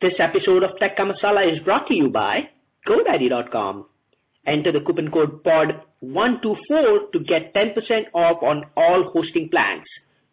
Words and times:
This 0.00 0.14
episode 0.20 0.62
of 0.62 0.78
Tech 0.78 0.96
Masala 0.96 1.52
is 1.52 1.58
brought 1.64 1.88
to 1.88 1.94
you 1.94 2.08
by 2.08 2.48
GoDaddy.com. 2.86 3.86
Enter 4.46 4.70
the 4.70 4.80
coupon 4.80 5.10
code 5.10 5.42
POD124 5.42 7.10
to 7.10 7.18
get 7.18 7.52
10% 7.52 8.04
off 8.14 8.40
on 8.40 8.64
all 8.76 9.10
hosting 9.10 9.48
plans. 9.48 9.82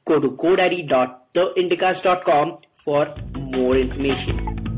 Go 0.07 0.19
to 0.19 0.29
GoDaddy.theindicast.com 0.29 2.59
for 2.83 3.15
more 3.33 3.75
information. 3.75 4.74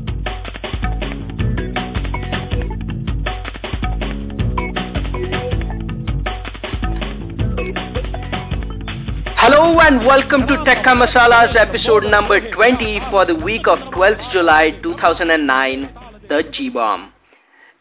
Hello 9.68 9.80
and 9.80 10.06
welcome 10.06 10.46
to 10.46 10.54
Tekka 10.64 10.96
Masala's 10.96 11.54
episode 11.54 12.02
number 12.04 12.40
20 12.52 13.00
for 13.10 13.26
the 13.26 13.34
week 13.34 13.68
of 13.68 13.78
12th 13.92 14.32
July 14.32 14.70
2009, 14.82 15.90
the 16.26 16.42
G-Bomb. 16.54 17.12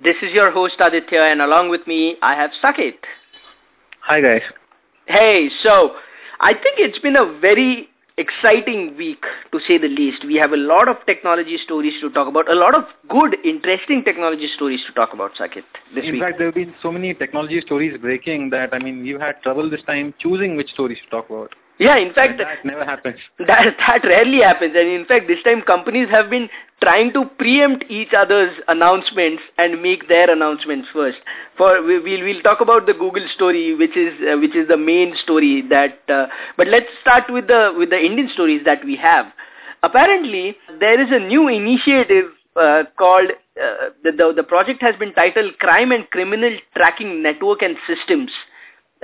This 0.04 0.18
is 0.22 0.34
your 0.34 0.52
host 0.52 0.76
Aditya 0.82 1.22
and 1.22 1.42
along 1.42 1.70
with 1.70 1.88
me 1.88 2.18
I 2.22 2.36
have 2.36 2.52
Saket. 2.62 2.96
Hi 4.02 4.20
guys. 4.20 4.42
Hey, 5.06 5.50
so 5.64 5.96
I 6.42 6.52
think 6.52 6.78
it's 6.78 7.00
been 7.00 7.16
a 7.16 7.40
very 7.40 7.88
exciting 8.18 8.98
week 8.98 9.24
to 9.54 9.60
say 9.66 9.78
the 9.78 9.88
least. 9.88 10.26
We 10.26 10.36
have 10.36 10.52
a 10.52 10.58
lot 10.58 10.90
of 10.90 10.98
technology 11.06 11.58
stories 11.64 11.94
to 12.02 12.10
talk 12.10 12.28
about, 12.28 12.52
a 12.52 12.56
lot 12.56 12.76
of 12.76 12.84
good, 13.08 13.38
interesting 13.46 14.04
technology 14.04 14.50
stories 14.54 14.82
to 14.88 14.92
talk 14.92 15.14
about, 15.14 15.36
Saket. 15.36 15.64
This 15.96 16.04
In 16.04 16.12
week. 16.12 16.22
fact, 16.22 16.38
there 16.38 16.48
have 16.48 16.56
been 16.56 16.76
so 16.82 16.92
many 16.92 17.14
technology 17.14 17.62
stories 17.62 17.98
breaking 17.98 18.50
that, 18.50 18.74
I 18.74 18.80
mean, 18.80 19.04
we've 19.04 19.22
had 19.22 19.42
trouble 19.42 19.70
this 19.70 19.84
time 19.84 20.14
choosing 20.20 20.58
which 20.58 20.72
stories 20.72 20.98
to 21.06 21.10
talk 21.10 21.30
about. 21.30 21.54
Yeah, 21.80 21.98
in 21.98 22.12
fact, 22.14 22.40
that 22.40 22.66
never 22.66 22.84
happens. 22.84 23.20
That 23.38 23.76
that 23.78 24.04
rarely 24.04 24.40
happens, 24.40 24.74
and 24.76 24.88
in 24.90 25.06
fact, 25.06 25.28
this 25.28 25.44
time 25.44 25.62
companies 25.62 26.10
have 26.10 26.30
been 26.30 26.50
trying 26.82 27.14
to 27.14 27.26
preempt 27.38 27.86
each 27.90 28.14
other's 28.18 28.56
announcements 28.68 29.44
and 29.60 29.82
make 29.82 30.08
their 30.08 30.32
announcements 30.32 30.88
first. 30.92 31.20
For 31.56 31.84
we, 31.84 32.00
we'll 32.00 32.24
we'll 32.24 32.42
talk 32.42 32.62
about 32.62 32.88
the 32.88 32.94
Google 32.94 33.28
story, 33.36 33.76
which 33.76 33.96
is 33.96 34.14
uh, 34.28 34.38
which 34.40 34.56
is 34.56 34.68
the 34.68 34.78
main 34.78 35.16
story. 35.22 35.62
That, 35.70 36.00
uh, 36.10 36.28
but 36.58 36.68
let's 36.68 36.88
start 37.02 37.26
with 37.30 37.48
the 37.48 37.74
with 37.78 37.92
the 37.92 38.00
Indian 38.04 38.30
stories 38.34 38.64
that 38.66 38.84
we 38.84 38.96
have. 38.96 39.28
Apparently, 39.84 40.58
there 40.80 41.00
is 41.00 41.10
a 41.12 41.20
new 41.20 41.48
initiative 41.48 42.32
uh, 42.56 42.86
called 42.98 43.30
uh, 43.30 43.90
the, 44.04 44.12
the 44.18 44.34
the 44.38 44.44
project 44.44 44.82
has 44.82 44.96
been 44.96 45.14
titled 45.14 45.60
Crime 45.60 45.92
and 45.92 46.10
Criminal 46.10 46.58
Tracking 46.76 47.22
Network 47.22 47.62
and 47.62 47.78
Systems 47.86 48.32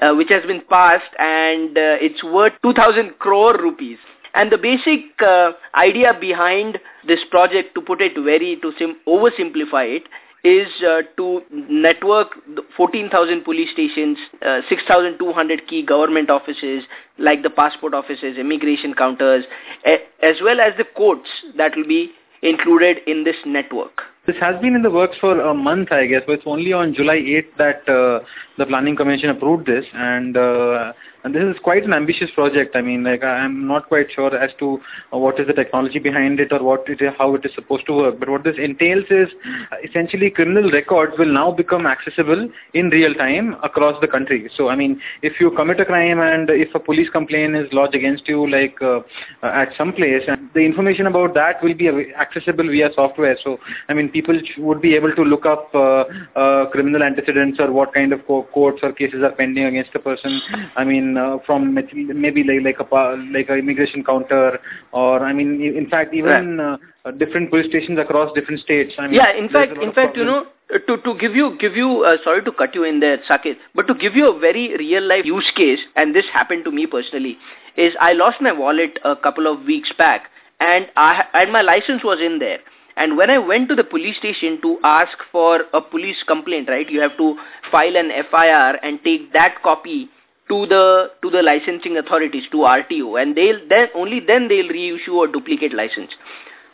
uh, 0.02 0.14
which 0.14 0.30
has 0.30 0.46
been 0.46 0.62
passed 0.70 1.14
and 1.20 1.78
uh, 1.78 1.98
it's 2.02 2.24
worth 2.24 2.54
2000 2.64 3.18
crore 3.20 3.58
rupees. 3.58 3.98
And 4.36 4.52
the 4.52 4.58
basic 4.58 5.22
uh, 5.22 5.52
idea 5.76 6.18
behind 6.20 6.80
this 7.08 7.20
project, 7.30 7.76
to 7.76 7.82
put 7.82 8.02
it 8.02 8.14
very, 8.16 8.58
to 8.62 8.72
sim- 8.80 8.98
oversimplify 9.08 9.98
it, 9.98 10.04
is 10.44 10.68
uh, 10.86 11.02
to 11.16 11.42
network 11.52 12.30
14,000 12.76 13.44
police 13.44 13.72
stations, 13.72 14.18
uh, 14.46 14.62
6,200 14.68 15.68
key 15.68 15.86
government 15.86 16.30
offices 16.30 16.84
like 17.18 17.44
the 17.44 17.50
passport 17.50 17.94
offices, 17.94 18.38
immigration 18.38 18.94
counters, 18.94 19.46
as 19.86 20.36
well 20.44 20.60
as 20.60 20.74
the 20.78 20.84
courts 20.84 21.30
that 21.56 21.76
will 21.78 21.88
be 21.88 22.12
included 22.42 22.98
in 23.08 23.24
this 23.24 23.38
network. 23.46 24.02
This 24.26 24.38
has 24.40 24.60
been 24.62 24.74
in 24.74 24.84
the 24.84 24.90
works 24.90 25.18
for 25.20 25.38
a 25.38 25.54
month, 25.54 25.92
I 25.92 26.06
guess, 26.06 26.22
but 26.26 26.34
it's 26.34 26.44
only 26.46 26.72
on 26.72 26.94
July 26.94 27.18
8th 27.18 27.58
that 27.58 27.90
uh, 27.90 28.24
the 28.58 28.66
Planning 28.66 28.96
Commission 28.96 29.30
approved 29.30 29.66
this, 29.66 29.86
and 29.94 30.38
uh, 30.38 30.94
and 31.24 31.34
this 31.34 31.44
is 31.44 31.56
quite 31.64 31.84
an 31.84 31.94
ambitious 31.94 32.30
project. 32.32 32.76
I 32.76 32.82
mean, 32.82 33.04
like 33.04 33.24
I'm 33.24 33.68
not 33.68 33.88
quite 33.88 34.08
sure 34.12 34.36
as 34.36 34.52
to 34.60 34.80
uh, 35.14 35.18
what 35.18 35.40
is 35.40 35.48
the 35.48 35.54
technology 35.54 36.00
behind 36.00 36.40
it 36.40 36.52
or 36.52 36.62
what 36.62 36.86
how 37.18 37.36
it 37.36 37.46
is 37.46 37.52
supposed 37.56 37.86
to 37.88 37.94
work. 37.94 38.20
But 38.20 38.30
what 38.30 38.44
this 38.44 38.58
entails 38.58 39.06
is 39.10 39.30
uh, 39.72 39.78
essentially 39.84 40.30
criminal 40.30 40.70
records 40.70 41.14
will 41.18 41.32
now 41.32 41.52
become 41.52 41.86
accessible 41.86 42.50
in 42.74 42.90
real 42.90 43.14
time 43.14 43.56
across 43.64 44.00
the 44.02 44.08
country. 44.08 44.50
So, 44.56 44.70
I 44.70 44.76
mean, 44.76 45.02
if 45.22 45.40
you 45.40 45.52
commit 45.52 45.80
a 45.80 45.86
crime 45.86 46.20
and 46.20 46.50
if 46.50 46.76
a 46.76 46.80
police 46.80 47.10
complaint 47.10 47.56
is 47.56 47.72
lodged 47.72 47.96
against 47.96 48.28
you, 48.28 48.50
like 48.50 48.82
uh, 48.82 49.00
uh, 49.42 49.48
at 49.48 49.70
some 49.78 49.94
place, 49.94 50.24
and 50.28 50.50
the 50.54 50.62
information 50.62 51.08
about 51.08 51.34
that 51.36 51.64
will 51.64 51.74
be 51.74 51.90
accessible 52.20 52.68
via 52.68 52.90
software. 52.94 53.38
So, 53.44 53.60
I 53.88 53.94
mean, 53.94 54.10
people 54.10 54.40
would 54.58 54.82
be 54.82 54.96
able 54.96 55.16
to 55.16 55.22
look 55.24 55.46
up 55.46 55.74
uh, 55.74 56.04
uh, 56.36 56.70
criminal 56.70 57.04
antecedents 57.04 57.60
or 57.60 57.72
what 57.72 57.94
kind 57.94 58.12
of 58.14 58.26
co- 58.28 58.48
courts 58.54 58.80
or 58.84 58.92
cases 58.92 59.24
are 59.24 59.32
pending 59.32 59.66
against 59.66 59.96
a 59.96 60.00
person. 60.00 60.42
I 60.76 60.84
mean, 60.84 61.13
uh, 61.18 61.38
from 61.46 61.74
maybe 61.74 62.44
like 62.44 62.78
like 62.78 62.92
a 62.92 63.16
like 63.32 63.50
a 63.50 63.56
immigration 63.56 64.04
counter, 64.04 64.60
or 64.92 65.20
I 65.26 65.34
mean, 65.34 65.62
in 65.62 65.90
fact, 65.90 66.14
even 66.14 66.60
uh, 66.60 66.78
uh, 67.06 67.12
different 67.12 67.50
police 67.50 67.68
stations 67.68 68.00
across 68.00 68.34
different 68.34 68.62
states. 68.62 68.94
I 68.98 69.08
mean, 69.08 69.16
Yeah, 69.16 69.32
in 69.34 69.50
fact, 69.50 69.74
in 69.82 69.92
fact, 69.94 70.18
you 70.18 70.26
know, 70.26 70.48
uh, 70.74 70.80
to 70.88 70.98
to 70.98 71.18
give 71.20 71.36
you 71.36 71.58
give 71.60 71.76
you 71.76 72.04
uh, 72.04 72.18
sorry 72.24 72.44
to 72.44 72.52
cut 72.52 72.76
you 72.76 72.84
in 72.84 73.00
there, 73.00 73.18
Saket, 73.30 73.58
but 73.76 73.88
to 73.88 73.94
give 73.94 74.16
you 74.16 74.30
a 74.30 74.40
very 74.40 74.76
real 74.78 75.04
life 75.04 75.26
use 75.26 75.52
case, 75.56 75.80
and 75.96 76.16
this 76.16 76.26
happened 76.32 76.66
to 76.66 76.72
me 76.72 76.86
personally, 76.86 77.38
is 77.78 77.94
I 78.00 78.14
lost 78.14 78.42
my 78.42 78.52
wallet 78.52 79.00
a 79.04 79.16
couple 79.16 79.48
of 79.48 79.64
weeks 79.66 79.92
back, 79.98 80.30
and 80.60 80.88
I 80.96 81.26
and 81.34 81.52
my 81.52 81.62
license 81.62 82.04
was 82.04 82.20
in 82.20 82.40
there. 82.40 82.60
And 82.96 83.18
when 83.18 83.32
I 83.32 83.40
went 83.40 83.70
to 83.70 83.76
the 83.76 83.84
police 83.84 84.18
station 84.18 84.62
to 84.62 84.78
ask 84.84 85.18
for 85.32 85.64
a 85.74 85.82
police 85.82 86.22
complaint, 86.28 86.70
right, 86.70 86.88
you 86.88 87.02
have 87.02 87.18
to 87.18 87.36
file 87.72 87.96
an 87.96 88.12
FIR 88.30 88.80
and 88.84 89.00
take 89.04 89.34
that 89.34 89.64
copy 89.64 90.10
to 90.50 90.66
the 90.68 91.12
to 91.22 91.30
the 91.30 91.42
licensing 91.42 91.98
authorities 91.98 92.44
to 92.52 92.58
RTO, 92.58 93.22
and 93.22 93.36
they'll 93.36 93.60
then 93.70 93.88
only 93.96 94.20
then 94.20 94.48
they'll 94.48 94.70
reissue 94.70 95.22
a 95.22 95.32
duplicate 95.32 95.74
license. 95.74 96.12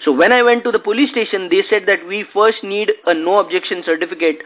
So 0.04 0.14
when 0.14 0.32
I 0.32 0.42
went 0.44 0.64
to 0.64 0.72
the 0.72 0.80
police 0.80 1.12
station, 1.12 1.50
they 1.50 1.62
said 1.70 1.84
that 1.88 2.08
we 2.08 2.26
first 2.34 2.64
need 2.64 2.92
a 3.06 3.14
no 3.14 3.40
objection 3.40 3.84
certificate 3.86 4.38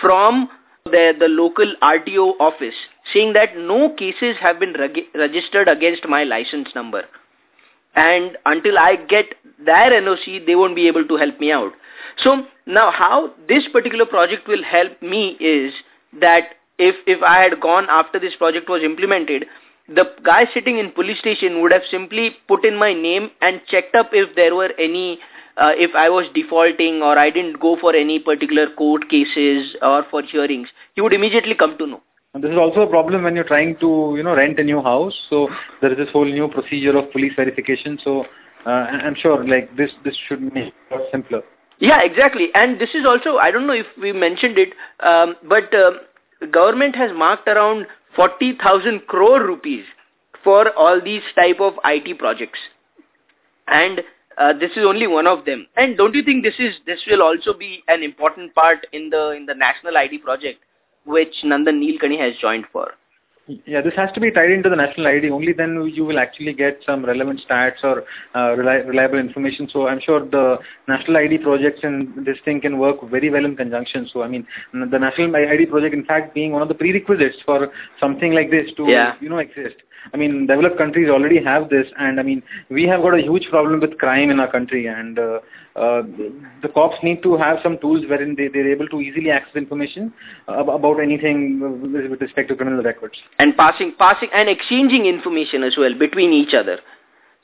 from 0.00 0.48
the, 0.86 1.12
the 1.18 1.28
local 1.28 1.74
RTO 1.82 2.32
office 2.40 2.74
saying 3.12 3.34
that 3.34 3.56
no 3.56 3.94
cases 3.94 4.36
have 4.40 4.58
been 4.58 4.72
reg- 4.72 5.04
registered 5.14 5.68
against 5.68 6.08
my 6.08 6.24
license 6.24 6.68
number. 6.74 7.04
And 7.94 8.38
until 8.46 8.78
I 8.78 8.96
get 8.96 9.26
their 9.64 9.90
NOC, 10.00 10.46
they 10.46 10.54
won't 10.54 10.74
be 10.74 10.88
able 10.88 11.06
to 11.06 11.16
help 11.16 11.38
me 11.38 11.52
out. 11.52 11.72
So 12.18 12.46
now 12.66 12.90
how 12.90 13.32
this 13.48 13.64
particular 13.72 14.06
project 14.06 14.48
will 14.48 14.62
help 14.62 15.00
me 15.02 15.36
is 15.40 15.74
that 16.20 16.54
if, 16.78 16.96
if 17.06 17.22
I 17.22 17.42
had 17.42 17.60
gone 17.60 17.86
after 17.88 18.18
this 18.18 18.34
project 18.36 18.68
was 18.68 18.82
implemented, 18.82 19.46
the 19.88 20.04
guy 20.24 20.46
sitting 20.54 20.78
in 20.78 20.92
police 20.92 21.18
station 21.18 21.60
would 21.60 21.72
have 21.72 21.82
simply 21.90 22.36
put 22.48 22.64
in 22.64 22.76
my 22.76 22.92
name 22.92 23.30
and 23.40 23.60
checked 23.68 23.94
up 23.94 24.10
if 24.12 24.34
there 24.36 24.54
were 24.54 24.70
any, 24.78 25.18
uh, 25.56 25.72
if 25.74 25.94
I 25.94 26.08
was 26.08 26.26
defaulting 26.34 27.02
or 27.02 27.18
I 27.18 27.30
didn't 27.30 27.60
go 27.60 27.76
for 27.80 27.94
any 27.94 28.18
particular 28.18 28.68
court 28.74 29.08
cases 29.08 29.76
or 29.82 30.04
for 30.10 30.22
hearings. 30.22 30.68
He 30.94 31.00
would 31.00 31.12
immediately 31.12 31.54
come 31.54 31.76
to 31.78 31.86
know. 31.86 32.02
And 32.34 32.42
this 32.42 32.50
is 32.50 32.56
also 32.56 32.80
a 32.80 32.86
problem 32.86 33.24
when 33.24 33.34
you're 33.34 33.44
trying 33.44 33.76
to, 33.80 34.14
you 34.16 34.22
know, 34.22 34.34
rent 34.34 34.58
a 34.58 34.64
new 34.64 34.80
house. 34.80 35.14
So 35.28 35.48
there 35.82 35.92
is 35.92 35.98
this 35.98 36.08
whole 36.12 36.24
new 36.24 36.48
procedure 36.48 36.96
of 36.96 37.12
police 37.12 37.32
verification. 37.36 37.98
So 38.02 38.24
uh, 38.64 38.70
I'm 38.70 39.14
sure, 39.14 39.46
like 39.46 39.76
this, 39.76 39.90
this 40.04 40.16
should 40.28 40.40
make 40.40 40.72
it 40.90 41.08
simpler. 41.10 41.42
Yeah, 41.78 42.00
exactly. 42.02 42.48
And 42.54 42.80
this 42.80 42.90
is 42.94 43.04
also, 43.04 43.36
I 43.36 43.50
don't 43.50 43.66
know 43.66 43.74
if 43.74 43.86
we 44.00 44.12
mentioned 44.12 44.56
it, 44.56 44.72
um, 45.00 45.34
but 45.46 45.74
uh, 45.74 45.90
the 46.42 46.48
government 46.48 46.96
has 46.96 47.12
marked 47.14 47.46
around 47.46 47.86
40,000 48.16 49.06
crore 49.06 49.40
rupees 49.46 49.84
for 50.42 50.70
all 50.76 51.00
these 51.00 51.22
type 51.36 51.60
of 51.60 51.74
IT 51.84 52.18
projects. 52.18 52.58
And 53.68 54.02
uh, 54.36 54.52
this 54.52 54.72
is 54.72 54.84
only 54.84 55.06
one 55.06 55.28
of 55.28 55.44
them. 55.44 55.68
And 55.76 55.96
don't 55.96 56.14
you 56.16 56.24
think 56.24 56.42
this 56.42 56.56
is 56.58 56.74
this 56.84 57.00
will 57.08 57.22
also 57.22 57.54
be 57.54 57.84
an 57.86 58.02
important 58.02 58.54
part 58.56 58.86
in 58.92 59.08
the 59.08 59.30
in 59.30 59.46
the 59.46 59.54
national 59.54 59.96
ID 59.96 60.18
project, 60.18 60.58
which 61.04 61.34
Nandan 61.44 61.78
Nilekani 61.80 62.18
has 62.18 62.34
joined 62.40 62.64
for? 62.72 62.90
Yeah, 63.48 63.80
this 63.80 63.94
has 63.96 64.10
to 64.12 64.20
be 64.20 64.30
tied 64.30 64.52
into 64.52 64.68
the 64.68 64.76
national 64.76 65.08
ID. 65.08 65.30
Only 65.30 65.52
then 65.52 65.90
you 65.92 66.04
will 66.04 66.20
actually 66.20 66.52
get 66.52 66.78
some 66.86 67.04
relevant 67.04 67.40
stats 67.48 67.82
or 67.82 68.04
uh, 68.34 68.54
reli- 68.56 68.86
reliable 68.86 69.18
information. 69.18 69.68
So 69.72 69.88
I'm 69.88 70.00
sure 70.00 70.20
the 70.24 70.58
national 70.86 71.16
ID 71.16 71.38
projects 71.38 71.80
and 71.82 72.24
this 72.24 72.36
thing 72.44 72.60
can 72.60 72.78
work 72.78 72.98
very 73.10 73.30
well 73.30 73.44
in 73.44 73.56
conjunction. 73.56 74.08
So 74.12 74.22
I 74.22 74.28
mean, 74.28 74.46
the 74.72 74.98
national 74.98 75.34
ID 75.34 75.66
project, 75.66 75.92
in 75.92 76.04
fact, 76.04 76.34
being 76.34 76.52
one 76.52 76.62
of 76.62 76.68
the 76.68 76.74
prerequisites 76.74 77.38
for 77.44 77.68
something 77.98 78.32
like 78.32 78.50
this 78.50 78.70
to 78.76 78.86
Yeah. 78.88 79.14
you 79.20 79.28
know 79.28 79.38
exist. 79.38 79.76
I 80.12 80.16
mean, 80.16 80.46
developed 80.46 80.78
countries 80.78 81.08
already 81.08 81.42
have 81.42 81.68
this, 81.68 81.86
and 81.98 82.18
I 82.18 82.22
mean, 82.22 82.42
we 82.68 82.84
have 82.84 83.02
got 83.02 83.18
a 83.18 83.22
huge 83.22 83.48
problem 83.50 83.80
with 83.80 83.98
crime 83.98 84.30
in 84.30 84.40
our 84.40 84.50
country, 84.50 84.86
and 84.86 85.18
uh, 85.18 85.40
uh, 85.76 86.02
the 86.62 86.68
cops 86.74 86.96
need 87.02 87.22
to 87.22 87.36
have 87.36 87.58
some 87.62 87.78
tools 87.78 88.04
wherein 88.08 88.34
they, 88.36 88.48
they're 88.48 88.70
able 88.70 88.88
to 88.88 89.00
easily 89.00 89.30
access 89.30 89.56
information 89.56 90.12
about 90.48 91.00
anything 91.00 91.60
with 92.10 92.20
respect 92.20 92.48
to 92.48 92.56
criminal 92.56 92.82
records. 92.82 93.18
And 93.38 93.56
passing, 93.56 93.94
passing, 93.98 94.28
and 94.34 94.48
exchanging 94.48 95.06
information 95.06 95.62
as 95.62 95.76
well 95.78 95.96
between 95.98 96.32
each 96.32 96.54
other. 96.54 96.78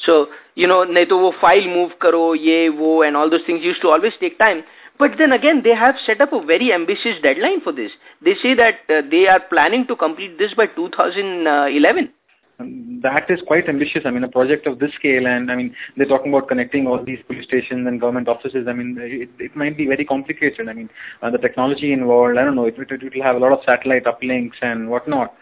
So, 0.05 0.29
you 0.55 0.67
know, 0.67 0.85
neto 0.85 1.11
to 1.11 1.17
wo 1.17 1.33
file 1.41 1.67
move 1.67 1.93
karo, 2.01 2.33
ye, 2.33 2.69
wo, 2.69 3.03
and 3.03 3.17
all 3.17 3.29
those 3.29 3.45
things 3.47 3.65
used 3.65 3.81
to 3.83 3.89
always 3.89 4.13
take 4.21 4.39
time. 4.39 4.63
But 4.99 5.13
then 5.17 5.33
again, 5.33 5.63
they 5.63 5.75
have 5.75 5.95
set 6.05 6.21
up 6.21 6.33
a 6.33 6.45
very 6.45 6.73
ambitious 6.73 7.21
deadline 7.23 7.61
for 7.61 7.73
this. 7.73 7.93
They 8.21 8.35
say 8.43 8.55
that 8.55 8.81
uh, 8.89 9.03
they 9.09 9.29
are 9.29 9.41
planning 9.41 9.87
to 9.87 9.97
complete 9.97 10.39
this 10.39 10.55
by 10.55 10.67
2011. 10.67 12.05
Uh, 12.05 12.18
that 12.59 13.31
is 13.31 13.41
quite 13.47 13.69
ambitious. 13.69 14.03
I 14.05 14.11
mean, 14.11 14.25
a 14.25 14.29
project 14.29 14.67
of 14.67 14.81
this 14.81 14.93
scale, 14.95 15.27
and 15.27 15.51
I 15.51 15.55
mean, 15.55 15.75
they're 15.97 16.07
talking 16.07 16.35
about 16.35 16.49
connecting 16.49 16.87
all 16.87 17.03
these 17.05 17.21
police 17.27 17.45
stations 17.45 17.87
and 17.87 18.01
government 18.01 18.29
offices. 18.29 18.67
I 18.69 18.73
mean, 18.73 18.97
it, 19.01 19.31
it 19.39 19.55
might 19.55 19.77
be 19.77 19.87
very 19.87 20.05
complicated. 20.05 20.69
I 20.69 20.73
mean, 20.73 20.91
uh, 21.23 21.31
the 21.31 21.39
technology 21.39 21.93
involved, 21.93 22.37
I 22.37 22.45
don't 22.45 22.57
know, 22.57 22.65
it, 22.65 22.77
it, 22.77 22.91
it 22.91 23.15
will 23.15 23.23
have 23.23 23.37
a 23.37 23.39
lot 23.39 23.53
of 23.53 23.61
satellite 23.65 24.05
uplinks 24.05 24.57
and 24.61 24.91
whatnot. 24.91 25.35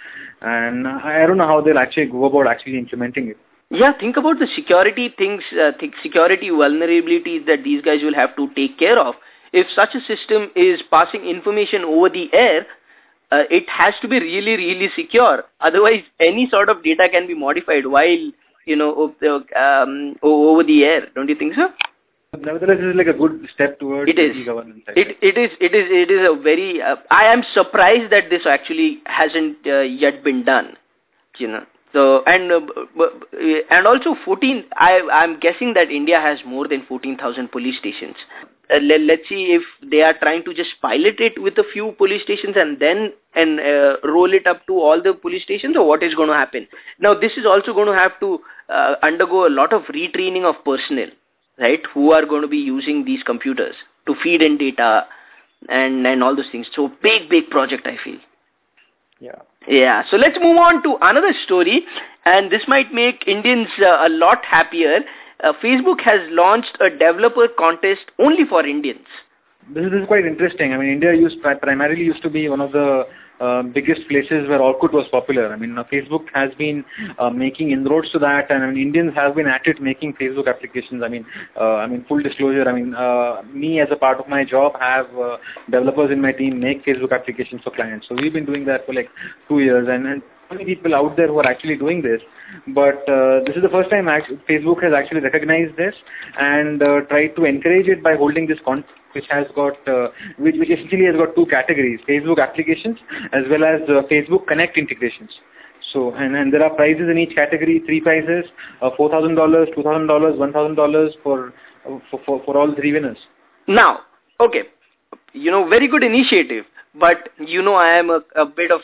And 0.42 0.86
I 0.86 1.26
don't 1.26 1.38
know 1.38 1.46
how 1.46 1.62
they'll 1.62 1.78
actually 1.78 2.06
go 2.06 2.26
about 2.26 2.46
actually 2.46 2.78
implementing 2.78 3.28
it. 3.28 3.38
Yeah, 3.70 3.92
think 3.98 4.16
about 4.16 4.38
the 4.38 4.46
security 4.54 5.12
things, 5.16 5.42
uh, 5.60 5.72
think 5.80 5.94
security 6.02 6.50
vulnerabilities 6.50 7.46
that 7.46 7.64
these 7.64 7.82
guys 7.82 8.00
will 8.02 8.14
have 8.14 8.36
to 8.36 8.48
take 8.54 8.78
care 8.78 8.98
of. 8.98 9.14
If 9.52 9.66
such 9.74 9.94
a 9.94 10.00
system 10.00 10.50
is 10.54 10.82
passing 10.90 11.26
information 11.26 11.82
over 11.82 12.10
the 12.10 12.28
air, 12.34 12.66
uh, 13.32 13.42
it 13.50 13.68
has 13.68 13.94
to 14.02 14.08
be 14.08 14.20
really, 14.20 14.56
really 14.56 14.90
secure. 14.94 15.44
Otherwise, 15.60 16.02
any 16.20 16.48
sort 16.48 16.68
of 16.68 16.82
data 16.82 17.08
can 17.08 17.26
be 17.26 17.34
modified 17.34 17.86
while, 17.86 18.30
you 18.66 18.76
know, 18.76 19.14
um, 19.56 20.16
over 20.22 20.62
the 20.62 20.84
air. 20.84 21.06
Don't 21.14 21.28
you 21.28 21.34
think 21.34 21.54
so? 21.54 21.68
Nevertheless, 22.38 22.78
this 22.78 22.86
is 22.86 22.96
like 22.96 23.06
a 23.06 23.12
good 23.12 23.48
step 23.54 23.78
towards 23.80 24.10
it 24.10 24.18
is. 24.18 24.44
governance. 24.44 24.82
It, 24.88 25.16
it 25.22 25.38
is. 25.38 25.50
It 25.60 25.74
is. 25.74 25.86
It 25.90 26.10
is 26.10 26.28
a 26.28 26.40
very. 26.40 26.82
Uh, 26.82 26.96
I 27.10 27.24
am 27.24 27.42
surprised 27.54 28.12
that 28.12 28.30
this 28.30 28.42
actually 28.46 28.98
hasn't 29.06 29.56
uh, 29.66 29.80
yet 29.80 30.22
been 30.22 30.44
done. 30.44 30.76
You 31.38 31.48
know. 31.48 31.66
So 31.92 32.22
and 32.26 32.52
uh, 32.52 32.60
and 33.70 33.86
also 33.86 34.16
14. 34.24 34.64
I 34.76 35.00
I'm 35.10 35.40
guessing 35.40 35.72
that 35.74 35.90
India 35.90 36.20
has 36.20 36.40
more 36.44 36.68
than 36.68 36.84
14,000 36.86 37.50
police 37.50 37.78
stations 37.78 38.16
uh, 38.72 38.78
let, 38.78 39.00
let's 39.02 39.28
see 39.28 39.52
if 39.52 39.62
they 39.90 40.02
are 40.02 40.14
trying 40.18 40.44
to 40.44 40.52
just 40.52 40.70
pilot 40.82 41.20
it 41.20 41.40
with 41.40 41.56
a 41.58 41.64
few 41.72 41.92
police 41.98 42.22
stations 42.22 42.56
and 42.56 42.80
then 42.80 43.12
and 43.34 43.60
uh, 43.60 43.96
roll 44.02 44.32
it 44.32 44.46
up 44.46 44.66
to 44.66 44.74
all 44.74 45.00
the 45.02 45.12
police 45.12 45.42
stations 45.42 45.76
or 45.76 45.86
what 45.86 46.02
is 46.02 46.14
going 46.14 46.28
to 46.28 46.34
happen. 46.34 46.66
Now 46.98 47.14
this 47.14 47.32
is 47.36 47.46
also 47.46 47.72
going 47.72 47.86
to 47.86 47.94
have 47.94 48.18
to 48.20 48.40
uh, 48.68 48.94
undergo 49.02 49.46
a 49.46 49.50
lot 49.50 49.72
of 49.72 49.82
retraining 49.82 50.44
of 50.44 50.64
personnel, 50.64 51.10
right, 51.58 51.80
who 51.92 52.12
are 52.12 52.26
going 52.26 52.42
to 52.42 52.48
be 52.48 52.58
using 52.58 53.04
these 53.04 53.22
computers 53.22 53.76
to 54.06 54.14
feed 54.22 54.42
in 54.42 54.58
data 54.58 55.06
and, 55.68 56.06
and 56.06 56.22
all 56.22 56.34
those 56.34 56.50
things. 56.50 56.66
So 56.74 56.90
big, 57.02 57.28
big 57.28 57.50
project 57.50 57.86
I 57.86 57.96
feel. 58.02 58.18
Yeah. 59.20 59.40
Yeah. 59.68 60.02
So 60.10 60.16
let's 60.16 60.38
move 60.40 60.56
on 60.56 60.82
to 60.82 60.96
another 61.02 61.32
story 61.44 61.84
and 62.24 62.50
this 62.50 62.62
might 62.68 62.92
make 62.92 63.24
Indians 63.26 63.68
uh, 63.80 64.06
a 64.06 64.08
lot 64.08 64.44
happier 64.44 65.00
uh, 65.42 65.52
Facebook 65.62 66.00
has 66.00 66.20
launched 66.30 66.76
a 66.80 66.90
developer 66.90 67.48
contest 67.58 68.02
only 68.18 68.44
for 68.48 68.66
Indians. 68.66 69.06
This 69.74 69.86
is, 69.86 70.06
quite 70.06 70.24
interesting. 70.24 70.72
I 70.72 70.76
mean, 70.76 70.90
India 70.90 71.12
used 71.12 71.42
primarily 71.42 72.02
used 72.02 72.22
to 72.22 72.30
be 72.30 72.48
one 72.48 72.60
of 72.60 72.70
the 72.70 73.04
uh, 73.40 73.62
biggest 73.62 74.08
places 74.08 74.48
where 74.48 74.60
Orkut 74.60 74.92
was 74.92 75.06
popular. 75.10 75.52
I 75.52 75.56
mean, 75.56 75.76
uh, 75.76 75.84
Facebook 75.92 76.24
has 76.32 76.54
been 76.54 76.84
uh, 77.18 77.30
making 77.30 77.70
inroads 77.70 78.10
to 78.12 78.18
that, 78.20 78.50
and 78.50 78.62
I 78.62 78.70
mean, 78.70 78.80
Indians 78.80 79.12
have 79.14 79.34
been 79.34 79.46
at 79.46 79.66
it 79.66 79.80
making 79.80 80.14
Facebook 80.14 80.48
applications. 80.48 81.02
I 81.02 81.08
mean, 81.08 81.26
uh, 81.60 81.76
I 81.76 81.86
mean, 81.86 82.04
full 82.08 82.22
disclosure. 82.22 82.68
I 82.68 82.72
mean, 82.72 82.94
uh, 82.94 83.42
me 83.52 83.80
as 83.80 83.88
a 83.90 83.96
part 83.96 84.20
of 84.20 84.28
my 84.28 84.44
job 84.44 84.74
have 84.80 85.06
uh, 85.18 85.36
developers 85.68 86.12
in 86.12 86.20
my 86.20 86.32
team 86.32 86.60
make 86.60 86.86
Facebook 86.86 87.12
applications 87.12 87.62
for 87.62 87.72
clients. 87.72 88.06
So 88.08 88.14
we've 88.14 88.32
been 88.32 88.46
doing 88.46 88.64
that 88.66 88.86
for 88.86 88.94
like 88.94 89.10
two 89.48 89.58
years, 89.58 89.88
and, 89.90 90.06
and 90.06 90.22
many 90.50 90.64
people 90.64 90.94
out 90.94 91.16
there 91.16 91.28
who 91.28 91.38
are 91.38 91.46
actually 91.46 91.76
doing 91.76 92.02
this, 92.02 92.20
but 92.68 93.08
uh, 93.08 93.40
this 93.46 93.56
is 93.56 93.62
the 93.62 93.68
first 93.68 93.90
time 93.90 94.06
Facebook 94.48 94.82
has 94.82 94.92
actually 94.94 95.20
recognized 95.20 95.76
this 95.76 95.94
and 96.38 96.82
uh, 96.82 97.00
tried 97.08 97.34
to 97.36 97.44
encourage 97.44 97.88
it 97.88 98.02
by 98.02 98.14
holding 98.16 98.46
this 98.46 98.58
contest 98.64 98.92
which 99.12 99.26
has 99.30 99.46
got 99.54 99.76
uh, 99.88 100.08
which, 100.38 100.56
which 100.58 100.70
essentially 100.70 101.06
has 101.06 101.16
got 101.16 101.34
two 101.34 101.46
categories 101.46 102.00
Facebook 102.08 102.38
applications 102.38 102.98
as 103.32 103.44
well 103.48 103.64
as 103.64 103.80
uh, 103.88 104.02
Facebook 104.12 104.46
Connect 104.46 104.76
integrations. 104.76 105.30
So 105.92 106.12
and, 106.14 106.36
and 106.36 106.52
there 106.52 106.62
are 106.62 106.74
prizes 106.74 107.08
in 107.10 107.18
each 107.18 107.34
category 107.34 107.82
three 107.86 108.00
prizes 108.00 108.44
uh, 108.82 108.90
$4,000 108.98 109.36
$2,000 109.74 109.76
$1,000 109.76 111.12
for, 111.22 111.54
for, 112.10 112.20
for 112.26 112.42
for 112.44 112.58
all 112.58 112.74
three 112.74 112.92
winners. 112.92 113.18
Now 113.66 114.00
okay 114.40 114.64
you 115.32 115.50
know 115.50 115.66
very 115.68 115.88
good 115.88 116.02
initiative 116.02 116.66
but 116.94 117.30
you 117.38 117.62
know 117.62 117.74
I 117.74 117.96
am 117.96 118.10
a, 118.10 118.20
a 118.36 118.44
bit 118.44 118.70
of 118.70 118.80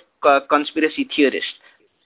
conspiracy 0.49 1.09
theorist. 1.15 1.55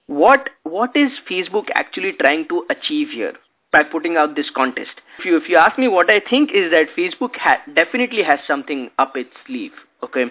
What 0.07 0.49
what 0.63 0.95
is 0.95 1.11
Facebook 1.29 1.65
actually 1.73 2.13
trying 2.13 2.47
to 2.47 2.65
achieve 2.69 3.09
here 3.09 3.33
by 3.71 3.83
putting 3.83 4.15
out 4.15 4.35
this 4.35 4.49
contest? 4.55 4.91
If 5.19 5.25
you 5.25 5.37
if 5.37 5.49
you 5.49 5.57
ask 5.57 5.77
me, 5.77 5.87
what 5.87 6.09
I 6.09 6.21
think 6.29 6.51
is 6.53 6.71
that 6.71 6.87
Facebook 6.97 7.35
ha 7.35 7.57
definitely 7.75 8.23
has 8.23 8.39
something 8.47 8.89
up 8.97 9.17
its 9.17 9.31
sleeve. 9.45 9.73
Okay, 10.03 10.25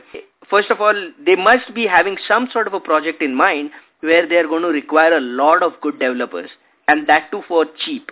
first 0.49 0.71
of 0.71 0.81
all, 0.81 0.95
they 1.25 1.37
must 1.37 1.75
be 1.75 1.87
having 1.87 2.17
some 2.27 2.49
sort 2.53 2.67
of 2.67 2.75
a 2.75 2.81
project 2.81 3.21
in 3.21 3.35
mind 3.35 3.71
where 4.01 4.27
they 4.27 4.37
are 4.37 4.47
going 4.47 4.63
to 4.63 4.69
require 4.69 5.17
a 5.17 5.21
lot 5.21 5.63
of 5.63 5.73
good 5.83 5.99
developers, 5.99 6.51
and 6.89 7.07
that 7.09 7.31
too 7.31 7.43
for 7.49 7.67
cheap. 7.85 8.11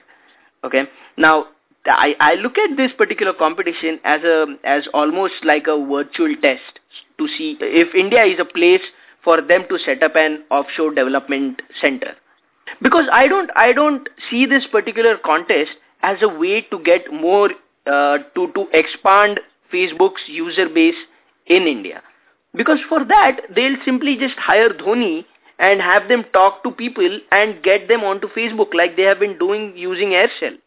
Okay, 0.65 0.85
now 1.17 1.47
I, 1.87 2.15
I 2.21 2.35
look 2.35 2.59
at 2.59 2.77
this 2.77 2.93
particular 2.97 3.33
competition 3.33 4.01
as 4.05 4.23
a 4.23 4.57
as 4.65 4.89
almost 4.93 5.35
like 5.45 5.67
a 5.67 5.79
virtual 5.79 6.35
test 6.43 6.81
to 7.19 7.29
see 7.29 7.57
if 7.61 7.95
India 7.95 8.25
is 8.25 8.39
a 8.39 8.45
place 8.45 8.83
for 9.25 9.41
them 9.41 9.65
to 9.69 9.79
set 9.79 10.03
up 10.03 10.15
an 10.15 10.45
offshore 10.51 10.95
development 10.95 11.63
center. 11.81 12.15
Because 12.83 13.07
I 13.13 13.29
don't 13.29 13.51
I 13.57 13.73
don't 13.73 14.09
see 14.31 14.47
this 14.47 14.67
particular 14.71 15.17
contest 15.19 15.73
as 16.03 16.19
a 16.23 16.29
way 16.29 16.63
to 16.63 16.79
get 16.81 17.13
more 17.13 17.51
uh, 17.87 18.19
to 18.35 18.53
to 18.53 18.67
expand 18.73 19.41
Facebook's 19.73 20.23
user 20.27 20.69
base 20.69 20.95
in 21.47 21.67
India. 21.67 22.03
Because 22.55 22.79
for 22.89 23.05
that 23.05 23.41
they'll 23.55 23.77
simply 23.85 24.17
just 24.17 24.37
hire 24.37 24.71
Dhoni 24.71 25.25
and 25.59 25.81
have 25.81 26.09
them 26.09 26.25
talk 26.33 26.63
to 26.65 26.71
people 26.71 27.21
and 27.31 27.63
get 27.63 27.89
them 27.89 28.03
onto 28.03 28.29
Facebook 28.29 28.75
like 28.75 28.97
they 28.97 29.03
have 29.03 29.21
been 29.21 29.39
doing 29.39 29.73
using 29.77 30.11
Aircel. 30.11 30.59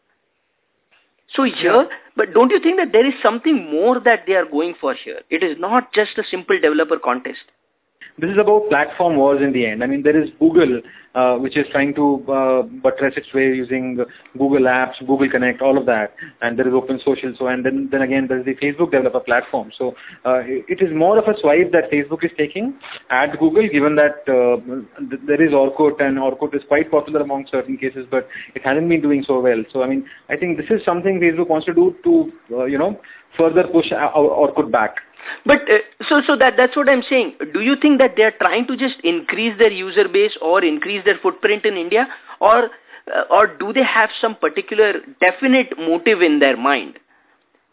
So 1.36 1.44
here, 1.44 1.90
but 2.16 2.34
don't 2.34 2.52
you 2.52 2.60
think 2.62 2.78
that 2.78 2.94
there 2.94 3.06
is 3.06 3.14
something 3.22 3.70
more 3.70 4.00
that 4.00 4.24
they 4.26 4.34
are 4.34 4.46
going 4.46 4.76
for 4.80 4.94
here? 4.94 5.22
It 5.30 5.44
is 5.44 5.58
not 5.60 5.92
just 5.94 6.18
a 6.18 6.24
simple 6.24 6.58
developer 6.58 6.98
contest 6.98 7.42
this 8.20 8.32
is 8.32 8.38
about 8.38 8.68
platform 8.70 9.16
wars 9.16 9.42
in 9.42 9.54
the 9.54 9.66
end. 9.66 9.84
I 9.84 9.88
mean, 9.88 10.02
there 10.02 10.20
is 10.20 10.30
Google, 10.40 10.82
uh, 11.14 11.36
which 11.36 11.56
is 11.56 11.68
trying 11.72 11.94
to 11.96 12.26
uh, 12.32 12.62
buttress 12.64 13.14
its 13.16 13.32
way 13.34 13.46
using 13.46 14.04
Google 14.38 14.62
Apps, 14.62 15.00
Google 15.06 15.30
Connect, 15.30 15.62
all 15.62 15.78
of 15.78 15.86
that, 15.86 16.16
and 16.42 16.58
there 16.58 16.68
is 16.68 16.74
Open 16.74 17.00
Social. 17.06 17.34
So, 17.38 17.48
and 17.48 17.64
then 17.64 17.90
then 17.92 18.02
again, 18.02 18.28
there 18.28 18.40
is 18.40 18.46
the 18.46 18.56
Facebook 18.56 18.92
developer 18.92 19.20
platform. 19.20 19.72
So, 19.78 19.96
uh, 20.26 20.42
it 20.46 20.82
is 20.82 20.94
more 20.96 21.18
of 21.20 21.28
a 21.28 21.40
swipe 21.40 21.72
that 21.74 21.92
Facebook 21.92 22.24
is 22.24 22.32
taking 22.38 22.80
at 23.10 23.38
Google, 23.40 23.68
given 23.70 23.96
that 23.96 24.18
uh, 24.28 24.58
th 25.10 25.22
there 25.28 25.42
is 25.42 25.52
Orkut, 25.52 26.02
and 26.02 26.18
Orkut 26.18 26.56
is 26.56 26.64
quite 26.68 26.90
popular 26.90 27.22
among 27.22 27.48
certain 27.52 27.78
cases, 27.78 28.08
but 28.10 28.28
it 28.56 28.64
hasn't 28.64 28.90
been 28.90 29.02
doing 29.02 29.24
so 29.24 29.40
well. 29.40 29.64
So, 29.72 29.84
I 29.84 29.88
mean, 29.88 30.06
I 30.30 30.38
think 30.38 30.58
this 30.58 30.70
is 30.72 30.84
something 30.84 31.20
Facebook 31.20 31.50
wants 31.50 31.68
to 31.68 31.74
do 31.74 31.96
to, 32.04 32.32
uh, 32.52 32.66
you 32.66 32.80
know, 32.80 33.00
further 33.38 33.66
push 33.68 33.92
Orkut 33.92 34.72
back. 34.72 34.96
But 35.46 35.70
uh, 35.70 35.80
so 36.08 36.22
so 36.26 36.36
that 36.38 36.56
that's 36.58 36.76
what 36.76 36.90
I'm 36.90 37.04
saying. 37.10 37.36
Do 37.54 37.62
you 37.62 37.76
think 37.76 38.00
that 38.00 38.16
they 38.16 38.24
are 38.24 38.34
trying 38.40 38.68
to 38.68 38.78
just 38.78 39.00
increase 39.04 39.58
their 39.58 39.72
user 39.72 40.08
base 40.08 40.38
or 40.42 40.64
increase 40.64 41.04
their 41.06 41.18
footprint 41.22 41.66
in 41.66 41.78
India, 41.78 42.08
or 42.40 42.70
uh, 43.16 43.24
or 43.30 43.48
do 43.48 43.74
they 43.74 43.84
have 43.84 44.10
some 44.22 44.36
particular 44.36 44.94
definite 45.22 45.78
motive 45.78 46.22
in 46.22 46.40
their 46.40 46.58
mind? 46.58 47.00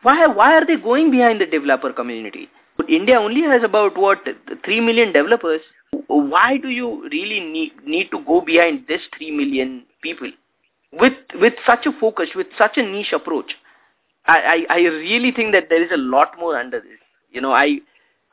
Why 0.03 0.27
why 0.27 0.55
are 0.55 0.67
they 0.67 0.77
going 0.77 1.11
behind 1.11 1.41
the 1.41 1.47
developer 1.47 1.93
community? 1.93 2.49
India 2.89 3.19
only 3.19 3.43
has 3.43 3.63
about 3.63 3.97
what 3.97 4.19
three 4.65 4.81
million 4.81 5.13
developers. 5.13 5.61
Why 6.09 6.59
do 6.59 6.69
you 6.69 7.09
really 7.11 7.41
need 7.41 7.73
need 7.87 8.11
to 8.11 8.21
go 8.25 8.41
behind 8.41 8.87
this 8.89 9.01
three 9.17 9.31
million 9.31 9.85
people 10.03 10.31
with 10.93 11.15
with 11.41 11.55
such 11.67 11.87
a 11.87 11.93
focus, 12.01 12.31
with 12.35 12.49
such 12.59 12.77
a 12.77 12.83
niche 12.83 13.13
approach? 13.13 13.55
I, 14.27 14.67
I, 14.71 14.75
I 14.75 14.79
really 14.81 15.33
think 15.33 15.53
that 15.53 15.69
there 15.69 15.85
is 15.85 15.91
a 15.93 15.99
lot 15.99 16.39
more 16.39 16.59
under 16.59 16.81
this. 16.81 16.99
You 17.35 17.41
know, 17.41 17.53
I 17.53 17.81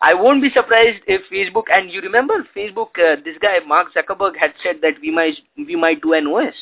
I 0.01 0.13
won't 0.13 0.41
be 0.41 0.49
surprised 0.49 1.01
if 1.07 1.21
Facebook 1.31 1.65
and 1.73 1.91
you 1.91 2.01
remember 2.01 2.47
Facebook, 2.55 2.97
uh, 2.97 3.19
this 3.25 3.37
guy 3.41 3.59
Mark 3.67 3.93
Zuckerberg 3.93 4.37
had 4.37 4.53
said 4.63 4.77
that 4.81 4.93
we 5.01 5.11
might 5.11 5.37
we 5.57 5.75
might 5.75 6.01
do 6.01 6.13
an 6.13 6.27
OS. 6.27 6.53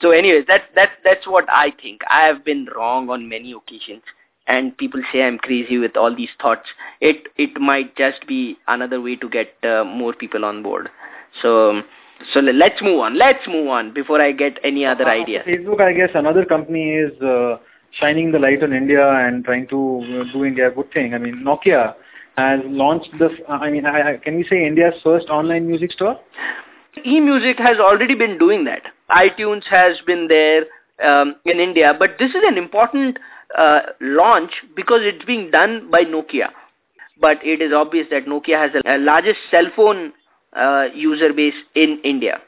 So, 0.00 0.10
anyways, 0.10 0.44
that's 0.48 0.64
that's 0.74 0.92
that's 1.04 1.26
what 1.26 1.44
I 1.48 1.72
think. 1.80 2.00
I 2.10 2.26
have 2.26 2.44
been 2.44 2.66
wrong 2.74 3.08
on 3.08 3.28
many 3.28 3.52
occasions, 3.52 4.02
and 4.48 4.76
people 4.76 5.00
say 5.12 5.22
I'm 5.22 5.38
crazy 5.38 5.78
with 5.78 5.96
all 5.96 6.14
these 6.14 6.34
thoughts. 6.40 6.68
It 7.00 7.28
it 7.36 7.60
might 7.60 7.94
just 7.96 8.26
be 8.26 8.56
another 8.68 9.00
way 9.00 9.16
to 9.16 9.28
get 9.28 9.54
uh, 9.62 9.84
more 9.84 10.12
people 10.12 10.44
on 10.44 10.62
board. 10.62 10.90
So. 11.40 11.82
So 12.32 12.38
let's 12.38 12.80
move 12.80 13.00
on. 13.00 13.18
Let's 13.18 13.44
move 13.48 13.66
on 13.66 13.92
before 13.92 14.20
I 14.22 14.30
get 14.30 14.56
any 14.62 14.86
other 14.86 15.08
uh, 15.08 15.10
idea. 15.10 15.42
Facebook, 15.42 15.80
I 15.80 15.92
guess 15.92 16.10
another 16.14 16.44
company 16.44 16.90
is 16.90 17.20
uh, 17.20 17.56
shining 17.92 18.32
the 18.32 18.38
light 18.38 18.62
on 18.62 18.72
India 18.72 19.06
and 19.06 19.44
trying 19.44 19.66
to 19.68 20.26
do 20.32 20.44
India 20.44 20.68
a 20.68 20.70
good 20.70 20.92
thing. 20.92 21.14
I 21.14 21.18
mean, 21.18 21.44
Nokia 21.44 21.94
has 22.36 22.60
launched 22.64 23.10
the, 23.18 23.28
I 23.48 23.70
mean, 23.70 23.86
I, 23.86 24.16
can 24.16 24.36
we 24.36 24.44
say 24.44 24.66
India's 24.66 24.94
first 25.02 25.28
online 25.28 25.66
music 25.66 25.92
store? 25.92 26.18
E-music 27.04 27.58
has 27.58 27.78
already 27.78 28.14
been 28.14 28.38
doing 28.38 28.64
that. 28.64 28.82
iTunes 29.10 29.64
has 29.64 29.98
been 30.06 30.28
there 30.28 30.64
um, 31.02 31.36
in 31.44 31.58
India, 31.58 31.94
but 31.98 32.16
this 32.18 32.30
is 32.30 32.42
an 32.44 32.56
important 32.56 33.18
uh, 33.56 33.80
launch 34.00 34.52
because 34.74 35.00
it's 35.02 35.24
being 35.24 35.50
done 35.50 35.90
by 35.90 36.04
Nokia. 36.04 36.50
But 37.20 37.44
it 37.44 37.60
is 37.60 37.72
obvious 37.72 38.06
that 38.10 38.26
Nokia 38.26 38.58
has 38.58 38.72
the 38.72 38.98
largest 38.98 39.38
cell 39.50 39.66
phone 39.76 40.12
uh, 40.54 40.86
user 40.94 41.32
base 41.32 41.54
in 41.74 42.00
India. 42.04 42.40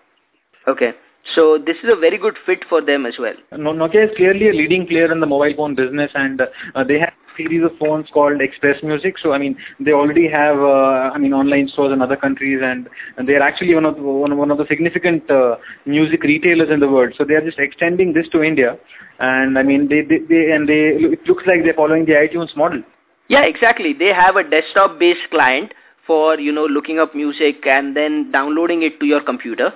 Okay. 0.67 0.93
So 1.35 1.59
this 1.59 1.77
is 1.83 1.91
a 1.91 1.97
very 1.97 2.19
good 2.19 2.37
fit 2.45 2.65
for 2.69 2.83
them 2.83 3.07
as 3.07 3.15
well. 3.19 3.35
Nokia 3.53 4.11
is 4.11 4.17
clearly 4.17 4.49
a 4.49 4.53
leading 4.53 4.87
player 4.87 5.11
in 5.11 5.21
the 5.21 5.27
mobile 5.27 5.55
phone 5.57 5.75
business, 5.75 6.11
and 6.15 6.43
uh, 6.75 6.85
they 6.85 6.99
have 6.99 7.13
series 7.37 7.65
of 7.65 7.77
phones 7.79 8.09
called 8.13 8.41
XpressMusic. 8.41 9.15
So 9.23 9.33
I 9.33 9.39
mean, 9.39 9.57
they 9.81 9.93
already 9.93 10.29
have 10.29 10.59
uh, 10.59 11.11
I 11.15 11.19
mean 11.19 11.33
online 11.33 11.69
stores 11.69 11.93
in 11.93 12.03
other 12.03 12.17
countries, 12.17 12.61
and, 12.63 12.89
and 13.17 13.29
they 13.29 13.35
are 13.35 13.43
actually 13.43 13.75
one 13.75 13.85
of 13.85 13.97
the, 13.97 14.03
one, 14.03 14.37
one 14.37 14.51
of 14.51 14.59
the 14.59 14.67
significant 14.67 15.29
uh, 15.31 15.57
music 15.87 16.23
retailers 16.23 16.71
in 16.71 16.81
the 16.81 16.89
world. 16.89 17.15
So 17.17 17.25
they 17.25 17.35
are 17.35 17.45
just 17.45 17.59
extending 17.59 18.13
this 18.13 18.29
to 18.29 18.43
India, 18.43 18.79
and 19.19 19.59
I 19.59 19.63
mean 19.63 19.89
they 19.89 20.03
they, 20.03 20.19
they 20.29 20.51
and 20.51 20.69
they 20.69 20.91
it 21.17 21.27
looks 21.27 21.45
like 21.47 21.65
they're 21.65 21.75
following 21.75 22.05
the 22.05 22.13
iTunes 22.13 22.55
model. 22.57 22.83
Yeah, 23.29 23.45
exactly. 23.45 23.95
They 23.95 24.13
have 24.13 24.37
a 24.37 24.45
desktop-based 24.45 25.31
client 25.31 25.73
for 26.07 26.39
you 26.39 26.53
know 26.53 26.67
looking 26.67 26.99
up 26.99 27.15
music 27.15 27.67
and 27.67 27.97
then 27.97 28.31
downloading 28.31 28.83
it 28.83 29.01
to 29.01 29.07
your 29.07 29.23
computer. 29.23 29.73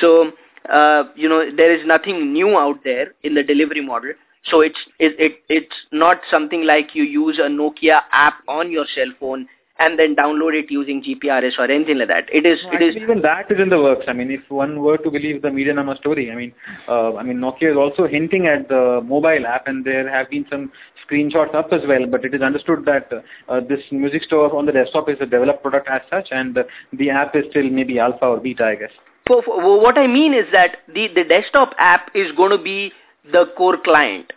So 0.00 0.32
uh, 0.68 1.04
you 1.14 1.28
know, 1.28 1.50
there 1.54 1.74
is 1.74 1.86
nothing 1.86 2.32
new 2.32 2.56
out 2.56 2.82
there 2.84 3.14
in 3.22 3.34
the 3.34 3.42
delivery 3.42 3.84
model. 3.84 4.12
So 4.44 4.60
it's 4.60 4.78
it, 4.98 5.14
it 5.18 5.42
it's 5.48 5.74
not 5.92 6.20
something 6.30 6.64
like 6.64 6.94
you 6.94 7.04
use 7.04 7.38
a 7.38 7.48
Nokia 7.48 8.00
app 8.10 8.42
on 8.48 8.72
your 8.72 8.86
cell 8.94 9.12
phone 9.20 9.46
and 9.78 9.98
then 9.98 10.14
download 10.14 10.54
it 10.54 10.70
using 10.70 11.02
GPRS 11.02 11.58
or 11.58 11.70
anything 11.70 11.98
like 11.98 12.08
that. 12.08 12.28
It 12.32 12.44
is 12.44 12.58
no, 12.64 12.72
it 12.72 12.82
is 12.82 12.96
even 12.96 13.22
that 13.22 13.50
is 13.50 13.60
in 13.60 13.68
the 13.68 13.80
works. 13.80 14.04
I 14.08 14.12
mean, 14.12 14.30
if 14.30 14.40
one 14.48 14.80
were 14.80 14.98
to 14.98 15.10
believe 15.10 15.42
the 15.42 15.50
media 15.50 15.74
Medianama 15.74 15.96
story, 15.98 16.30
I 16.30 16.34
mean, 16.34 16.52
uh, 16.88 17.14
I 17.14 17.22
mean 17.22 17.38
Nokia 17.38 17.70
is 17.70 17.76
also 17.76 18.06
hinting 18.06 18.46
at 18.46 18.68
the 18.68 19.00
mobile 19.04 19.46
app, 19.46 19.68
and 19.68 19.84
there 19.84 20.08
have 20.08 20.30
been 20.30 20.46
some 20.50 20.72
screenshots 21.04 21.54
up 21.54 21.72
as 21.72 21.82
well. 21.86 22.06
But 22.06 22.24
it 22.24 22.34
is 22.34 22.42
understood 22.42 22.84
that 22.84 23.10
uh, 23.48 23.60
this 23.60 23.80
music 23.90 24.24
store 24.24 24.54
on 24.54 24.66
the 24.66 24.72
desktop 24.72 25.08
is 25.08 25.16
a 25.20 25.26
developed 25.26 25.62
product 25.62 25.88
as 25.88 26.02
such, 26.10 26.28
and 26.30 26.58
the 26.92 27.10
app 27.10 27.34
is 27.36 27.44
still 27.50 27.68
maybe 27.68 27.98
alpha 27.98 28.26
or 28.26 28.40
beta, 28.40 28.64
I 28.64 28.74
guess. 28.76 28.92
So 29.28 29.42
what 29.46 29.98
I 29.98 30.06
mean 30.06 30.34
is 30.34 30.46
that 30.52 30.78
the, 30.88 31.08
the 31.14 31.24
desktop 31.24 31.74
app 31.78 32.10
is 32.14 32.32
going 32.36 32.50
to 32.50 32.62
be 32.62 32.92
the 33.30 33.46
core 33.56 33.76
client. 33.76 34.32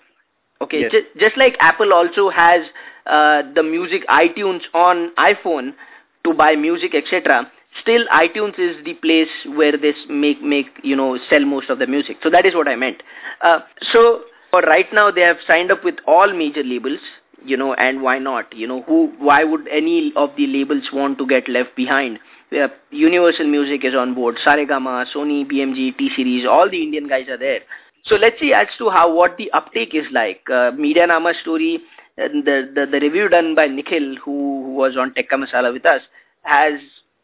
Okay, 0.62 0.82
yes. 0.82 0.92
just, 0.92 1.06
just 1.20 1.38
like 1.38 1.58
Apple 1.60 1.92
also 1.92 2.30
has 2.30 2.62
uh, 3.08 3.42
the 3.54 3.63
music 3.63 4.08
iTunes 4.08 4.62
on 4.74 5.12
iPhone 5.18 5.74
to 6.24 6.34
buy 6.34 6.56
music, 6.56 6.96
etc. 6.96 7.51
Still, 7.82 8.06
iTunes 8.08 8.58
is 8.58 8.84
the 8.86 8.94
place 8.96 9.27
where 9.46 9.77
they 9.77 9.94
make 10.10 10.42
make 10.42 10.68
you 10.82 10.96
know 10.96 11.20
sell 11.30 11.44
most 11.44 11.70
of 11.70 11.80
the 11.80 11.88
music. 11.88 12.18
So 12.24 12.30
that 12.30 12.46
is 12.46 12.56
what 12.56 12.68
I 12.68 12.75
meant. 12.75 13.04
Uh, 13.42 13.60
so 13.92 14.24
for 14.50 14.62
right 14.62 14.88
now, 14.94 15.12
they 15.12 15.22
have 15.22 15.38
signed 15.46 15.72
up 15.72 15.84
with 15.84 15.96
all 16.08 16.32
major 16.34 16.63
labels. 16.63 17.00
You 17.44 17.58
know, 17.58 17.75
and 17.75 18.01
why 18.01 18.18
not? 18.18 18.56
You 18.56 18.65
know, 18.65 18.82
who? 18.84 19.13
Why 19.20 19.44
would 19.44 19.68
any 19.68 20.13
of 20.15 20.32
the 20.38 20.48
labels 20.48 20.86
want 20.92 21.20
to 21.20 21.27
get 21.27 21.48
left 21.48 21.75
behind? 21.75 22.18
Uh, 22.55 22.67
Universal 22.91 23.47
Music 23.47 23.83
is 23.83 23.93
on 23.95 24.13
board, 24.13 24.38
Saregama, 24.45 25.05
Sony, 25.13 25.50
BMG, 25.50 25.97
T-Series, 25.97 26.45
all 26.45 26.69
the 26.69 26.81
Indian 26.81 27.07
guys 27.07 27.27
are 27.27 27.38
there. 27.38 27.62
So 28.05 28.15
let's 28.15 28.39
see 28.39 28.53
as 28.53 28.67
to 28.77 28.89
how 28.89 29.13
what 29.13 29.38
the 29.38 29.51
uptake 29.51 29.95
is 29.95 30.05
like. 30.12 30.41
Uh, 30.51 30.71
Media 30.71 31.07
Medianama 31.07 31.39
story, 31.41 31.81
uh, 32.17 32.27
the, 32.27 32.69
the 32.74 32.85
the 32.91 33.00
review 33.00 33.27
done 33.29 33.55
by 33.55 33.67
Nikhil, 33.67 34.15
who, 34.24 34.63
who 34.63 34.74
was 34.74 34.95
on 34.95 35.12
Tekka 35.12 35.33
Masala 35.33 35.74
with 35.74 35.85
us, 35.85 36.01
has 36.43 36.79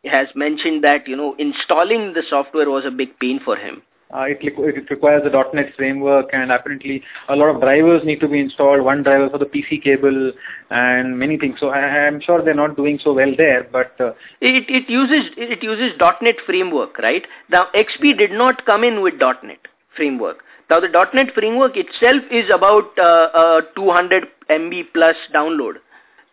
has 0.05 0.27
mentioned 0.35 0.83
that 0.83 1.07
you 1.07 1.15
know 1.15 1.35
installing 1.38 2.13
the 2.13 2.23
software 2.27 2.69
was 2.69 2.83
a 2.85 2.91
big 2.91 3.17
pain 3.19 3.39
for 3.43 3.55
him. 3.55 3.83
Uh, 4.13 4.24
it, 4.24 4.39
it 4.41 4.89
requires 4.89 5.24
a 5.25 5.56
.NET 5.56 5.74
framework 5.75 6.30
and 6.34 6.51
apparently 6.51 7.01
a 7.30 7.36
lot 7.36 7.53
of 7.53 7.62
drivers 7.62 8.03
need 8.03 8.20
to 8.20 8.27
be 8.27 8.39
installed, 8.39 8.82
one 8.82 9.03
driver 9.03 9.30
for 9.30 9.38
the 9.38 9.46
PC 9.46 9.82
cable 9.82 10.34
and 10.70 11.18
many 11.18 11.38
things. 11.38 11.60
So 11.60 11.70
I, 11.70 12.08
am 12.08 12.20
sure 12.20 12.44
they're 12.44 12.53
not 12.53 12.75
doing 12.75 13.00
so 13.01 13.13
well 13.13 13.34
there, 13.38 13.68
but... 13.72 13.96
Uh, 14.00 14.12
it, 14.41 14.70
it 14.70 14.89
uses 14.89 15.32
it 15.38 15.63
uses 15.63 15.98
.NET 16.22 16.36
framework, 16.46 16.98
right? 17.00 17.25
Now 17.50 17.68
XP 17.74 18.18
did 18.18 18.32
not 18.32 18.65
come 18.65 18.84
in 18.84 19.01
with 19.01 19.13
.NET 19.20 19.60
framework. 19.96 20.44
Now 20.70 20.80
the 20.80 20.89
.NET 21.13 21.34
framework 21.34 21.74
itself 21.75 22.24
is 22.32 22.50
about 22.53 22.98
uh, 23.00 23.62
200 23.75 24.27
MB 24.50 24.86
plus 24.94 25.15
download. 25.34 25.75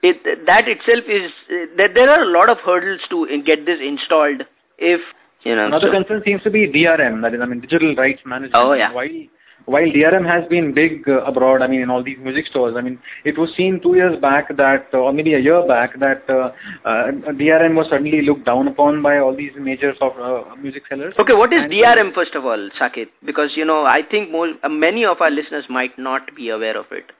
It, 0.02 0.46
that 0.46 0.68
itself 0.68 1.04
is, 1.08 1.32
that 1.76 1.94
there 1.94 2.08
are 2.08 2.22
a 2.22 2.26
lot 2.26 2.48
of 2.48 2.58
hurdles 2.58 3.00
to 3.10 3.26
get 3.44 3.66
this 3.66 3.80
installed 3.82 4.42
if 4.78 5.00
you 5.44 5.54
know, 5.54 5.66
Another 5.66 5.88
so, 5.88 5.92
concern 5.92 6.22
seems 6.24 6.42
to 6.42 6.50
be 6.50 6.68
DRM, 6.68 7.22
that 7.22 7.34
is, 7.34 7.40
I 7.40 7.46
mean, 7.46 7.60
digital 7.60 7.94
rights 7.94 8.20
management. 8.24 8.54
Oh, 8.54 8.72
yeah. 8.72 8.92
While, 8.92 9.08
while 9.66 9.84
DRM 9.84 10.26
has 10.26 10.48
been 10.48 10.72
big 10.72 11.08
uh, 11.08 11.20
abroad, 11.24 11.62
I 11.62 11.66
mean, 11.66 11.82
in 11.82 11.90
all 11.90 12.02
these 12.02 12.18
music 12.18 12.46
stores, 12.46 12.74
I 12.76 12.80
mean, 12.80 12.98
it 13.24 13.36
was 13.38 13.50
seen 13.56 13.80
two 13.80 13.94
years 13.94 14.18
back 14.18 14.56
that, 14.56 14.88
uh, 14.94 14.98
or 14.98 15.12
maybe 15.12 15.34
a 15.34 15.38
year 15.38 15.66
back, 15.66 15.98
that 16.00 16.22
uh, 16.28 16.52
uh, 16.84 17.12
DRM 17.32 17.74
was 17.74 17.86
suddenly 17.90 18.22
looked 18.22 18.46
down 18.46 18.66
upon 18.66 19.02
by 19.02 19.18
all 19.18 19.36
these 19.36 19.52
major 19.58 19.94
soft, 19.98 20.18
uh, 20.18 20.56
music 20.56 20.84
sellers. 20.88 21.14
Okay, 21.18 21.34
what 21.34 21.52
is 21.52 21.62
and 21.62 21.72
DRM 21.72 22.14
first 22.14 22.34
of 22.34 22.44
all, 22.44 22.70
Saket? 22.80 23.08
Because, 23.24 23.50
you 23.56 23.64
know, 23.64 23.84
I 23.84 24.02
think 24.02 24.30
uh, 24.34 24.68
many 24.68 25.04
of 25.04 25.20
our 25.20 25.30
listeners 25.30 25.66
might 25.68 25.98
not 25.98 26.34
be 26.34 26.48
aware 26.48 26.76
of 26.76 26.86
it. 26.90 27.12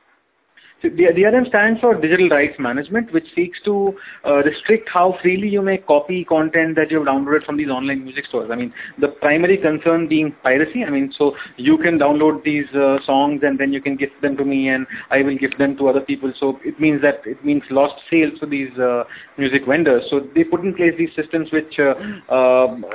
DRM 0.85 1.49
stands 1.49 1.81
for 1.81 1.95
Digital 1.95 2.29
Rights 2.29 2.55
Management, 2.59 3.13
which 3.13 3.27
seeks 3.35 3.59
to 3.65 3.93
uh, 4.25 4.37
restrict 4.45 4.89
how 4.89 5.19
freely 5.21 5.49
you 5.49 5.61
may 5.61 5.79
copy 5.79 6.25
content 6.25 6.77
that 6.77 6.91
you 6.91 6.99
have 6.99 7.07
downloaded 7.09 7.45
from 7.45 7.57
these 7.57 7.69
online 7.69 8.05
music 8.05 8.27
stores. 8.27 8.51
I 8.53 8.55
mean, 8.55 8.73
the 9.01 9.09
primary 9.09 9.57
concern 9.57 10.07
being 10.07 10.35
piracy. 10.45 10.85
I 10.85 10.91
mean, 10.91 11.13
so 11.19 11.35
you 11.57 11.79
can 11.79 11.99
download 11.99 12.45
these 12.45 12.69
uh, 12.77 12.99
songs 13.05 13.41
and 13.43 13.59
then 13.59 13.73
you 13.73 13.83
can 13.83 13.97
gift 13.97 14.21
them 14.23 14.37
to 14.37 14.45
me 14.45 14.69
and 14.69 14.87
I 15.11 15.23
will 15.23 15.37
gift 15.37 15.59
them 15.59 15.77
to 15.79 15.89
other 15.89 16.01
people. 16.01 16.33
So 16.39 16.61
it 16.65 16.79
means 16.79 17.03
that 17.03 17.23
it 17.25 17.45
means 17.45 17.63
lost 17.71 18.01
sales 18.09 18.39
for 18.39 18.47
these 18.47 18.71
uh, 18.79 19.03
music 19.37 19.67
vendors. 19.67 20.05
So 20.11 20.29
they 20.35 20.45
put 20.45 20.61
in 20.61 20.75
place 20.75 20.93
these 20.97 21.15
systems 21.17 21.51
which 21.51 21.79
uh, 21.81 21.95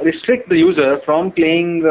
restrict 0.04 0.48
the 0.48 0.58
user 0.58 1.00
from 1.06 1.32
playing 1.34 1.84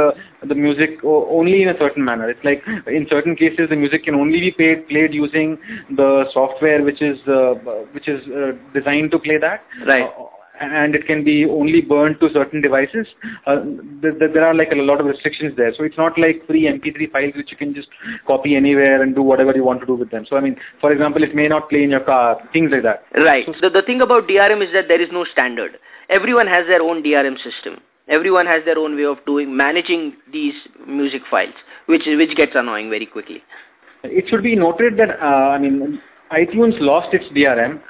the 0.46 0.54
music 0.54 0.99
only 1.04 1.62
in 1.62 1.68
a 1.68 1.78
certain 1.78 2.04
manner. 2.04 2.28
It's 2.28 2.44
like 2.44 2.62
in 2.87 3.06
certain 3.08 3.37
cases 3.37 3.68
the 3.70 3.76
music 3.76 4.04
can 4.04 4.14
only 4.14 4.40
be 4.40 4.50
played, 4.50 4.88
played 4.88 5.14
using 5.14 5.58
the 5.90 6.26
software 6.32 6.82
which 6.82 7.02
is 7.02 7.18
uh, 7.26 7.54
which 7.92 8.08
is 8.08 8.26
uh, 8.28 8.52
designed 8.75 9.11
to 9.12 9.18
play 9.18 9.38
that. 9.38 9.62
Right. 9.87 10.04
Uh, 10.04 10.26
and 10.61 10.94
it 10.94 11.06
can 11.06 11.25
be 11.25 11.44
only 11.46 11.80
burned 11.80 12.20
to 12.20 12.32
certain 12.32 12.61
devices. 12.61 13.06
Uh, 13.46 13.62
th- 14.00 14.18
th- 14.18 14.32
there 14.32 14.46
are 14.46 14.54
like 14.54 14.70
a 14.70 14.76
lot 14.76 15.00
of 15.00 15.06
restrictions 15.06 15.56
there. 15.56 15.75
So 15.75 15.82
it's 15.82 15.96
not 15.96 16.18
like 16.18 16.46
free 16.46 16.64
MP3 16.64 17.11
files 17.11 17.34
which 17.34 17.50
you 17.50 17.56
can 17.56 17.75
just 17.75 17.88
copy 18.26 18.54
anywhere 18.54 19.02
and 19.02 19.14
do 19.14 19.22
whatever 19.22 19.52
you 19.52 19.64
want 19.64 19.80
to 19.80 19.87
do 19.87 19.94
with 19.94 20.11
them. 20.11 20.25
So 20.28 20.37
I 20.37 20.40
mean, 20.40 20.56
for 20.80 20.92
example, 20.92 21.22
it 21.22 21.34
may 21.34 21.49
not 21.49 21.68
play 21.68 21.82
in 21.82 21.90
your 21.90 22.00
car, 22.00 22.38
things 22.52 22.70
like 22.70 22.82
that. 22.82 23.04
Right. 23.16 23.46
So, 23.46 23.54
the, 23.62 23.70
the 23.70 23.82
thing 23.82 24.00
about 24.00 24.28
DRM 24.28 24.64
is 24.64 24.72
that 24.72 24.88
there 24.88 25.00
is 25.00 25.08
no 25.11 25.25
standard. 25.25 25.78
Everyone 26.08 26.46
has 26.46 26.66
their 26.66 26.82
own 26.82 27.02
DRM 27.02 27.42
system. 27.42 27.80
Everyone 28.09 28.47
has 28.47 28.64
their 28.64 28.78
own 28.78 28.97
way 28.97 29.04
of 29.04 29.25
doing 29.26 29.56
managing 29.56 30.16
these 30.32 30.54
music 30.87 31.23
files, 31.30 31.54
which 31.87 32.02
which 32.06 32.37
gets 32.37 32.52
annoying 32.54 32.90
very 32.90 33.06
quickly. 33.06 33.42
It 34.04 34.28
should 34.28 34.42
be 34.42 34.56
noted 34.56 34.97
that 34.97 35.21
uh, 35.21 35.50
I 35.54 35.59
mean 35.59 36.00
iTunes 36.32 36.80
lost 36.80 37.12
its 37.12 37.26
DRM 37.37 37.80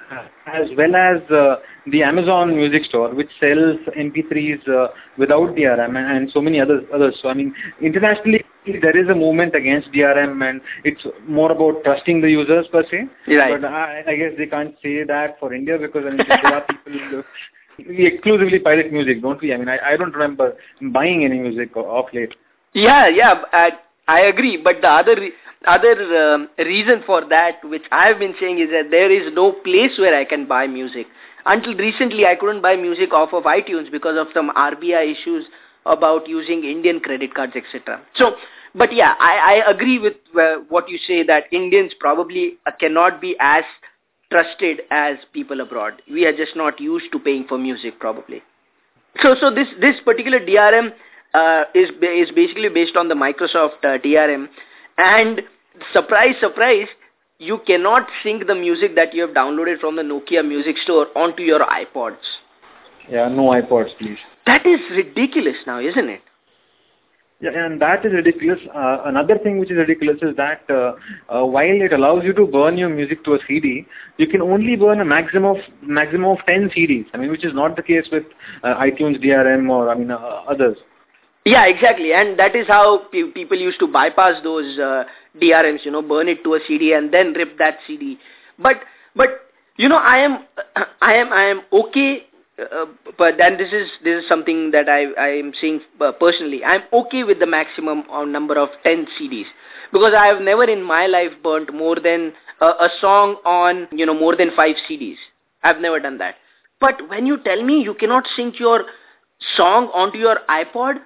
as 0.46 0.68
well 0.76 0.96
as 0.96 1.30
uh, 1.30 1.56
the 1.86 2.02
Amazon 2.02 2.56
Music 2.56 2.84
Store, 2.84 3.14
which 3.14 3.30
sells 3.38 3.78
MP3s 3.96 4.68
uh, 4.68 4.88
without 5.16 5.54
DRM 5.54 5.96
and, 5.96 6.16
and, 6.16 6.30
so 6.32 6.40
many 6.40 6.60
others. 6.60 6.82
Others. 6.92 7.18
So 7.22 7.28
I 7.28 7.34
mean, 7.34 7.54
internationally 7.80 8.44
there 8.66 8.96
is 8.96 9.08
a 9.08 9.14
movement 9.14 9.54
against 9.54 9.92
DRM, 9.92 10.48
and 10.48 10.60
it's 10.84 11.04
more 11.26 11.52
about 11.52 11.84
trusting 11.84 12.20
the 12.20 12.30
users 12.30 12.66
per 12.72 12.84
se. 12.90 13.08
Right. 13.28 13.60
But 13.60 13.68
I, 13.68 14.02
I 14.08 14.16
guess 14.16 14.32
they 14.36 14.46
can't 14.46 14.74
say 14.82 15.04
that 15.04 15.38
for 15.38 15.54
India 15.54 15.78
because 15.78 16.04
I 16.06 16.10
mean, 16.10 16.26
there 16.26 16.54
are 16.54 16.66
people 16.66 17.22
we 17.78 18.06
exclusively 18.06 18.58
pirate 18.58 18.92
music, 18.92 19.22
don't 19.22 19.40
we? 19.40 19.52
I 19.52 19.56
mean, 19.56 19.68
I, 19.68 19.78
I 19.78 19.96
don't 19.96 20.12
remember 20.12 20.56
buying 20.80 21.24
any 21.24 21.38
music 21.38 21.76
off 21.76 22.06
late. 22.12 22.34
Yeah, 22.74 23.08
yeah, 23.08 23.42
I, 23.52 23.72
I 24.08 24.20
agree. 24.20 24.56
But 24.56 24.80
the 24.80 24.88
other 24.88 25.16
other 25.66 26.34
um, 26.34 26.48
reason 26.58 27.02
for 27.06 27.24
that, 27.28 27.64
which 27.64 27.84
I 27.92 28.08
have 28.08 28.18
been 28.18 28.34
saying, 28.40 28.58
is 28.58 28.70
that 28.70 28.90
there 28.90 29.10
is 29.10 29.32
no 29.34 29.52
place 29.52 29.92
where 29.98 30.16
I 30.16 30.24
can 30.24 30.46
buy 30.46 30.66
music. 30.66 31.06
Until 31.46 31.74
recently, 31.74 32.26
I 32.26 32.34
couldn't 32.34 32.62
buy 32.62 32.76
music 32.76 33.12
off 33.12 33.32
of 33.32 33.44
iTunes 33.44 33.90
because 33.90 34.16
of 34.18 34.28
some 34.32 34.50
RBI 34.50 35.12
issues 35.12 35.44
about 35.86 36.28
using 36.28 36.64
Indian 36.64 37.00
credit 37.00 37.34
cards, 37.34 37.54
etc. 37.56 38.00
So, 38.14 38.36
but 38.74 38.92
yeah, 38.92 39.14
I, 39.18 39.62
I 39.66 39.70
agree 39.70 39.98
with 39.98 40.14
uh, 40.40 40.56
what 40.68 40.88
you 40.88 40.98
say 40.98 41.22
that 41.24 41.44
Indians 41.52 41.92
probably 41.98 42.58
cannot 42.78 43.20
be 43.20 43.36
as 43.40 43.64
trusted 44.32 44.80
as 44.90 45.16
people 45.32 45.60
abroad. 45.60 46.00
We 46.10 46.24
are 46.24 46.36
just 46.36 46.56
not 46.56 46.80
used 46.80 47.12
to 47.12 47.18
paying 47.18 47.44
for 47.46 47.58
music 47.58 48.00
probably. 48.00 48.42
So, 49.22 49.36
so 49.38 49.54
this, 49.54 49.68
this 49.80 49.96
particular 50.04 50.40
DRM 50.40 50.92
uh, 51.34 51.64
is, 51.74 51.90
is 52.02 52.30
basically 52.34 52.70
based 52.70 52.96
on 52.96 53.08
the 53.08 53.14
Microsoft 53.14 53.84
uh, 53.84 53.98
DRM 53.98 54.48
and 54.98 55.42
surprise, 55.92 56.34
surprise, 56.40 56.88
you 57.38 57.60
cannot 57.66 58.08
sync 58.22 58.46
the 58.46 58.54
music 58.54 58.94
that 58.94 59.14
you 59.14 59.22
have 59.22 59.30
downloaded 59.30 59.80
from 59.80 59.96
the 59.96 60.02
Nokia 60.02 60.46
Music 60.46 60.76
Store 60.78 61.06
onto 61.16 61.42
your 61.42 61.60
iPods. 61.60 62.22
Yeah, 63.10 63.28
no 63.28 63.50
iPods, 63.50 63.96
please. 63.98 64.18
That 64.46 64.64
is 64.64 64.80
ridiculous 64.90 65.56
now, 65.66 65.80
isn't 65.80 66.08
it? 66.08 66.22
Yeah, 67.42 67.50
and 67.54 67.82
that 67.82 68.06
is 68.06 68.12
ridiculous. 68.12 68.60
Uh, 68.72 68.98
another 69.04 69.36
thing 69.36 69.58
which 69.58 69.72
is 69.72 69.76
ridiculous 69.76 70.18
is 70.22 70.36
that 70.36 70.62
uh, 70.70 70.92
uh, 71.28 71.44
while 71.44 71.82
it 71.86 71.92
allows 71.92 72.22
you 72.22 72.32
to 72.34 72.46
burn 72.46 72.78
your 72.78 72.88
music 72.88 73.24
to 73.24 73.34
a 73.34 73.38
CD, 73.48 73.84
you 74.16 74.28
can 74.28 74.40
only 74.40 74.76
burn 74.76 75.00
a 75.00 75.04
maximum 75.04 75.56
of 75.56 75.62
maximum 75.82 76.30
of 76.30 76.38
10 76.46 76.70
CDs. 76.70 77.06
I 77.12 77.16
mean, 77.16 77.32
which 77.32 77.44
is 77.44 77.52
not 77.52 77.74
the 77.74 77.82
case 77.82 78.06
with 78.12 78.22
uh, 78.62 78.76
iTunes 78.76 79.20
DRM 79.20 79.68
or 79.68 79.90
I 79.90 79.96
mean 79.96 80.12
uh, 80.12 80.18
others. 80.48 80.76
Yeah, 81.44 81.66
exactly. 81.66 82.12
And 82.12 82.38
that 82.38 82.54
is 82.54 82.68
how 82.68 83.08
pe- 83.10 83.32
people 83.32 83.58
used 83.58 83.80
to 83.80 83.88
bypass 83.88 84.40
those 84.44 84.78
uh, 84.78 85.02
DRMs, 85.40 85.84
you 85.84 85.90
know, 85.90 86.02
burn 86.02 86.28
it 86.28 86.44
to 86.44 86.54
a 86.54 86.60
CD 86.68 86.92
and 86.92 87.12
then 87.12 87.32
rip 87.32 87.58
that 87.58 87.78
CD. 87.88 88.20
But, 88.56 88.76
but, 89.16 89.50
you 89.76 89.88
know, 89.88 89.98
I 89.98 90.18
am, 90.18 90.44
I 91.02 91.14
am, 91.14 91.32
I 91.32 91.42
am 91.46 91.62
okay 91.72 92.26
uh, 92.58 92.84
but 93.18 93.38
then 93.38 93.56
this 93.56 93.72
is 93.72 93.88
this 94.04 94.22
is 94.22 94.28
something 94.28 94.70
that 94.72 94.88
I 94.88 95.04
I 95.20 95.28
am 95.38 95.52
saying 95.58 95.80
uh, 96.00 96.12
personally. 96.12 96.62
I'm 96.64 96.82
okay 96.92 97.24
with 97.24 97.38
the 97.38 97.46
maximum 97.46 98.04
number 98.30 98.58
of 98.58 98.68
10 98.84 99.06
CDs 99.18 99.46
because 99.92 100.12
I 100.16 100.26
have 100.26 100.42
never 100.42 100.64
in 100.64 100.82
my 100.82 101.06
life 101.06 101.32
burnt 101.42 101.72
more 101.72 101.96
than 101.96 102.32
uh, 102.60 102.74
a 102.78 102.88
song 103.00 103.36
on 103.46 103.88
you 103.90 104.04
know 104.04 104.14
more 104.14 104.36
than 104.36 104.50
five 104.54 104.76
CDs. 104.88 105.16
I've 105.62 105.80
never 105.80 105.98
done 105.98 106.18
that. 106.18 106.34
But 106.78 107.08
when 107.08 107.26
you 107.26 107.38
tell 107.38 107.62
me 107.62 107.80
you 107.82 107.94
cannot 107.94 108.24
sync 108.36 108.60
your 108.60 108.84
song 109.56 109.86
onto 109.94 110.18
your 110.18 110.38
iPod, 110.48 110.96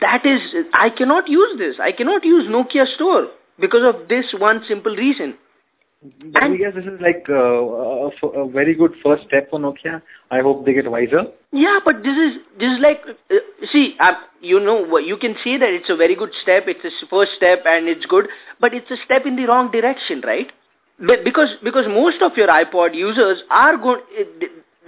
that 0.00 0.26
is 0.26 0.40
I 0.72 0.90
cannot 0.90 1.28
use 1.28 1.58
this. 1.58 1.76
I 1.80 1.92
cannot 1.92 2.24
use 2.24 2.48
Nokia 2.48 2.92
Store 2.96 3.28
because 3.60 3.84
of 3.84 4.08
this 4.08 4.34
one 4.36 4.64
simple 4.66 4.96
reason. 4.96 5.34
And 6.34 6.58
guess 6.58 6.74
this 6.74 6.84
is 6.84 7.00
like 7.00 7.26
uh, 7.28 7.34
a, 7.34 8.08
a, 8.26 8.50
very 8.50 8.74
good 8.74 8.92
first 9.04 9.24
step 9.28 9.50
for 9.50 9.60
Nokia. 9.60 10.02
I 10.32 10.40
hope 10.40 10.66
they 10.66 10.72
get 10.72 10.90
wiser. 10.90 11.26
Yeah, 11.52 11.78
but 11.84 12.02
this 12.02 12.16
is 12.16 12.40
this 12.58 12.72
is 12.72 12.78
like 12.80 13.02
uh, 13.30 13.36
see, 13.72 13.94
uh, 14.00 14.14
you 14.40 14.58
know, 14.58 14.98
you 14.98 15.16
can 15.16 15.36
see 15.44 15.58
that 15.58 15.68
it's 15.68 15.90
a 15.90 15.96
very 15.96 16.16
good 16.16 16.32
step. 16.42 16.64
It's 16.66 16.84
a 16.84 17.06
first 17.06 17.32
step 17.36 17.62
and 17.66 17.86
it's 17.88 18.04
good, 18.06 18.26
but 18.58 18.74
it's 18.74 18.90
a 18.90 18.96
step 19.04 19.26
in 19.26 19.36
the 19.36 19.46
wrong 19.46 19.70
direction, 19.70 20.22
right? 20.24 20.50
But 20.98 21.22
because 21.24 21.50
because 21.62 21.86
most 21.86 22.20
of 22.20 22.36
your 22.36 22.48
iPod 22.48 22.96
users 22.96 23.42
are 23.50 23.76
going. 23.76 24.00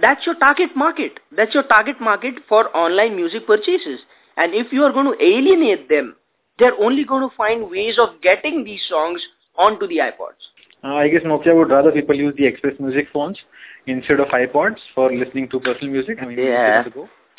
That's 0.01 0.25
your 0.25 0.35
target 0.35 0.75
market. 0.75 1.21
That's 1.31 1.53
your 1.53 1.63
target 1.63 2.01
market 2.01 2.35
for 2.49 2.75
online 2.75 3.15
music 3.15 3.47
purchases. 3.47 4.01
And 4.35 4.53
if 4.53 4.73
you 4.73 4.83
are 4.83 4.91
going 4.91 5.05
to 5.05 5.23
alienate 5.23 5.87
them, 5.87 6.17
they're 6.59 6.77
only 6.77 7.05
going 7.05 7.27
to 7.27 7.33
find 7.37 7.69
ways 7.69 7.97
of 7.97 8.21
getting 8.21 8.65
these 8.65 8.81
songs 8.89 9.21
onto 9.57 9.87
the 9.87 9.97
iPods. 9.97 10.43
Uh, 10.85 10.97
I 10.97 11.07
guess 11.07 11.23
Nokia 11.23 11.55
would 11.55 11.71
rather 11.71 11.91
people 11.91 12.15
use 12.15 12.35
the 12.37 12.43
XpressMusic 12.43 13.07
phones 13.11 13.39
instead 13.87 14.19
of 14.19 14.27
iPods 14.27 14.77
for 14.93 15.11
listening 15.11 15.49
to 15.49 15.59
personal 15.59 15.91
music. 15.91 16.19
I 16.21 16.25
mean, 16.25 16.37
yeah, 16.37 16.83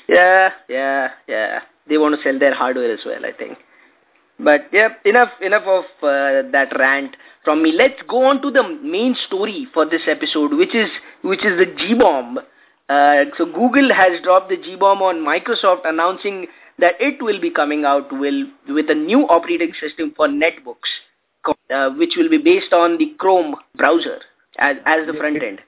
yeah, 0.08 0.50
yeah, 0.68 1.10
yeah. 1.28 1.60
They 1.88 1.96
want 1.96 2.16
to 2.16 2.22
sell 2.24 2.36
their 2.40 2.54
hardware 2.54 2.92
as 2.92 3.00
well, 3.06 3.24
I 3.24 3.30
think. 3.30 3.58
But 4.40 4.62
yeah, 4.72 4.88
enough, 5.04 5.28
enough 5.40 5.62
of 5.62 5.84
uh, 6.02 6.50
that 6.50 6.72
rant 6.76 7.16
from 7.44 7.62
me. 7.62 7.70
Let's 7.70 8.02
go 8.08 8.24
on 8.26 8.42
to 8.42 8.50
the 8.50 8.64
main 8.82 9.14
story 9.28 9.68
for 9.72 9.88
this 9.88 10.02
episode, 10.08 10.52
which 10.52 10.74
is 10.74 10.90
which 11.22 11.44
is 11.44 11.56
the 11.56 11.66
G 11.66 11.94
bomb. 11.94 12.38
Uh, 12.88 13.24
so 13.38 13.44
Google 13.44 13.94
has 13.94 14.20
dropped 14.24 14.48
the 14.48 14.56
G 14.56 14.74
bomb 14.74 15.02
on 15.02 15.24
Microsoft, 15.24 15.82
announcing 15.88 16.48
that 16.80 16.94
it 16.98 17.22
will 17.22 17.40
be 17.40 17.50
coming 17.50 17.84
out 17.84 18.12
will, 18.12 18.44
with 18.68 18.90
a 18.90 18.94
new 18.94 19.20
operating 19.28 19.72
system 19.80 20.12
for 20.16 20.26
netbooks 20.26 20.90
Uh, 21.70 21.90
which 21.90 22.14
will 22.16 22.28
be 22.28 22.38
based 22.38 22.72
on 22.72 22.96
the 22.98 23.12
Chrome 23.18 23.56
browser 23.74 24.20
as, 24.58 24.76
as 24.86 25.06
the 25.06 25.12
front 25.14 25.42
end. 25.42 25.60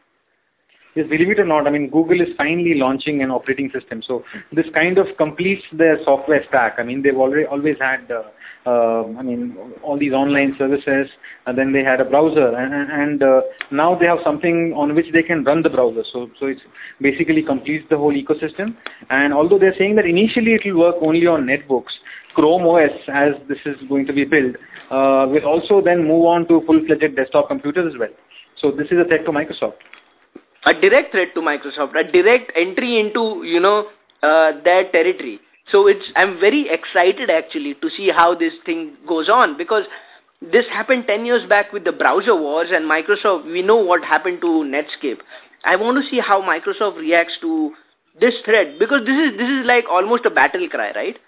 Yes, 0.94 1.06
believe 1.08 1.30
it 1.30 1.38
or 1.38 1.44
not, 1.44 1.66
I 1.66 1.70
mean, 1.70 1.90
Google 1.90 2.20
is 2.20 2.28
finally 2.36 2.74
launching 2.74 3.22
an 3.22 3.30
operating 3.30 3.70
system. 3.70 4.02
So 4.02 4.24
this 4.52 4.66
kind 4.74 4.98
of 4.98 5.06
completes 5.16 5.62
their 5.72 6.02
software 6.04 6.44
stack. 6.48 6.76
I 6.78 6.82
mean, 6.82 7.02
they've 7.02 7.16
already 7.16 7.46
always 7.46 7.76
had, 7.78 8.10
uh, 8.10 8.22
uh, 8.66 9.04
I 9.18 9.22
mean, 9.22 9.56
all 9.82 9.98
these 9.98 10.12
online 10.12 10.56
services, 10.58 11.08
and 11.46 11.56
then 11.56 11.72
they 11.72 11.84
had 11.84 12.00
a 12.00 12.04
browser, 12.04 12.54
and, 12.56 12.90
and 12.90 13.22
uh, 13.22 13.42
now 13.70 13.96
they 13.98 14.06
have 14.06 14.18
something 14.24 14.72
on 14.74 14.94
which 14.94 15.06
they 15.12 15.22
can 15.22 15.44
run 15.44 15.62
the 15.62 15.70
browser. 15.70 16.04
So, 16.10 16.30
so 16.40 16.46
it 16.46 16.58
basically 17.00 17.42
completes 17.42 17.84
the 17.90 17.96
whole 17.96 18.12
ecosystem. 18.12 18.74
And 19.10 19.32
although 19.32 19.58
they're 19.58 19.76
saying 19.78 19.96
that 19.96 20.06
initially 20.06 20.54
it 20.54 20.62
will 20.64 20.80
work 20.80 20.96
only 21.00 21.26
on 21.26 21.44
netbooks, 21.44 21.92
Chrome 22.34 22.66
OS, 22.66 22.90
as 23.08 23.32
this 23.48 23.58
is 23.66 23.76
going 23.88 24.06
to 24.06 24.12
be 24.12 24.24
built, 24.24 24.56
uh, 24.90 25.26
will 25.28 25.44
also 25.44 25.80
then 25.80 26.06
move 26.06 26.24
on 26.24 26.48
to 26.48 26.62
full-fledged 26.66 27.14
desktop 27.14 27.48
computers 27.48 27.92
as 27.92 27.98
well. 27.98 28.10
So 28.56 28.70
this 28.70 28.86
is 28.90 28.98
a 28.98 29.04
threat 29.04 29.24
to 29.26 29.30
Microsoft. 29.30 29.74
A 30.66 30.74
direct 30.74 31.12
threat 31.12 31.34
to 31.34 31.40
Microsoft, 31.40 31.98
a 31.98 32.10
direct 32.10 32.52
entry 32.56 32.98
into, 32.98 33.42
you 33.44 33.60
know, 33.60 33.88
uh, 34.22 34.52
their 34.64 34.90
territory. 34.90 35.40
So 35.70 35.86
it's, 35.86 36.04
I'm 36.16 36.40
very 36.40 36.68
excited 36.70 37.30
actually 37.30 37.74
to 37.74 37.90
see 37.90 38.10
how 38.10 38.34
this 38.34 38.54
thing 38.64 38.96
goes 39.06 39.28
on 39.28 39.56
because 39.56 39.84
this 40.40 40.64
happened 40.70 41.04
10 41.06 41.26
years 41.26 41.48
back 41.48 41.72
with 41.72 41.84
the 41.84 41.92
browser 41.92 42.34
wars 42.34 42.68
and 42.72 42.90
Microsoft, 42.90 43.44
we 43.44 43.62
know 43.62 43.76
what 43.76 44.02
happened 44.02 44.40
to 44.40 44.46
Netscape. 44.46 45.18
I 45.64 45.76
want 45.76 46.02
to 46.02 46.10
see 46.10 46.20
how 46.20 46.40
Microsoft 46.42 46.98
reacts 46.98 47.34
to 47.42 47.72
this 48.20 48.34
threat 48.44 48.78
because 48.78 49.00
this 49.04 49.16
is, 49.16 49.38
this 49.38 49.48
is 49.48 49.66
like 49.66 49.84
almost 49.90 50.24
a 50.24 50.30
battle 50.30 50.68
cry, 50.68 50.92
right? 50.94 51.18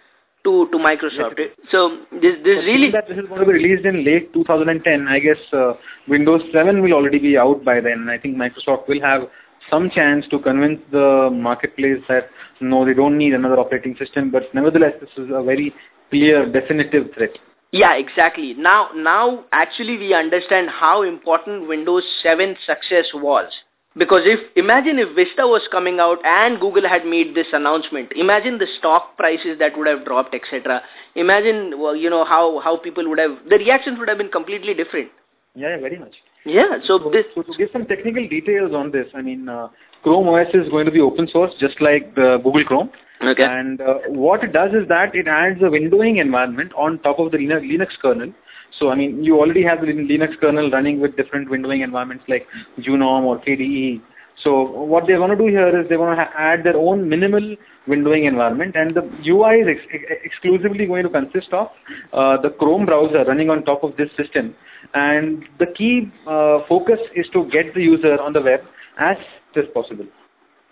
To 0.45 0.69
to 0.71 0.79
Microsoft. 0.79 1.39
Yes, 1.39 1.49
so 1.71 1.99
this 2.13 2.37
this 2.45 2.59
so 2.59 2.67
really 2.67 2.91
that 2.91 3.09
this 3.09 3.19
is 3.19 3.27
going 3.29 3.41
to 3.41 3.47
be 3.47 3.53
released 3.53 3.85
in 3.85 4.05
late 4.05 4.33
2010. 4.33 5.09
I 5.09 5.19
guess 5.19 5.39
uh, 5.53 5.75
Windows 6.09 6.43
7 6.53 6.83
will 6.83 6.93
already 6.93 7.19
be 7.19 7.37
out 7.37 7.65
by 7.65 7.81
then. 7.81 8.09
I 8.09 8.19
think 8.19 8.37
Microsoft 8.37 8.89
will 8.89 9.01
have 9.01 9.29
some 9.69 9.91
chance 9.91 10.25
to 10.31 10.39
convince 10.39 10.81
the 10.91 11.31
marketplace 11.33 12.03
that 12.09 12.31
no, 12.61 12.85
they 12.85 12.95
don't 12.95 13.19
need 13.19 13.35
another 13.35 13.59
operating 13.59 13.97
system. 13.97 14.31
But 14.31 14.55
nevertheless, 14.55 14.95
this 15.01 15.11
is 15.17 15.31
a 15.33 15.43
very 15.43 15.75
clear, 16.11 16.51
definitive 16.51 17.13
threat. 17.15 17.31
Yeah, 17.73 17.95
exactly. 17.95 18.55
Now, 18.55 18.91
now 18.95 19.45
actually 19.53 19.97
we 19.97 20.13
understand 20.13 20.69
how 20.71 21.03
important 21.03 21.69
Windows 21.69 22.05
7 22.23 22.57
success 22.67 23.07
was 23.15 23.53
because 23.97 24.23
if 24.25 24.41
imagine 24.57 24.99
if 24.99 25.15
Vista 25.17 25.47
was 25.47 25.63
coming 25.71 25.99
out 25.99 26.19
and 26.25 26.61
Google 26.61 26.89
had 26.89 27.05
made 27.05 27.35
this 27.35 27.49
announcement, 27.53 28.13
imagine 28.15 28.59
the 28.59 28.67
stock 28.79 29.17
prices 29.17 29.59
that 29.59 29.77
would 29.77 29.89
have 29.89 30.05
dropped, 30.05 30.35
etc. 30.35 30.83
Imagine 31.17 31.81
well, 31.81 31.97
you 31.97 32.09
know 32.09 32.25
how 32.25 32.61
how 32.61 32.77
people 32.77 33.09
would 33.09 33.19
have 33.19 33.39
the 33.49 33.59
reactions 33.59 33.99
would 33.99 34.09
have 34.09 34.19
been 34.19 34.31
completely 34.31 34.75
different. 34.75 35.11
Yeah, 35.57 35.77
very 35.81 35.99
much. 35.99 36.15
Yeah, 36.47 36.79
so, 36.85 36.99
so 36.99 37.11
this 37.11 37.27
so 37.35 37.43
to 37.43 37.53
give 37.59 37.69
some 37.73 37.85
technical 37.87 38.27
details 38.29 38.73
on 38.73 38.93
this, 38.93 39.09
I 39.15 39.23
mean, 39.23 39.49
uh, 39.49 39.69
Chrome 40.05 40.29
OS 40.29 40.47
is 40.55 40.69
going 40.69 40.87
to 40.87 40.93
be 40.93 41.01
open 41.01 41.27
source, 41.27 41.53
just 41.59 41.81
like 41.81 42.15
the 42.15 42.39
Google 42.45 42.65
Chrome. 42.65 42.91
Okay. 43.23 43.45
And 43.45 43.81
uh, 43.81 43.99
what 44.09 44.43
it 44.45 44.53
does 44.53 44.71
is 44.71 44.89
that 44.89 45.15
it 45.15 45.29
adds 45.29 45.61
a 45.61 45.65
windowing 45.65 46.21
environment 46.21 46.73
on 46.75 46.99
top 47.01 47.19
of 47.19 47.33
the 47.33 47.39
Linux 47.39 47.89
kernel 48.01 48.33
so 48.79 48.91
I 48.91 48.95
mean, 48.95 49.23
you 49.25 49.39
already 49.39 49.63
have 49.63 49.81
the 49.81 49.87
Linux 49.87 50.39
kernel 50.39 50.71
running 50.71 51.01
with 51.01 51.17
different 51.17 51.49
windowing 51.49 51.83
environments 51.83 52.25
like 52.29 52.47
GNOME 52.79 53.25
or 53.25 53.39
KDE. 53.41 54.01
So 54.43 54.63
what 54.63 55.07
they 55.07 55.19
want 55.19 55.33
to 55.33 55.37
do 55.37 55.47
here 55.49 55.81
is 55.81 55.89
they 55.89 55.97
want 55.97 56.19
to 56.19 56.41
add 56.41 56.65
their 56.65 56.77
own 56.77 57.09
minimal 57.09 57.57
windowing 57.87 58.27
environment 58.27 58.75
and 58.75 58.95
the 58.95 59.03
UI 59.27 59.61
is 59.61 59.69
ex 59.69 59.81
ex 59.93 60.05
exclusively 60.25 60.87
going 60.87 61.03
to 61.03 61.11
consist 61.11 61.53
of 61.53 61.69
uh, 62.13 62.41
the 62.41 62.51
Chrome 62.51 62.87
browser 62.87 63.25
running 63.25 63.51
on 63.51 63.65
top 63.65 63.83
of 63.83 63.97
this 63.97 64.09
system 64.17 64.55
and 64.95 65.45
the 65.59 65.67
key 65.67 66.11
uh, 66.27 66.61
focus 66.69 67.01
is 67.15 67.27
to 67.33 67.45
get 67.51 67.75
the 67.75 67.83
user 67.83 68.21
on 68.21 68.33
the 68.33 68.41
web 68.41 68.61
as 68.99 69.17
as 69.57 69.65
possible. 69.75 70.07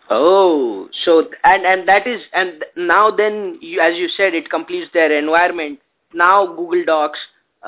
Oh, 0.08 0.88
so 1.04 1.28
and 1.44 1.66
and 1.66 1.87
that 1.88 2.06
is 2.06 2.22
and 2.32 2.64
now 2.76 3.11
then 3.11 3.58
you, 3.61 3.80
as 3.80 3.96
you 3.96 4.08
said 4.08 4.34
it 4.34 4.48
completes 4.48 4.90
their 4.94 5.12
environment. 5.12 5.80
Now 6.14 6.46
Google 6.46 6.84
Docs 6.87 7.18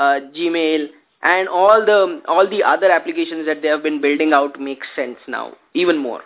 uh, 0.01 0.19
Gmail, 0.37 0.89
and 1.23 1.49
all 1.49 1.85
the 1.85 2.23
all 2.27 2.49
the 2.49 2.63
other 2.65 2.91
applications 2.91 3.47
that 3.47 3.61
they 3.63 3.69
have 3.69 3.83
been 3.83 4.01
building 4.01 4.33
out 4.33 4.59
makes 4.59 4.87
sense 4.97 5.19
now, 5.29 5.53
even 5.75 5.99
more. 5.99 6.23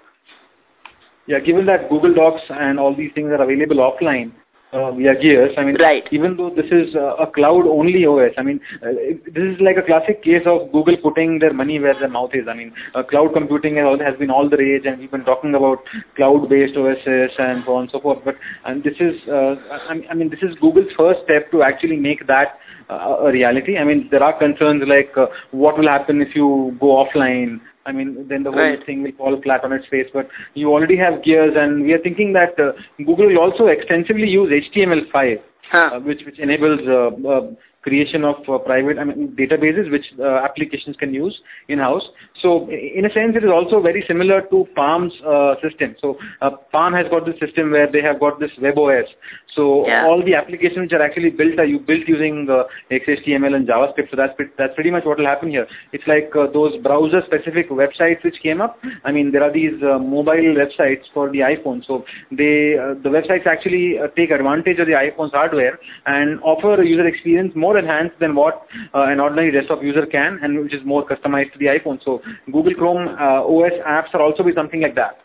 Yeah, 1.26 1.40
given 1.40 1.66
that 1.66 1.88
Google 1.88 2.14
Docs 2.14 2.42
and 2.50 2.78
all 2.78 2.94
these 2.94 3.10
things 3.14 3.30
are 3.30 3.42
available 3.42 3.78
offline, 3.78 4.32
uh, 4.74 4.90
via 4.92 5.14
Gears. 5.14 5.54
I 5.56 5.64
mean, 5.64 5.76
right. 5.76 6.06
even 6.10 6.36
though 6.36 6.50
this 6.50 6.66
is 6.70 6.94
uh, 6.94 7.14
a 7.16 7.26
cloud-only 7.30 8.04
OS, 8.06 8.32
I 8.36 8.42
mean, 8.42 8.60
uh, 8.82 8.88
this 9.26 9.44
is 9.44 9.60
like 9.60 9.76
a 9.76 9.82
classic 9.82 10.22
case 10.22 10.42
of 10.46 10.72
Google 10.72 10.96
putting 10.96 11.38
their 11.38 11.52
money 11.52 11.78
where 11.78 11.94
their 11.94 12.08
mouth 12.08 12.30
is. 12.34 12.48
I 12.48 12.54
mean, 12.54 12.72
uh, 12.94 13.02
cloud 13.04 13.32
computing 13.34 13.76
has 13.76 14.18
been 14.18 14.30
all 14.30 14.50
the 14.50 14.56
rage, 14.56 14.82
and 14.84 14.98
we've 14.98 15.10
been 15.10 15.24
talking 15.24 15.54
about 15.54 15.78
cloud-based 16.16 16.76
OSs 16.76 17.34
and 17.38 17.62
so 17.64 17.76
on 17.76 17.82
and 17.82 17.90
so 17.90 18.00
forth. 18.00 18.18
But 18.24 18.36
and 18.64 18.82
this 18.82 18.94
is, 18.98 19.14
uh, 19.28 19.54
I 19.88 20.14
mean, 20.14 20.28
this 20.28 20.42
is 20.42 20.56
Google's 20.60 20.92
first 20.96 21.20
step 21.24 21.50
to 21.52 21.62
actually 21.62 21.96
make 21.96 22.26
that 22.26 22.58
a 22.88 23.30
reality. 23.30 23.78
I 23.78 23.84
mean, 23.84 24.08
there 24.10 24.22
are 24.22 24.38
concerns 24.38 24.82
like 24.86 25.12
uh, 25.16 25.26
what 25.52 25.78
will 25.78 25.88
happen 25.88 26.20
if 26.20 26.34
you 26.34 26.76
go 26.80 27.04
offline 27.04 27.60
I 27.86 27.92
mean, 27.92 28.26
then 28.28 28.42
the 28.42 28.50
whole 28.50 28.60
right. 28.60 28.84
thing 28.86 29.02
will 29.02 29.12
fall 29.12 29.40
flat 29.42 29.64
on 29.64 29.72
its 29.72 29.86
face. 29.88 30.08
But 30.12 30.28
you 30.54 30.72
already 30.72 30.96
have 30.96 31.22
gears, 31.22 31.54
and 31.56 31.82
we 31.82 31.92
are 31.92 31.98
thinking 31.98 32.32
that 32.32 32.58
uh, 32.58 32.72
Google 32.98 33.26
will 33.26 33.38
also 33.38 33.66
extensively 33.66 34.28
use 34.28 34.50
HTML5, 34.50 35.40
huh. 35.70 35.78
uh, 35.78 36.00
which 36.00 36.22
which 36.24 36.38
enables 36.38 36.80
uh, 36.88 37.10
uh, 37.28 37.50
creation 37.84 38.24
of 38.24 38.36
uh, 38.48 38.58
private 38.58 38.98
I 38.98 39.04
mean, 39.04 39.36
databases 39.38 39.90
which 39.90 40.06
uh, 40.18 40.40
applications 40.48 40.96
can 40.96 41.14
use 41.14 41.38
in-house. 41.68 42.02
So 42.40 42.68
in 42.70 43.04
a 43.04 43.12
sense, 43.12 43.36
it 43.36 43.44
is 43.44 43.50
also 43.50 43.80
very 43.80 44.04
similar 44.08 44.40
to 44.50 44.66
Palm's 44.74 45.12
uh, 45.24 45.54
system. 45.62 45.94
So 46.00 46.18
uh, 46.40 46.50
Palm 46.72 46.94
has 46.94 47.06
got 47.08 47.26
this 47.26 47.38
system 47.38 47.70
where 47.70 47.90
they 47.90 48.02
have 48.02 48.18
got 48.18 48.40
this 48.40 48.50
web 48.60 48.78
OS. 48.78 49.08
So 49.54 49.86
yeah. 49.86 50.06
all 50.06 50.24
the 50.24 50.34
applications 50.34 50.90
which 50.90 50.92
are 50.92 51.02
actually 51.02 51.30
built 51.30 51.58
are 51.58 51.66
you 51.66 51.78
built 51.78 52.08
using 52.08 52.48
uh, 52.50 52.64
XHTML 52.90 53.54
and 53.54 53.68
JavaScript. 53.68 54.10
So 54.10 54.16
that's, 54.16 54.32
that's 54.58 54.74
pretty 54.74 54.90
much 54.90 55.04
what 55.04 55.18
will 55.18 55.26
happen 55.26 55.50
here. 55.50 55.66
It's 55.92 56.06
like 56.06 56.32
uh, 56.34 56.46
those 56.52 56.76
browser-specific 56.82 57.68
websites 57.70 58.24
which 58.24 58.40
came 58.42 58.60
up. 58.60 58.78
I 59.04 59.12
mean, 59.12 59.30
there 59.30 59.42
are 59.42 59.52
these 59.52 59.74
uh, 59.82 59.98
mobile 59.98 60.56
websites 60.56 61.04
for 61.12 61.30
the 61.30 61.40
iPhone. 61.40 61.86
So 61.86 62.04
they 62.30 62.76
uh, 62.78 62.94
the 63.02 63.10
websites 63.10 63.46
actually 63.46 63.98
uh, 63.98 64.08
take 64.16 64.30
advantage 64.30 64.78
of 64.78 64.86
the 64.86 64.92
iPhone's 64.92 65.32
hardware 65.32 65.78
and 66.06 66.40
offer 66.40 66.80
a 66.80 66.86
user 66.86 67.06
experience 67.06 67.52
more 67.54 67.73
enhanced 67.76 68.18
than 68.20 68.34
what 68.34 68.66
uh, 68.94 69.02
an 69.02 69.20
ordinary 69.20 69.52
desktop 69.52 69.82
user 69.82 70.06
can 70.06 70.38
and 70.42 70.58
which 70.60 70.74
is 70.74 70.84
more 70.84 71.06
customized 71.06 71.52
to 71.52 71.58
the 71.58 71.66
iPhone. 71.66 72.02
So 72.04 72.22
Google 72.46 72.74
Chrome 72.74 73.08
uh, 73.08 73.42
OS 73.44 73.72
apps 73.86 74.14
are 74.14 74.22
also 74.22 74.42
be 74.42 74.52
something 74.54 74.80
like 74.80 74.94
that. 74.94 75.18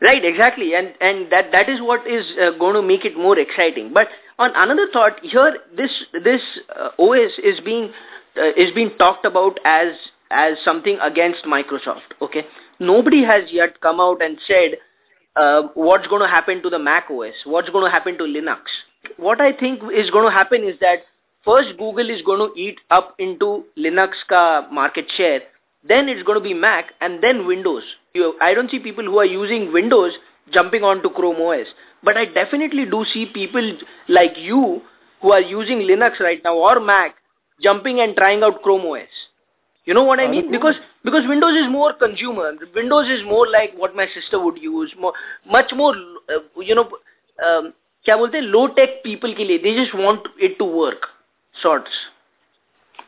Right, 0.00 0.22
exactly, 0.22 0.74
and 0.74 0.92
and 1.00 1.32
that 1.32 1.52
that 1.52 1.70
is 1.70 1.80
what 1.80 2.06
is 2.06 2.26
uh, 2.38 2.50
going 2.58 2.74
to 2.74 2.82
make 2.82 3.06
it 3.06 3.16
more 3.16 3.38
exciting. 3.38 3.94
But 3.94 4.08
on 4.38 4.50
another 4.54 4.88
thought, 4.92 5.18
here 5.22 5.56
this 5.74 5.90
this 6.22 6.42
uh, 6.78 6.90
OS 6.98 7.32
is 7.42 7.60
being 7.64 7.92
uh, 8.36 8.48
is 8.58 8.72
being 8.74 8.90
talked 8.98 9.24
about 9.24 9.58
as 9.64 9.94
as 10.30 10.58
something 10.62 10.98
against 11.00 11.44
Microsoft. 11.44 12.12
Okay, 12.20 12.44
nobody 12.78 13.24
has 13.24 13.44
yet 13.50 13.80
come 13.80 13.98
out 13.98 14.20
and 14.20 14.38
said 14.46 14.76
uh, 15.36 15.62
what's 15.74 16.06
going 16.08 16.20
to 16.20 16.28
happen 16.28 16.62
to 16.62 16.68
the 16.68 16.78
Mac 16.78 17.10
OS, 17.10 17.34
what's 17.44 17.70
going 17.70 17.84
to 17.84 17.90
happen 17.90 18.18
to 18.18 18.24
Linux. 18.24 18.60
What 19.16 19.40
I 19.40 19.52
think 19.52 19.80
is 19.94 20.10
going 20.10 20.26
to 20.26 20.30
happen 20.30 20.62
is 20.62 20.78
that 20.80 21.04
first 21.45 21.77
Google 21.77 22.09
is 22.09 22.21
going 22.21 22.39
to 22.39 22.59
eat 22.59 22.79
up 22.89 23.15
into 23.19 23.65
Linux 23.77 24.11
ka 24.27 24.67
market 24.71 25.05
share, 25.15 25.41
then 25.87 26.09
it's 26.09 26.23
going 26.23 26.37
to 26.37 26.43
be 26.43 26.53
Mac, 26.53 26.93
and 27.01 27.23
then 27.23 27.47
Windows. 27.47 27.83
You, 28.13 28.35
I 28.41 28.53
don't 28.53 28.69
see 28.69 28.79
people 28.79 29.03
who 29.03 29.17
are 29.17 29.25
using 29.25 29.73
Windows 29.73 30.13
jumping 30.51 30.83
onto 30.83 31.09
Chrome 31.09 31.41
OS. 31.41 31.67
But 32.03 32.17
I 32.17 32.25
definitely 32.25 32.85
do 32.85 33.05
see 33.13 33.25
people 33.25 33.77
like 34.07 34.37
you 34.37 34.81
who 35.21 35.31
are 35.31 35.41
using 35.41 35.79
Linux 35.79 36.19
right 36.19 36.41
now 36.43 36.55
or 36.57 36.79
Mac 36.79 37.15
jumping 37.61 37.99
and 37.99 38.15
trying 38.15 38.43
out 38.43 38.61
Chrome 38.63 38.85
OS. 38.85 39.07
You 39.85 39.95
know 39.95 40.03
what 40.03 40.19
I 40.19 40.27
mean? 40.27 40.51
Because 40.51 40.75
because 41.03 41.27
Windows 41.27 41.55
is 41.55 41.69
more 41.69 41.93
consumer. 41.93 42.53
Windows 42.75 43.07
is 43.09 43.23
more 43.25 43.47
like 43.47 43.73
what 43.75 43.95
my 43.95 44.05
sister 44.13 44.39
would 44.39 44.57
use. 44.61 44.93
More, 44.99 45.13
much 45.49 45.71
more, 45.75 45.95
uh, 46.29 46.61
you 46.61 46.75
know, 46.75 46.87
um, 47.43 47.73
क्या 48.05 48.15
बोलते 48.17 48.37
हैं 48.37 48.51
low 48.51 48.67
tech 48.75 49.01
people 49.03 49.33
के 49.37 49.45
लिए. 49.45 49.61
They 49.63 49.73
just 49.75 49.95
want 49.95 50.27
it 50.39 50.57
to 50.59 50.65
work. 50.65 51.07
Sorts. 51.62 51.90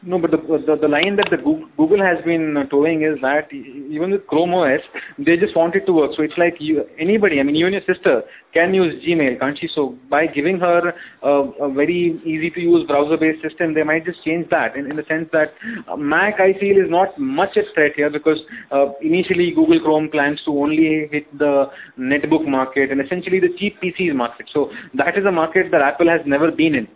No, 0.00 0.16
but 0.16 0.30
the, 0.30 0.36
the, 0.36 0.78
the 0.80 0.86
line 0.86 1.16
that 1.16 1.28
the 1.28 1.38
Google 1.38 2.00
has 2.00 2.24
been 2.24 2.54
toeing 2.70 3.02
is 3.02 3.20
that 3.20 3.52
even 3.52 4.12
with 4.12 4.28
Chrome 4.28 4.54
OS, 4.54 4.80
they 5.18 5.36
just 5.36 5.56
want 5.56 5.74
it 5.74 5.86
to 5.86 5.92
work. 5.92 6.12
So 6.14 6.22
it's 6.22 6.38
like 6.38 6.54
you, 6.60 6.84
anybody, 7.00 7.40
I 7.40 7.42
mean, 7.42 7.56
even 7.56 7.72
your 7.72 7.82
sister 7.82 8.22
can 8.54 8.74
use 8.74 9.02
Gmail, 9.04 9.40
can't 9.40 9.58
she? 9.58 9.66
So 9.66 9.98
by 10.08 10.28
giving 10.28 10.60
her 10.60 10.94
a, 11.22 11.28
a 11.28 11.72
very 11.72 12.20
easy 12.24 12.48
to 12.50 12.60
use 12.60 12.86
browser-based 12.86 13.42
system, 13.42 13.74
they 13.74 13.82
might 13.82 14.04
just 14.04 14.22
change 14.22 14.48
that 14.50 14.76
in, 14.76 14.88
in 14.88 14.96
the 14.96 15.04
sense 15.08 15.28
that 15.32 15.54
uh, 15.88 15.96
Mac, 15.96 16.38
I 16.38 16.52
feel, 16.60 16.76
is 16.76 16.88
not 16.88 17.18
much 17.18 17.56
at 17.56 17.64
threat 17.74 17.92
here 17.96 18.08
because 18.08 18.38
uh, 18.70 18.92
initially 19.02 19.50
Google 19.50 19.80
Chrome 19.80 20.10
plans 20.10 20.40
to 20.44 20.56
only 20.56 21.08
hit 21.10 21.26
the 21.36 21.72
netbook 21.98 22.46
market 22.46 22.92
and 22.92 23.00
essentially 23.00 23.40
the 23.40 23.52
cheap 23.58 23.82
PCs 23.82 24.14
market. 24.14 24.48
So 24.52 24.70
that 24.94 25.18
is 25.18 25.24
a 25.24 25.32
market 25.32 25.72
that 25.72 25.82
Apple 25.82 26.08
has 26.08 26.20
never 26.24 26.52
been 26.52 26.76
in. 26.76 26.88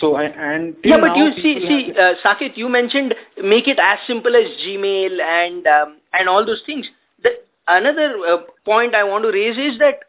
So 0.00 0.14
I, 0.14 0.24
and 0.24 0.76
yeah, 0.84 0.98
but 1.00 1.16
you 1.16 1.32
see, 1.42 1.66
see, 1.66 1.92
uh, 1.92 2.14
Saket, 2.24 2.56
you 2.56 2.68
mentioned 2.68 3.14
make 3.42 3.66
it 3.66 3.78
as 3.80 3.98
simple 4.06 4.34
as 4.36 4.44
Gmail 4.64 5.20
and 5.20 5.66
um, 5.66 5.96
and 6.12 6.28
all 6.28 6.44
those 6.44 6.62
things. 6.64 6.86
The, 7.22 7.30
another 7.66 8.16
uh, 8.26 8.36
point 8.64 8.94
I 8.94 9.04
want 9.04 9.24
to 9.24 9.32
raise 9.32 9.58
is 9.58 9.78
that 9.78 10.00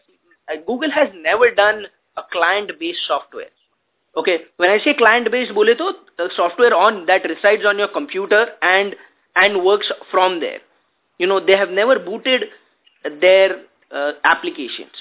uh, 0.48 0.58
Google 0.67 0.91
has 0.91 1.10
never 1.15 1.52
done 1.52 1.86
a 2.17 2.22
client-based 2.32 3.00
software. 3.08 3.50
Okay, 4.15 4.39
when 4.58 4.69
I 4.69 4.80
say 4.80 4.93
client-based, 4.93 5.54
bole 5.54 5.65
to 5.65 5.93
the 6.17 6.30
software 6.36 6.76
on 6.76 7.06
that 7.08 7.24
resides 7.24 7.65
on 7.65 7.80
your 7.80 7.88
computer 7.88 8.48
and 8.62 8.95
and 9.36 9.63
works 9.63 9.91
from 10.12 10.39
there. 10.39 10.60
You 11.17 11.28
know, 11.28 11.43
they 11.43 11.58
have 11.58 11.69
never 11.69 12.00
booted 12.00 12.45
their 13.22 13.62
uh, 13.91 14.12
applications. 14.24 14.91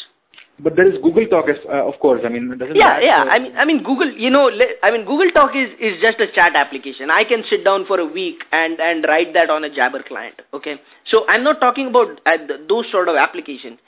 But 0.60 0.74
there 0.74 0.90
is 0.90 0.98
Google 1.02 1.26
Talk, 1.26 1.46
uh, 1.48 1.86
of 1.86 2.00
course. 2.00 2.22
I 2.24 2.28
mean, 2.28 2.58
doesn't 2.58 2.74
yeah, 2.74 2.98
yeah. 3.00 3.22
Uh, 3.22 3.26
I 3.26 3.38
mean, 3.38 3.56
I 3.56 3.64
mean, 3.64 3.82
Google. 3.82 4.10
You 4.10 4.28
know, 4.28 4.50
I 4.82 4.90
mean, 4.90 5.04
Google 5.04 5.30
Talk 5.30 5.54
is 5.54 5.70
is 5.80 6.00
just 6.02 6.18
a 6.18 6.26
chat 6.32 6.56
application. 6.56 7.10
I 7.10 7.22
can 7.22 7.44
sit 7.48 7.64
down 7.64 7.86
for 7.86 8.00
a 8.00 8.04
week 8.06 8.42
and 8.50 8.80
and 8.80 9.04
write 9.06 9.34
that 9.34 9.50
on 9.50 9.62
a 9.62 9.72
Jabber 9.72 10.02
client. 10.02 10.42
Okay, 10.52 10.80
so 11.06 11.24
I'm 11.28 11.44
not 11.44 11.60
talking 11.60 11.86
about 11.88 12.20
uh, 12.26 12.38
those 12.68 12.90
sort 12.90 13.08
of 13.08 13.14
applications. 13.14 13.78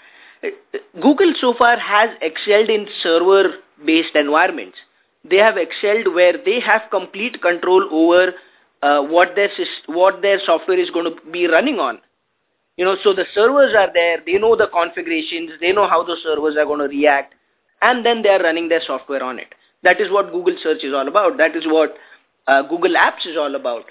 Uh, 0.44 0.48
Google 1.02 1.35
so 1.40 1.54
far 1.59 1.76
has 1.76 2.11
excelled 2.22 2.70
in 2.70 2.87
server-based 3.02 4.14
environments. 4.14 4.78
They 5.28 5.38
have 5.38 5.56
excelled 5.56 6.14
where 6.14 6.35
they 6.44 6.61
have 6.61 6.83
complete 6.90 7.42
control 7.42 7.88
over 7.90 8.33
uh, 8.83 9.02
what 9.02 9.35
their 9.35 9.50
what 9.87 10.22
their 10.22 10.38
software 10.46 10.78
is 10.78 10.90
going 10.90 11.12
to 11.12 11.30
be 11.30 11.46
running 11.48 11.80
on. 11.80 11.98
You 12.80 12.86
know, 12.86 12.96
so 13.04 13.12
the 13.12 13.26
servers 13.34 13.74
are 13.76 13.92
there, 13.92 14.22
they 14.24 14.38
know 14.38 14.56
the 14.56 14.66
configurations, 14.66 15.50
they 15.60 15.70
know 15.70 15.86
how 15.86 16.02
the 16.02 16.16
servers 16.24 16.56
are 16.56 16.64
going 16.64 16.78
to 16.78 16.88
react, 16.88 17.34
and 17.82 18.06
then 18.06 18.22
they 18.22 18.30
are 18.30 18.42
running 18.42 18.70
their 18.70 18.80
software 18.80 19.22
on 19.22 19.38
it. 19.38 19.48
That 19.82 20.00
is 20.00 20.10
what 20.10 20.32
Google 20.32 20.56
search 20.62 20.82
is 20.82 20.94
all 20.94 21.06
about. 21.06 21.36
That 21.36 21.54
is 21.54 21.66
what 21.66 21.98
uh, 22.46 22.62
Google 22.62 22.92
Apps 22.92 23.26
is 23.26 23.36
all 23.36 23.54
about, 23.54 23.84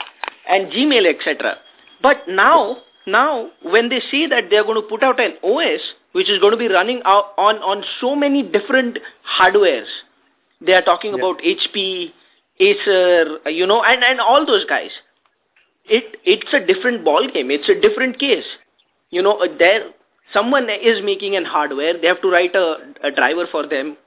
and 0.50 0.72
Gmail, 0.72 1.06
etc. 1.06 1.58
But 2.02 2.18
now, 2.28 2.78
now, 3.06 3.52
when 3.62 3.90
they 3.90 4.00
say 4.10 4.26
that 4.26 4.50
they 4.50 4.56
are 4.56 4.64
going 4.64 4.82
to 4.82 4.88
put 4.90 5.04
out 5.04 5.20
an 5.20 5.34
OS 5.44 5.82
which 6.14 6.28
is 6.28 6.40
going 6.40 6.54
to 6.54 6.58
be 6.58 6.68
running 6.68 7.04
on 7.04 7.58
on 7.58 7.84
so 8.02 8.16
many 8.16 8.42
different 8.42 8.98
hardwares, 9.40 9.86
they 10.62 10.74
are 10.74 10.82
talking 10.82 11.12
yeah. 11.12 11.20
about 11.20 11.42
HP, 11.44 12.12
Acer, 12.60 13.48
you 13.52 13.68
know, 13.68 13.84
and 13.84 14.04
and 14.04 14.20
all 14.20 14.48
those 14.48 14.66
guys. 14.66 14.90
It 15.86 16.18
it's 16.26 16.52
a 16.54 16.66
different 16.66 17.06
ball 17.06 17.30
game. 17.32 17.52
It's 17.52 17.70
a 17.70 17.80
different 17.80 18.18
case 18.18 18.46
you 19.12 19.22
know, 19.22 19.42
there 19.58 19.92
someone 20.34 20.70
is 20.70 21.02
making 21.04 21.36
an 21.36 21.46
hardware. 21.46 22.00
They 22.00 22.08
have 22.08 22.22
to 22.22 22.30
write 22.30 22.56
a, 22.56 22.78
a 23.04 23.12
driver 23.12 23.46
for 23.52 23.68
them. 23.68 23.98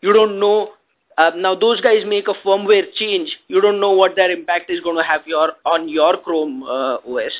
You 0.00 0.12
don't 0.12 0.38
know. 0.38 0.70
Uh, 1.18 1.30
now 1.34 1.54
those 1.54 1.80
guys 1.80 2.04
make 2.06 2.28
a 2.28 2.34
firmware 2.46 2.92
change. 2.94 3.36
You 3.48 3.60
don't 3.60 3.80
know 3.80 3.92
what 3.92 4.16
their 4.16 4.30
impact 4.30 4.70
is 4.70 4.80
going 4.80 4.96
to 4.96 5.02
have 5.02 5.22
your 5.26 5.52
on 5.64 5.88
your 5.88 6.18
Chrome 6.18 6.62
uh, 6.62 6.98
OS. 7.06 7.32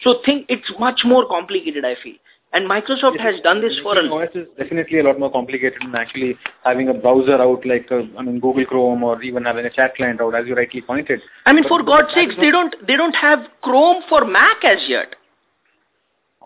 So 0.00 0.16
think 0.24 0.46
it's 0.48 0.70
much 0.78 1.02
more 1.04 1.26
complicated. 1.28 1.84
I 1.84 1.94
feel. 2.02 2.14
And 2.50 2.68
Microsoft 2.68 3.16
yes, 3.16 3.34
has 3.34 3.40
done 3.42 3.60
this 3.60 3.78
for 3.82 3.98
a 3.98 4.08
OS 4.08 4.30
is 4.34 4.46
definitely 4.56 5.00
a 5.00 5.02
lot 5.02 5.18
more 5.18 5.30
complicated 5.30 5.82
than 5.82 5.94
actually 5.94 6.38
having 6.64 6.88
a 6.88 6.94
browser 6.94 7.34
out 7.34 7.66
like 7.66 7.92
uh, 7.92 8.00
I 8.18 8.22
mean 8.22 8.40
Google 8.40 8.64
Chrome 8.64 9.04
or 9.04 9.22
even 9.22 9.44
having 9.44 9.66
a 9.66 9.70
chat 9.70 9.94
client 9.96 10.22
out 10.22 10.34
as 10.34 10.46
you 10.46 10.54
rightly 10.54 10.80
pointed. 10.80 11.20
I 11.44 11.52
mean 11.52 11.64
but 11.64 11.68
for 11.68 11.82
God's 11.82 12.14
sakes 12.14 12.34
they 12.40 12.50
don't 12.50 12.74
they 12.86 12.96
don't 12.96 13.14
have 13.14 13.40
Chrome 13.60 14.02
for 14.08 14.24
Mac 14.24 14.64
as 14.64 14.78
yet 14.88 15.14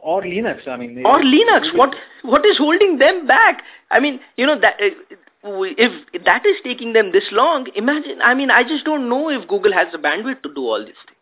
or 0.03 0.23
Linux. 0.23 0.69
I 0.69 0.77
mean, 0.77 1.03
or 1.07 1.21
Linux. 1.21 1.75
What 1.77 1.95
what 2.23 2.45
is 2.45 2.59
holding 2.59 2.99
them 2.99 3.27
back? 3.27 3.63
I 3.91 4.01
mean, 4.01 4.21
you 4.37 4.47
know 4.47 4.61
that 4.61 4.75
uh, 4.81 4.89
if 5.45 6.25
that 6.25 6.45
is 6.45 6.57
taking 6.63 6.93
them 6.93 7.13
this 7.13 7.25
long, 7.31 7.69
imagine. 7.75 8.21
I 8.23 8.35
mean, 8.35 8.51
I 8.51 8.63
just 8.65 8.85
don't 8.85 9.09
know 9.09 9.31
if 9.31 9.49
Google 9.49 9.73
has 9.73 9.91
the 9.93 9.99
bandwidth 9.99 10.43
to 10.43 10.55
do 10.55 10.63
all 10.63 10.81
these 10.81 11.03
things. 11.07 11.19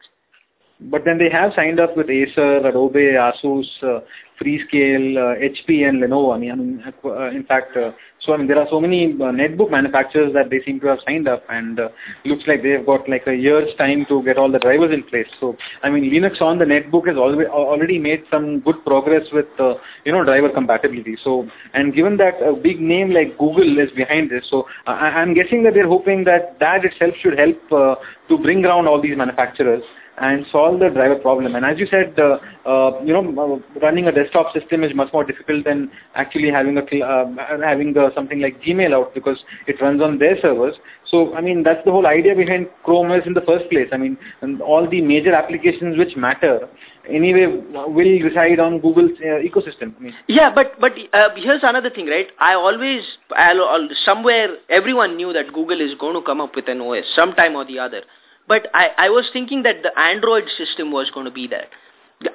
But 0.91 1.05
then 1.05 1.19
they 1.19 1.29
have 1.29 1.53
signed 1.55 1.79
up 1.79 1.95
with 1.95 2.09
Acer, 2.09 2.67
Adobe, 2.67 3.13
Asus, 3.13 3.67
uh, 3.83 4.01
Freescale, 4.41 5.17
uh, 5.19 5.39
HP 5.39 5.87
and 5.87 6.03
Lenovo. 6.03 6.35
I 6.35 6.39
mean, 6.39 6.51
I 6.51 6.55
mean 6.55 6.95
uh, 7.05 7.31
in 7.31 7.45
fact, 7.45 7.77
uh, 7.77 7.93
so 8.21 8.35
I 8.35 8.37
mean, 8.37 8.49
there 8.49 8.59
are 8.59 8.69
so 8.69 8.81
many 8.81 9.15
uh, 9.15 9.33
netbook 9.33 9.71
manufacturers 9.71 10.33
that 10.35 10.51
they 10.51 10.61
seem 10.65 10.79
to 10.81 10.89
have 10.89 10.99
signed 11.07 11.27
up 11.27 11.43
and 11.49 11.81
uh, 11.81 11.89
looks 12.27 12.45
like 12.47 12.63
they've 12.63 12.85
got 12.85 13.09
like 13.09 13.27
a 13.27 13.35
year's 13.35 13.75
time 13.79 14.05
to 14.11 14.23
get 14.23 14.37
all 14.37 14.53
the 14.53 14.59
drivers 14.59 14.93
in 14.93 15.03
place. 15.05 15.27
So, 15.41 15.57
I 15.83 15.89
mean, 15.89 16.05
Linux 16.13 16.43
on 16.43 16.59
the 16.59 16.67
netbook 16.67 17.09
has 17.09 17.17
already, 17.17 17.49
already 17.49 17.99
made 17.99 18.25
some 18.31 18.61
good 18.61 18.85
progress 18.85 19.27
with, 19.33 19.47
uh, 19.59 19.75
you 20.05 20.13
know, 20.13 20.23
driver 20.23 20.51
compatibility. 20.51 21.17
So, 21.25 21.49
and 21.73 21.95
given 21.95 22.19
that 22.19 22.43
a 22.43 22.55
big 22.55 22.79
name 22.81 23.11
like 23.11 23.39
Google 23.39 23.79
is 23.79 23.91
behind 23.93 24.31
this, 24.31 24.47
so 24.51 24.67
I, 24.87 24.93
I'm 24.93 25.33
guessing 25.33 25.63
that 25.63 25.73
they're 25.73 25.89
hoping 25.89 26.25
that 26.25 26.59
that 26.61 26.85
itself 26.85 27.15
should 27.23 27.39
help 27.39 27.59
uh, 27.73 27.95
to 28.29 28.37
bring 28.37 28.67
around 28.67 28.87
all 28.87 29.01
these 29.01 29.17
manufacturers 29.17 29.83
and 30.21 30.45
solve 30.53 30.79
the 30.81 30.91
driver 30.91 31.17
problem. 31.17 31.57
And 31.57 31.65
as 31.65 31.79
you 31.79 31.87
said, 31.87 32.19
uh, 32.19 32.39
uh, 32.69 33.01
you 33.03 33.13
know, 33.13 33.63
running 33.81 34.07
a 34.07 34.13
desktop 34.13 34.53
system 34.53 34.85
is 34.85 34.95
much 34.95 35.13
more 35.13 35.25
difficult 35.25 35.65
than 35.65 35.91
actually 36.15 36.51
having 36.51 36.77
a 36.77 36.83
uh, 36.83 37.25
having 37.63 37.97
a, 37.97 38.10
something 38.15 38.41
like 38.41 38.61
Gmail 38.63 38.95
out 38.95 39.15
because 39.15 39.39
it 39.67 39.81
runs 39.81 40.03
on 40.03 40.19
their 40.19 40.41
servers. 40.41 40.75
So 41.07 41.35
I 41.35 41.41
mean 41.41 41.63
that's 41.63 41.85
the 41.85 41.93
whole 41.93 42.07
idea 42.07 42.35
behind 42.35 42.69
Chrome 42.85 43.11
OS 43.11 43.27
in 43.27 43.35
the 43.35 43.41
first 43.43 43.69
place. 43.71 43.89
I 43.93 43.97
mean 43.97 44.19
all 44.61 44.89
the 44.89 45.01
major 45.01 45.33
applications 45.33 45.99
which 45.99 46.17
matter 46.17 46.69
anyway 47.09 47.47
will 47.47 48.21
reside 48.21 48.61
on 48.61 48.81
Google's 48.81 49.19
uh, 49.21 49.41
ecosystem. 49.41 49.95
I 49.99 50.01
mean. 50.01 50.15
Yeah, 50.29 50.53
but 50.55 50.81
but 50.81 50.93
uh, 51.13 51.31
here's 51.37 51.63
another 51.63 51.91
thing, 51.91 52.07
right? 52.07 52.29
I 52.39 52.55
always 52.55 53.03
I'll, 53.31 53.89
somewhere 54.05 54.57
everyone 54.69 55.17
knew 55.17 55.33
that 55.33 55.53
Google 55.53 55.81
is 55.81 55.95
going 55.99 56.15
to 56.15 56.23
come 56.23 56.41
up 56.41 56.55
with 56.55 56.69
an 56.69 56.81
OS 56.81 57.05
sometime 57.15 57.57
or 57.57 57.65
the 57.65 57.79
other. 57.79 58.03
But 58.49 58.67
I, 58.75 58.89
I 58.99 59.11
was 59.11 59.31
thinking 59.33 59.63
that 59.63 59.83
the 59.83 59.97
Android 59.97 60.45
system 60.59 60.91
was 60.91 61.11
going 61.11 61.27
to 61.27 61.31
be 61.31 61.47
there. 61.47 61.67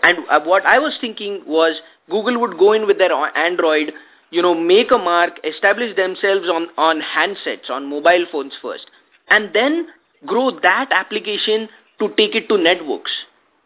And 0.02 0.20
uh, 0.30 0.40
what 0.44 0.66
I 0.66 0.80
was 0.80 0.98
thinking 1.00 1.44
was 1.46 1.80
Google 2.10 2.40
would 2.40 2.58
go 2.58 2.74
in 2.74 2.88
with 2.88 2.98
their 2.98 3.12
Android, 3.12 3.92
you 4.36 4.42
know, 4.42 4.54
make 4.54 4.92
a 4.92 4.98
mark, 4.98 5.40
establish 5.46 5.96
themselves 5.96 6.50
on, 6.50 6.68
on 6.78 7.00
handsets, 7.00 7.70
on 7.70 7.90
mobile 7.90 8.26
phones 8.30 8.52
first, 8.62 8.92
and 9.30 9.56
then 9.56 9.88
grow 10.26 10.52
that 10.60 10.90
application 10.92 11.70
to 12.00 12.10
take 12.18 12.36
it 12.36 12.50
to 12.50 12.56
netbooks. 12.56 13.14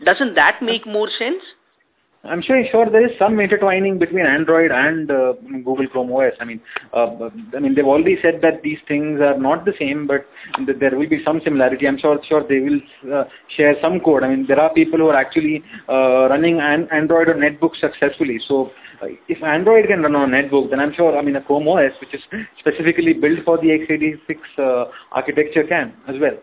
Doesn't 0.05 0.35
that 0.35 0.61
make 0.61 0.85
more 0.85 1.09
sense? 1.17 1.41
I'm 2.23 2.41
sure, 2.41 2.61
sure 2.69 2.89
there 2.89 3.05
is 3.05 3.17
some 3.17 3.39
intertwining 3.39 3.97
between 3.97 4.25
Android 4.25 4.71
and 4.71 5.09
uh, 5.09 5.33
Google 5.63 5.87
Chrome 5.87 6.11
OS. 6.11 6.33
I 6.41 6.45
mean, 6.45 6.59
uh, 6.93 7.29
I 7.55 7.59
mean 7.59 7.75
they've 7.75 7.85
already 7.85 8.17
said 8.21 8.41
that 8.41 8.61
these 8.61 8.77
things 8.89 9.21
are 9.21 9.37
not 9.37 9.63
the 9.63 9.73
same, 9.79 10.05
but 10.05 10.27
there 10.79 10.97
will 10.97 11.07
be 11.07 11.23
some 11.23 11.39
similarity. 11.43 11.87
I'm 11.87 11.97
sure, 11.97 12.19
sure 12.27 12.45
they 12.45 12.59
will 12.59 12.81
uh, 13.13 13.23
share 13.55 13.75
some 13.81 14.01
code. 14.01 14.23
I 14.23 14.35
mean, 14.35 14.45
there 14.47 14.59
are 14.59 14.71
people 14.73 14.99
who 14.99 15.07
are 15.07 15.15
actually 15.15 15.63
uh, 15.87 16.27
running 16.29 16.59
an 16.59 16.89
Android 16.91 17.29
or 17.29 17.35
netbook 17.35 17.79
successfully. 17.79 18.39
So, 18.45 18.71
if 19.27 19.43
Android 19.43 19.87
can 19.87 20.01
run 20.01 20.15
on 20.15 20.33
a 20.33 20.37
netbook, 20.37 20.69
then 20.69 20.79
I'm 20.79 20.93
sure. 20.93 21.17
I 21.17 21.21
mean, 21.21 21.35
a 21.35 21.41
Chrome 21.41 21.67
OS, 21.67 21.93
which 22.01 22.13
is 22.13 22.21
specifically 22.59 23.13
built 23.13 23.39
for 23.45 23.57
the 23.57 23.67
x86 23.67 24.37
uh, 24.57 24.91
architecture, 25.11 25.63
can 25.63 25.93
as 26.07 26.15
well. 26.19 26.37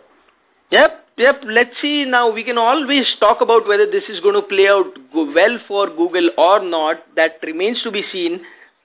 Yep, 0.71 1.07
yep. 1.17 1.43
Let's 1.45 1.71
see 1.81 2.05
now. 2.05 2.31
We 2.33 2.43
can 2.43 2.59
always 2.59 3.05
talk 3.21 3.41
about 3.41 3.69
whether 3.69 3.91
this 3.91 4.05
is 4.09 4.21
going 4.21 4.35
to 4.35 4.43
play 4.43 4.69
out 4.69 4.93
well 5.15 5.59
for 5.69 5.89
Google 5.89 6.31
or 6.37 6.65
not. 6.65 6.97
That 7.15 7.39
remains 7.43 7.83
to 7.83 7.91
be 7.91 8.03
seen. 8.13 8.41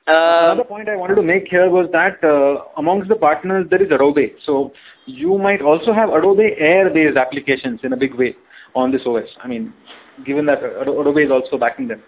Uh, 0.07 0.51
Another 0.51 0.63
point 0.63 0.89
I 0.89 0.95
wanted 0.95 1.15
to 1.15 1.21
make 1.21 1.47
here 1.47 1.69
was 1.69 1.87
that 1.91 2.23
uh, 2.23 2.63
amongst 2.77 3.07
the 3.07 3.15
partners 3.15 3.67
there 3.69 3.81
is 3.81 3.91
Adobe. 3.91 4.33
So 4.45 4.73
you 5.05 5.37
might 5.37 5.61
also 5.61 5.93
have 5.93 6.09
Adobe 6.09 6.55
Air-based 6.57 7.17
applications 7.17 7.79
in 7.83 7.93
a 7.93 7.97
big 7.97 8.15
way 8.15 8.35
on 8.75 8.91
this 8.91 9.01
OS. 9.05 9.27
I 9.43 9.47
mean, 9.47 9.73
given 10.25 10.45
that 10.47 10.63
Adobe 10.63 11.21
is 11.21 11.31
also 11.31 11.57
backing 11.57 11.87
them. 11.87 12.01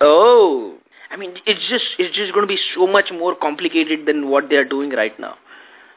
Oh, 0.00 0.78
I 1.12 1.16
mean, 1.16 1.34
it's 1.46 1.68
just 1.68 1.84
it's 1.98 2.16
just 2.16 2.32
going 2.32 2.46
to 2.46 2.52
be 2.52 2.60
so 2.74 2.86
much 2.86 3.10
more 3.12 3.34
complicated 3.36 4.06
than 4.06 4.30
what 4.30 4.48
they 4.48 4.56
are 4.56 4.64
doing 4.64 4.90
right 4.90 5.18
now 5.20 5.36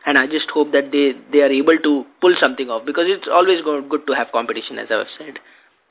and 0.05 0.17
I 0.17 0.27
just 0.27 0.49
hope 0.49 0.71
that 0.71 0.91
they, 0.91 1.13
they 1.31 1.41
are 1.41 1.51
able 1.51 1.77
to 1.77 2.05
pull 2.21 2.35
something 2.39 2.69
off 2.69 2.85
because 2.85 3.05
it's 3.07 3.27
always 3.27 3.61
good 3.61 4.05
to 4.07 4.13
have 4.13 4.31
competition 4.31 4.77
as 4.77 4.87
I've 4.91 5.07
said. 5.17 5.39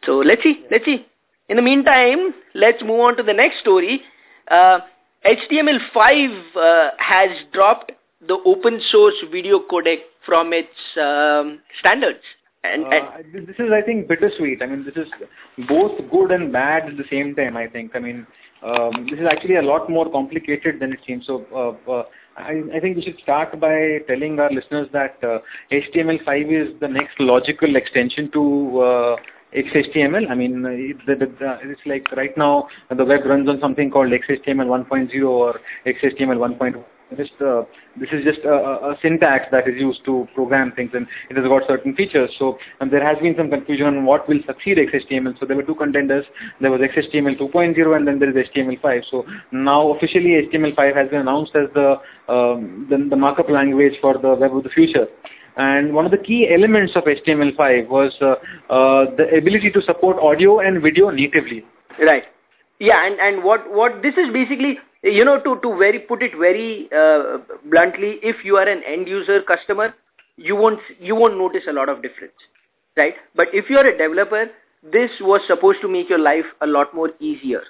So 0.04 0.18
let's 0.18 0.42
see, 0.42 0.64
let's 0.70 0.84
see. 0.84 1.06
In 1.48 1.56
the 1.56 1.62
meantime, 1.62 2.32
let's 2.54 2.82
move 2.82 3.00
on 3.00 3.16
to 3.16 3.22
the 3.22 3.32
next 3.32 3.60
story. 3.60 4.02
Uh, 4.48 4.80
HTML5 5.26 6.56
uh, 6.56 6.90
has 6.98 7.30
dropped 7.52 7.92
the 8.26 8.38
open 8.44 8.80
source 8.90 9.14
video 9.30 9.60
codec 9.70 9.98
from 10.24 10.52
its 10.52 10.68
um, 11.00 11.60
standards. 11.80 12.20
And, 12.62 12.84
and 12.84 13.04
uh, 13.06 13.40
this 13.46 13.56
is, 13.58 13.70
I 13.72 13.82
think, 13.82 14.08
bittersweet. 14.08 14.62
I 14.62 14.66
mean, 14.66 14.84
this 14.84 14.94
is 14.96 15.10
both 15.68 15.98
good 16.10 16.30
and 16.30 16.50
bad 16.50 16.88
at 16.88 16.96
the 16.96 17.04
same 17.10 17.34
time, 17.34 17.58
I 17.58 17.66
think. 17.66 17.90
I 17.94 17.98
mean, 17.98 18.26
this 19.10 19.18
is 19.18 19.26
actually 19.30 19.56
a 19.56 19.62
lot 19.62 19.90
more 19.90 20.10
complicated 20.10 20.80
than 20.80 20.92
it 20.92 21.00
seems. 21.06 21.26
So, 21.26 21.44
uh, 21.54 21.90
uh, 21.90 22.04
I, 22.36 22.62
I, 22.74 22.80
think 22.80 22.96
we 22.96 23.02
should 23.02 23.18
start 23.22 23.60
by 23.60 23.98
telling 24.08 24.40
our 24.40 24.50
listeners 24.50 24.88
that 24.92 25.22
uh, 25.22 25.38
HTML5 25.70 26.68
is 26.68 26.80
the 26.80 26.88
next 26.88 27.20
logical 27.20 27.76
extension 27.76 28.30
to 28.32 28.80
uh, 28.80 29.16
XHTML. 29.54 30.30
I 30.30 30.34
mean, 30.34 30.64
it's 30.66 31.86
like 31.86 32.10
right 32.12 32.36
now 32.36 32.68
the 32.90 33.04
web 33.04 33.24
runs 33.24 33.48
on 33.48 33.60
something 33.60 33.90
called 33.90 34.10
XHTML 34.10 34.86
1.0 34.88 35.28
or 35.28 35.60
XHTML 35.86 36.58
1.1 36.58 36.84
just 37.16 37.32
uh, 37.40 37.62
this 37.98 38.08
is 38.12 38.24
just 38.24 38.40
a, 38.44 38.52
a, 38.52 38.96
syntax 39.02 39.46
that 39.50 39.68
is 39.68 39.74
used 39.80 40.04
to 40.04 40.26
program 40.34 40.72
things 40.72 40.90
and 40.94 41.06
it 41.30 41.36
has 41.36 41.46
got 41.46 41.62
certain 41.68 41.94
features. 41.94 42.30
So 42.38 42.58
there 42.90 43.04
has 43.04 43.20
been 43.22 43.34
some 43.36 43.50
confusion 43.50 43.86
on 43.86 44.04
what 44.04 44.28
will 44.28 44.40
succeed 44.46 44.78
XHTML 44.78 45.38
so 45.38 45.46
there 45.46 45.56
were 45.56 45.62
two 45.62 45.74
contenders. 45.74 46.24
There 46.60 46.70
was 46.70 46.80
XHTML 46.80 47.38
2.0 47.38 47.96
and 47.96 48.06
then 48.06 48.18
there 48.18 48.30
is 48.30 48.48
HTML5 48.48 49.10
so 49.10 49.26
now 49.52 49.92
officially 49.92 50.48
HTML5 50.52 50.96
has 50.96 51.08
been 51.10 51.20
announced 51.20 51.52
as 51.54 51.68
the, 51.74 51.96
um, 52.28 52.86
the, 52.90 53.06
the 53.10 53.16
markup 53.16 53.48
language 53.48 53.94
for 54.00 54.18
the 54.18 54.34
web 54.34 54.56
of 54.56 54.62
the 54.62 54.70
future. 54.70 55.06
And 55.56 55.94
one 55.94 56.04
of 56.04 56.10
the 56.10 56.18
key 56.18 56.48
elements 56.52 56.94
of 56.96 57.04
HTML5 57.04 57.88
was 57.88 58.12
uh, 58.20 58.34
uh, 58.72 59.14
the 59.16 59.28
ability 59.36 59.70
to 59.70 59.82
support 59.82 60.18
audio 60.18 60.58
and 60.58 60.82
video 60.82 61.10
natively. 61.10 61.64
Right. 61.98 62.24
Yeah 62.80 63.06
and 63.06 63.20
and 63.20 63.44
what 63.44 63.72
what 63.72 64.02
this 64.02 64.14
is 64.14 64.32
basically 64.32 64.78
you 65.04 65.24
know, 65.24 65.40
to, 65.40 65.60
to 65.62 65.76
very 65.78 65.98
put 65.98 66.22
it 66.22 66.32
very 66.38 66.88
uh, 66.96 67.38
bluntly, 67.70 68.18
if 68.22 68.44
you 68.44 68.56
are 68.56 68.68
an 68.68 68.82
end 68.84 69.06
user 69.08 69.42
customer, 69.42 69.94
you 70.36 70.56
won't, 70.56 70.80
you 70.98 71.14
won't 71.14 71.38
notice 71.38 71.64
a 71.68 71.72
lot 71.72 71.88
of 71.88 72.02
difference, 72.02 72.34
right? 72.96 73.14
But 73.34 73.48
if 73.52 73.70
you 73.70 73.78
are 73.78 73.86
a 73.86 73.96
developer, 73.96 74.46
this 74.82 75.10
was 75.20 75.40
supposed 75.46 75.80
to 75.82 75.88
make 75.88 76.08
your 76.08 76.18
life 76.18 76.44
a 76.60 76.66
lot 76.66 76.94
more 76.94 77.10
easier. 77.20 77.62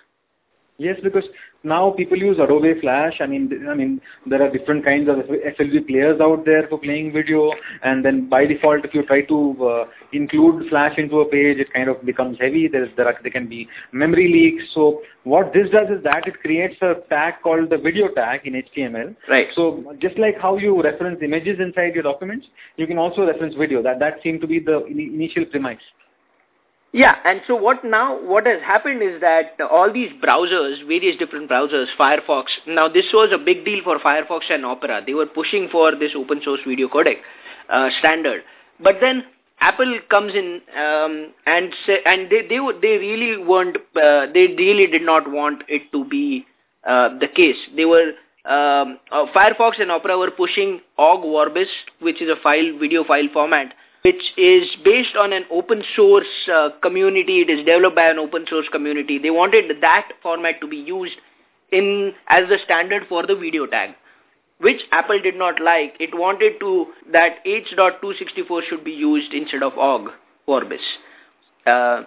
Yes, 0.78 0.96
because 1.04 1.24
now 1.62 1.92
people 1.92 2.18
use 2.18 2.38
Adobe 2.40 2.80
Flash. 2.80 3.14
I 3.20 3.26
mean, 3.26 3.66
I 3.68 3.74
mean, 3.74 4.00
there 4.26 4.42
are 4.42 4.50
different 4.50 4.84
kinds 4.84 5.08
of 5.08 5.16
FLV 5.16 5.86
players 5.86 6.20
out 6.20 6.44
there 6.44 6.66
for 6.68 6.78
playing 6.78 7.12
video, 7.12 7.52
and 7.82 8.04
then 8.04 8.28
by 8.28 8.44
default, 8.44 8.84
if 8.84 8.92
you 8.92 9.04
try 9.06 9.22
to 9.22 9.68
uh, 9.68 9.84
include 10.12 10.68
Flash 10.68 10.98
into 10.98 11.20
a 11.20 11.30
page, 11.30 11.58
it 11.58 11.72
kind 11.72 11.88
of 11.88 12.04
becomes 12.04 12.38
heavy. 12.40 12.66
There, 12.66 12.88
there, 12.96 13.06
are, 13.06 13.16
there 13.22 13.30
can 13.30 13.48
be 13.48 13.68
memory 13.92 14.28
leaks. 14.32 14.64
So 14.74 15.02
what 15.22 15.52
this 15.54 15.70
does 15.70 15.88
is 15.96 16.02
that 16.02 16.26
it 16.26 16.40
creates 16.40 16.74
a 16.82 16.94
tag 17.08 17.34
called 17.44 17.70
the 17.70 17.78
video 17.78 18.08
tag 18.08 18.40
in 18.44 18.54
HTML. 18.54 19.14
Right. 19.28 19.48
So 19.54 19.94
just 20.00 20.18
like 20.18 20.40
how 20.40 20.56
you 20.56 20.82
reference 20.82 21.20
images 21.22 21.60
inside 21.60 21.94
your 21.94 22.02
documents, 22.02 22.48
you 22.76 22.88
can 22.88 22.98
also 22.98 23.24
reference 23.24 23.54
video. 23.54 23.80
That 23.80 24.00
that 24.00 24.14
seemed 24.24 24.40
to 24.40 24.48
be 24.48 24.58
the 24.58 24.84
initial 24.86 25.44
premise. 25.44 25.78
Yeah, 26.94 27.16
and 27.24 27.40
so 27.48 27.56
what 27.56 27.84
now, 27.84 28.22
what 28.22 28.46
has 28.46 28.62
happened 28.62 29.02
is 29.02 29.20
that 29.20 29.60
all 29.68 29.92
these 29.92 30.12
browsers, 30.22 30.86
various 30.86 31.16
different 31.16 31.50
browsers, 31.50 31.86
Firefox, 31.98 32.44
now 32.68 32.86
this 32.86 33.06
was 33.12 33.30
a 33.32 33.36
big 33.36 33.64
deal 33.64 33.82
for 33.82 33.98
Firefox 33.98 34.42
and 34.48 34.64
Opera. 34.64 35.02
They 35.04 35.12
were 35.12 35.26
pushing 35.26 35.68
for 35.72 35.96
this 35.96 36.12
open 36.16 36.40
source 36.44 36.60
video 36.64 36.86
codec 36.88 37.16
uh, 37.68 37.90
standard. 37.98 38.44
But 38.78 38.98
then 39.00 39.24
Apple 39.58 39.98
comes 40.08 40.34
in 40.34 40.60
um, 40.80 41.32
and 41.46 41.74
say, 41.84 41.98
and 42.06 42.30
they 42.30 42.42
they 42.42 42.60
they 42.80 42.98
really 42.98 43.42
weren't 43.42 43.76
uh, 43.96 44.26
they 44.32 44.54
really 44.56 44.86
did 44.86 45.02
not 45.02 45.28
want 45.28 45.64
it 45.68 45.90
to 45.90 46.04
be 46.04 46.46
uh, 46.86 47.18
the 47.18 47.26
case. 47.26 47.56
They 47.74 47.86
were 47.86 48.12
um, 48.44 49.00
uh, 49.10 49.26
Firefox 49.34 49.80
and 49.80 49.90
Opera 49.90 50.16
were 50.16 50.30
pushing 50.30 50.80
OGG 50.96 51.24
Vorbis, 51.24 51.66
which 51.98 52.22
is 52.22 52.30
a 52.30 52.36
file 52.40 52.78
video 52.78 53.02
file 53.02 53.26
format 53.32 53.74
which 54.04 54.22
is 54.36 54.68
based 54.84 55.16
on 55.16 55.32
an 55.32 55.44
open 55.50 55.82
source 55.96 56.26
uh, 56.52 56.68
community. 56.82 57.40
It 57.40 57.48
is 57.48 57.64
developed 57.64 57.96
by 57.96 58.10
an 58.10 58.18
open 58.18 58.44
source 58.48 58.66
community. 58.70 59.18
They 59.18 59.30
wanted 59.30 59.80
that 59.80 60.10
format 60.22 60.60
to 60.60 60.68
be 60.68 60.76
used 60.76 61.16
in 61.72 62.12
as 62.28 62.46
the 62.50 62.58
standard 62.64 63.04
for 63.08 63.26
the 63.26 63.34
video 63.34 63.66
tag, 63.66 63.94
which 64.58 64.82
Apple 64.92 65.20
did 65.20 65.36
not 65.36 65.58
like. 65.58 65.96
It 65.98 66.10
wanted 66.14 66.60
to 66.60 66.88
that 67.12 67.38
H.264 67.46 68.68
should 68.68 68.84
be 68.84 68.92
used 68.92 69.32
instead 69.32 69.62
of 69.62 69.78
OGG 69.78 70.10
Vorbis. 70.46 70.84
Uh, 71.66 71.70
uh, 71.70 72.04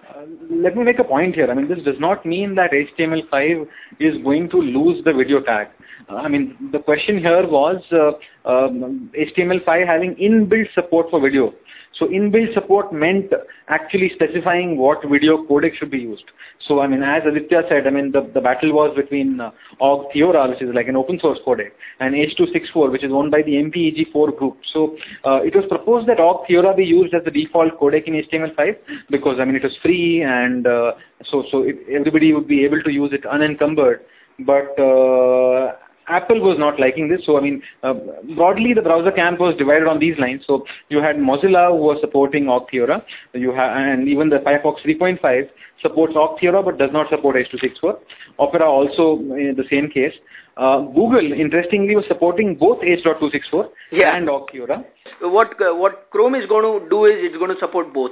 let 0.51 0.77
me 0.77 0.83
make 0.83 0.99
a 0.99 1.03
point 1.03 1.33
here. 1.33 1.49
I 1.49 1.55
mean, 1.55 1.67
this 1.67 1.83
does 1.83 1.99
not 1.99 2.27
mean 2.27 2.53
that 2.55 2.71
HTML5 2.73 3.67
is 3.99 4.21
going 4.23 4.49
to 4.51 4.57
lose 4.57 5.03
the 5.03 5.13
video 5.13 5.41
tag. 5.41 5.69
Uh, 6.09 6.15
I 6.15 6.27
mean, 6.27 6.69
the 6.71 6.79
question 6.79 7.17
here 7.17 7.47
was 7.47 7.81
uh, 7.91 8.11
um, 8.49 9.11
HTML5 9.17 9.85
having 9.85 10.15
inbuilt 10.15 10.73
support 10.73 11.09
for 11.09 11.19
video. 11.19 11.53
So 11.93 12.05
inbuilt 12.07 12.53
support 12.53 12.93
meant 12.93 13.31
actually 13.69 14.11
specifying 14.13 14.77
what 14.77 14.99
video 15.09 15.45
codec 15.45 15.75
should 15.75 15.89
be 15.89 15.99
used. 15.99 16.25
So 16.67 16.79
I 16.81 16.87
mean, 16.87 17.01
as 17.01 17.23
Aditya 17.25 17.63
said, 17.69 17.87
I 17.87 17.89
mean, 17.89 18.11
the, 18.11 18.29
the 18.33 18.41
battle 18.41 18.73
was 18.73 18.95
between 18.95 19.39
uh, 19.39 19.51
OGG 19.79 20.13
Theora, 20.13 20.49
which 20.49 20.61
is 20.61 20.73
like 20.73 20.87
an 20.87 20.95
open 20.95 21.19
source 21.19 21.39
codec, 21.45 21.71
and 21.99 22.15
H.264, 22.15 22.91
which 22.91 23.03
is 23.03 23.11
owned 23.11 23.31
by 23.31 23.41
the 23.41 23.53
MPEG4 23.53 24.37
group. 24.37 24.57
So 24.73 24.97
uh, 25.25 25.41
it 25.43 25.55
was 25.55 25.65
proposed 25.69 26.07
that 26.07 26.19
OGG 26.19 26.49
Theora 26.49 26.75
be 26.75 26.85
used 26.85 27.13
as 27.13 27.23
the 27.23 27.31
default 27.31 27.79
codec 27.79 28.03
in 28.05 28.13
HTML5 28.13 28.77
because 29.09 29.39
I 29.39 29.45
mean, 29.45 29.55
it 29.55 29.63
was 29.63 29.75
free 29.81 30.21
and 30.21 30.67
uh, 30.67 30.91
so, 31.25 31.45
so 31.51 31.63
it, 31.63 31.77
everybody 31.91 32.33
would 32.33 32.47
be 32.47 32.63
able 32.63 32.81
to 32.83 32.91
use 32.91 33.11
it 33.13 33.25
unencumbered. 33.25 34.01
But 34.39 34.79
uh, 34.79 35.73
Apple 36.07 36.39
was 36.39 36.57
not 36.57 36.79
liking 36.79 37.09
this. 37.09 37.25
So 37.25 37.37
I 37.37 37.41
mean, 37.41 37.61
uh, 37.83 37.93
broadly 38.35 38.73
the 38.73 38.81
browser 38.81 39.11
camp 39.11 39.39
was 39.39 39.55
divided 39.57 39.87
on 39.87 39.99
these 39.99 40.17
lines. 40.17 40.43
So 40.47 40.65
you 40.89 41.01
had 41.01 41.17
Mozilla 41.17 41.69
who 41.69 41.83
was 41.83 41.97
supporting 42.01 42.45
Auth0. 42.45 43.03
You 43.33 43.51
have 43.51 43.77
and 43.77 44.07
even 44.07 44.29
the 44.29 44.37
Firefox 44.37 44.81
3.5 44.85 45.49
supports 45.81 46.13
Auth0 46.13 46.63
but 46.63 46.77
does 46.77 46.91
not 46.93 47.09
support 47.09 47.35
H.264. 47.35 47.99
Opera 48.39 48.65
also 48.65 49.19
in 49.35 49.55
the 49.57 49.65
same 49.69 49.89
case. 49.89 50.13
Uh, 50.55 50.81
Google, 50.81 51.33
interestingly, 51.33 51.95
was 51.95 52.05
supporting 52.07 52.55
both 52.55 52.83
H.264 52.83 53.69
yeah. 53.91 54.15
and 54.15 54.27
Auth0. 54.27 54.83
What 55.21 55.53
uh, 55.61 55.75
what 55.75 56.09
Chrome 56.11 56.35
is 56.35 56.45
going 56.47 56.81
to 56.81 56.89
do 56.89 57.05
is 57.05 57.15
it's 57.17 57.37
going 57.37 57.53
to 57.53 57.59
support 57.59 57.93
both. 57.93 58.11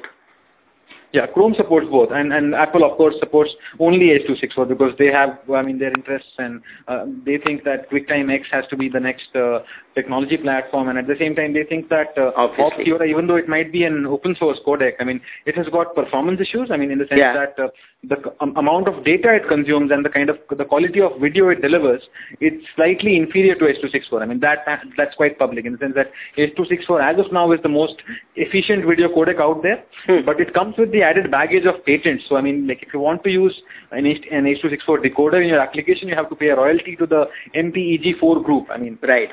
Yeah, 1.15 1.27
Chrome 1.27 1.53
supports 1.55 1.87
both, 1.89 2.09
and 2.11 2.33
and 2.33 2.53
Apple 2.53 2.83
of 2.83 2.97
course 2.97 3.15
supports 3.21 3.51
only 3.79 4.07
H264 4.19 4.67
because 4.67 4.93
they 4.99 5.05
have, 5.05 5.39
I 5.49 5.61
mean, 5.61 5.79
their 5.79 5.93
interests 5.93 6.33
and 6.37 6.61
uh, 6.89 7.05
they 7.25 7.37
think 7.37 7.63
that 7.63 7.89
QuickTime 7.89 8.29
X 8.29 8.49
has 8.51 8.67
to 8.67 8.75
be 8.75 8.89
the 8.89 8.99
next 8.99 9.33
uh, 9.33 9.59
technology 9.95 10.37
platform, 10.37 10.89
and 10.89 10.97
at 10.97 11.07
the 11.07 11.15
same 11.17 11.35
time 11.35 11.53
they 11.53 11.63
think 11.63 11.89
that 11.89 12.17
uh, 12.17 12.31
Auth0, 12.37 13.07
even 13.07 13.27
though 13.27 13.37
it 13.37 13.47
might 13.47 13.71
be 13.71 13.83
an 13.85 14.05
open 14.05 14.35
source 14.37 14.59
codec, 14.65 14.93
I 14.99 15.05
mean, 15.05 15.21
it 15.45 15.55
has 15.55 15.67
got 15.69 15.95
performance 15.95 16.41
issues. 16.41 16.69
I 16.71 16.77
mean, 16.77 16.91
in 16.91 16.99
the 16.99 17.07
sense 17.07 17.19
yeah. 17.19 17.33
that 17.33 17.63
uh, 17.63 17.69
the 18.03 18.17
um, 18.41 18.55
amount 18.57 18.87
of 18.87 19.03
data 19.03 19.33
it 19.33 19.47
consumes 19.47 19.91
and 19.91 20.05
the 20.05 20.09
kind 20.09 20.29
of 20.29 20.37
the 20.55 20.65
quality 20.65 21.01
of 21.01 21.13
video 21.19 21.49
it 21.49 21.61
delivers, 21.61 22.03
it's 22.39 22.65
slightly 22.75 23.15
inferior 23.15 23.55
to 23.55 23.65
H264. 23.65 24.21
I 24.21 24.25
mean, 24.25 24.39
that 24.41 24.59
that's 24.97 25.15
quite 25.15 25.39
public 25.39 25.65
in 25.65 25.73
the 25.73 25.79
sense 25.79 25.95
that 25.95 26.11
H264 26.37 27.13
as 27.13 27.25
of 27.25 27.31
now 27.31 27.51
is 27.51 27.61
the 27.63 27.69
most 27.69 27.95
efficient 28.35 28.85
video 28.85 29.07
codec 29.07 29.39
out 29.39 29.63
there, 29.63 29.83
hmm. 30.05 30.25
but 30.25 30.39
it 30.39 30.53
comes 30.53 30.75
with 30.77 30.91
the 30.91 31.01
added 31.01 31.31
baggage 31.31 31.65
of 31.65 31.83
patents. 31.85 32.25
So 32.27 32.35
I 32.35 32.41
mean, 32.41 32.67
like 32.67 32.83
if 32.83 32.93
you 32.93 32.99
want 32.99 33.23
to 33.23 33.31
use 33.31 33.61
an, 33.91 34.05
H- 34.05 34.25
an 34.31 34.43
H264 34.43 35.05
decoder 35.05 35.41
in 35.41 35.49
your 35.49 35.59
application, 35.59 36.09
you 36.09 36.15
have 36.15 36.29
to 36.29 36.35
pay 36.35 36.49
a 36.49 36.55
royalty 36.55 36.95
to 36.97 37.05
the 37.05 37.25
MPEG4 37.55 38.43
group. 38.43 38.67
I 38.69 38.77
mean, 38.77 38.99
right. 39.01 39.29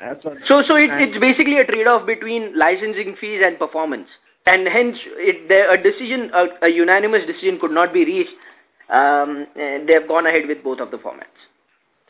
so 0.46 0.51
so 0.66 0.76
it, 0.76 0.90
it's 0.92 1.18
basically 1.18 1.58
a 1.58 1.64
trade-off 1.64 2.04
between 2.04 2.58
licensing 2.58 3.16
fees 3.20 3.40
and 3.44 3.58
performance, 3.58 4.08
and 4.44 4.66
hence 4.66 4.96
it, 5.16 5.48
there, 5.48 5.72
a 5.72 5.80
decision, 5.80 6.30
a, 6.34 6.66
a 6.66 6.68
unanimous 6.68 7.24
decision 7.26 7.58
could 7.60 7.70
not 7.70 7.94
be 7.94 8.04
reached. 8.04 8.34
Um, 8.90 9.46
they 9.54 9.94
have 9.94 10.08
gone 10.08 10.26
ahead 10.26 10.48
with 10.48 10.62
both 10.62 10.80
of 10.80 10.90
the 10.90 10.98
formats. 10.98 11.38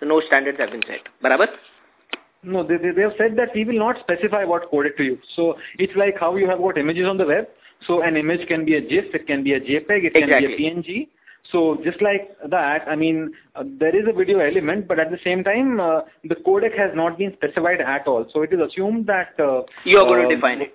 So 0.00 0.07
no 0.07 0.20
standards 0.26 0.59
have 0.59 0.70
been 0.70 0.83
set. 0.88 1.07
Barabar? 1.22 1.48
No, 2.42 2.66
they, 2.66 2.76
they, 2.76 2.90
they 2.90 3.02
have 3.02 3.12
said 3.16 3.37
that 3.37 3.50
we 3.55 3.64
will 3.64 3.78
not 3.78 4.00
specify 4.00 4.44
what 4.44 4.70
codec 4.72 4.96
to 4.96 5.05
use. 5.05 5.24
So 5.37 5.55
it's 5.78 5.94
like 5.94 6.18
how 6.18 6.35
you 6.35 6.48
have 6.48 6.59
got 6.59 6.76
images 6.78 7.07
on 7.07 7.18
the 7.18 7.26
web. 7.26 7.46
So 7.87 8.02
an 8.02 8.16
image 8.16 8.48
can 8.48 8.64
be 8.64 8.76
a 8.76 8.81
GIF, 8.81 9.14
it 9.14 9.26
can 9.26 9.44
be 9.44 9.52
a 9.55 9.61
JPEG, 9.61 10.05
it 10.05 10.16
exactly. 10.16 10.57
can 10.57 10.83
be 10.83 10.98
a 10.98 11.05
PNG. 11.07 11.09
So 11.50 11.78
just 11.85 12.00
like 12.00 12.37
that, 12.48 12.87
I 12.88 12.94
mean, 12.96 13.33
uh, 13.55 13.64
there 13.78 13.94
is 13.94 14.07
a 14.09 14.12
video 14.12 14.38
element, 14.38 14.87
but 14.87 14.98
at 14.98 15.11
the 15.11 15.18
same 15.24 15.42
time, 15.42 15.81
uh, 15.81 16.02
the 16.24 16.37
codec 16.37 16.76
has 16.78 16.92
not 16.94 17.18
been 17.18 17.33
specified 17.35 17.81
at 17.81 18.07
all. 18.07 18.26
So 18.33 18.42
it 18.42 18.52
is 18.52 18.61
assumed 18.61 19.07
that 19.07 19.38
uh, 19.38 19.62
you 19.85 19.98
are 19.98 20.07
going 20.07 20.28
to 20.28 20.35
define 20.35 20.62
it. 20.62 20.74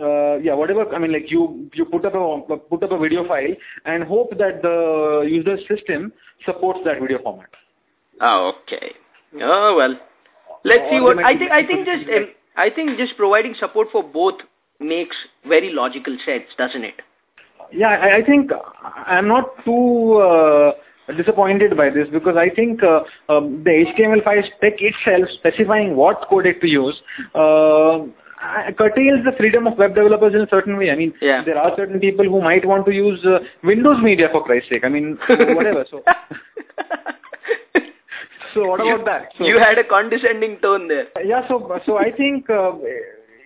Uh, 0.00 0.38
yeah, 0.38 0.54
whatever. 0.54 0.88
I 0.94 0.98
mean, 0.98 1.12
like 1.12 1.30
you 1.30 1.68
you 1.74 1.84
put 1.84 2.06
up 2.06 2.14
a 2.14 2.56
put 2.56 2.82
up 2.82 2.92
a 2.92 2.98
video 2.98 3.26
file 3.28 3.54
and 3.84 4.04
hope 4.04 4.30
that 4.38 4.62
the 4.62 5.26
user 5.28 5.58
system 5.68 6.12
supports 6.46 6.80
that 6.86 7.00
video 7.00 7.18
format. 7.22 7.50
Oh, 8.22 8.54
okay. 8.62 8.92
Oh 9.42 9.76
well. 9.76 9.98
Let's 10.64 10.82
or 10.84 10.90
see 10.90 11.00
what 11.00 11.18
I 11.18 11.36
think. 11.36 11.50
I 11.50 11.66
think 11.66 11.86
just 11.86 12.08
um, 12.08 12.28
I 12.56 12.70
think 12.70 12.96
just 12.96 13.16
providing 13.18 13.54
support 13.58 13.88
for 13.92 14.02
both 14.02 14.40
makes 14.80 15.16
very 15.46 15.72
logical 15.72 16.16
sense, 16.24 16.44
doesn't 16.56 16.84
it? 16.84 17.02
Yeah, 17.72 17.88
I, 17.88 18.16
I 18.16 18.22
think 18.24 18.50
I'm 19.06 19.28
not 19.28 19.64
too 19.64 20.14
uh, 20.14 20.72
disappointed 21.16 21.76
by 21.76 21.90
this 21.90 22.08
because 22.10 22.36
I 22.36 22.48
think 22.50 22.82
uh, 22.82 23.00
um, 23.28 23.62
the 23.64 23.86
HTML5 23.86 24.56
spec 24.56 24.74
itself 24.80 25.28
specifying 25.38 25.96
what 25.96 26.28
codec 26.30 26.60
to 26.60 26.68
use 26.68 27.00
uh, 27.34 28.06
curtails 28.76 29.24
the 29.24 29.32
freedom 29.38 29.66
of 29.66 29.78
web 29.78 29.94
developers 29.94 30.34
in 30.34 30.42
a 30.42 30.48
certain 30.48 30.76
way. 30.76 30.90
I 30.90 30.96
mean, 30.96 31.14
yeah. 31.20 31.42
there 31.44 31.58
are 31.58 31.72
certain 31.76 32.00
people 32.00 32.24
who 32.24 32.40
might 32.40 32.64
want 32.64 32.86
to 32.86 32.92
use 32.92 33.24
uh, 33.24 33.38
Windows 33.62 33.98
Media 34.02 34.28
for 34.30 34.42
Christ's 34.44 34.70
sake. 34.70 34.84
I 34.84 34.88
mean, 34.88 35.18
whatever. 35.28 35.84
So. 35.90 36.02
so 38.54 38.68
what 38.68 38.80
about 38.80 38.98
you, 38.98 39.04
that? 39.04 39.32
So, 39.38 39.44
you 39.46 39.58
had 39.58 39.78
a 39.78 39.84
condescending 39.84 40.58
tone 40.60 40.88
there. 40.88 41.06
Yeah, 41.24 41.46
so 41.48 41.80
so 41.86 41.98
I 41.98 42.10
think 42.12 42.50
uh, 42.50 42.72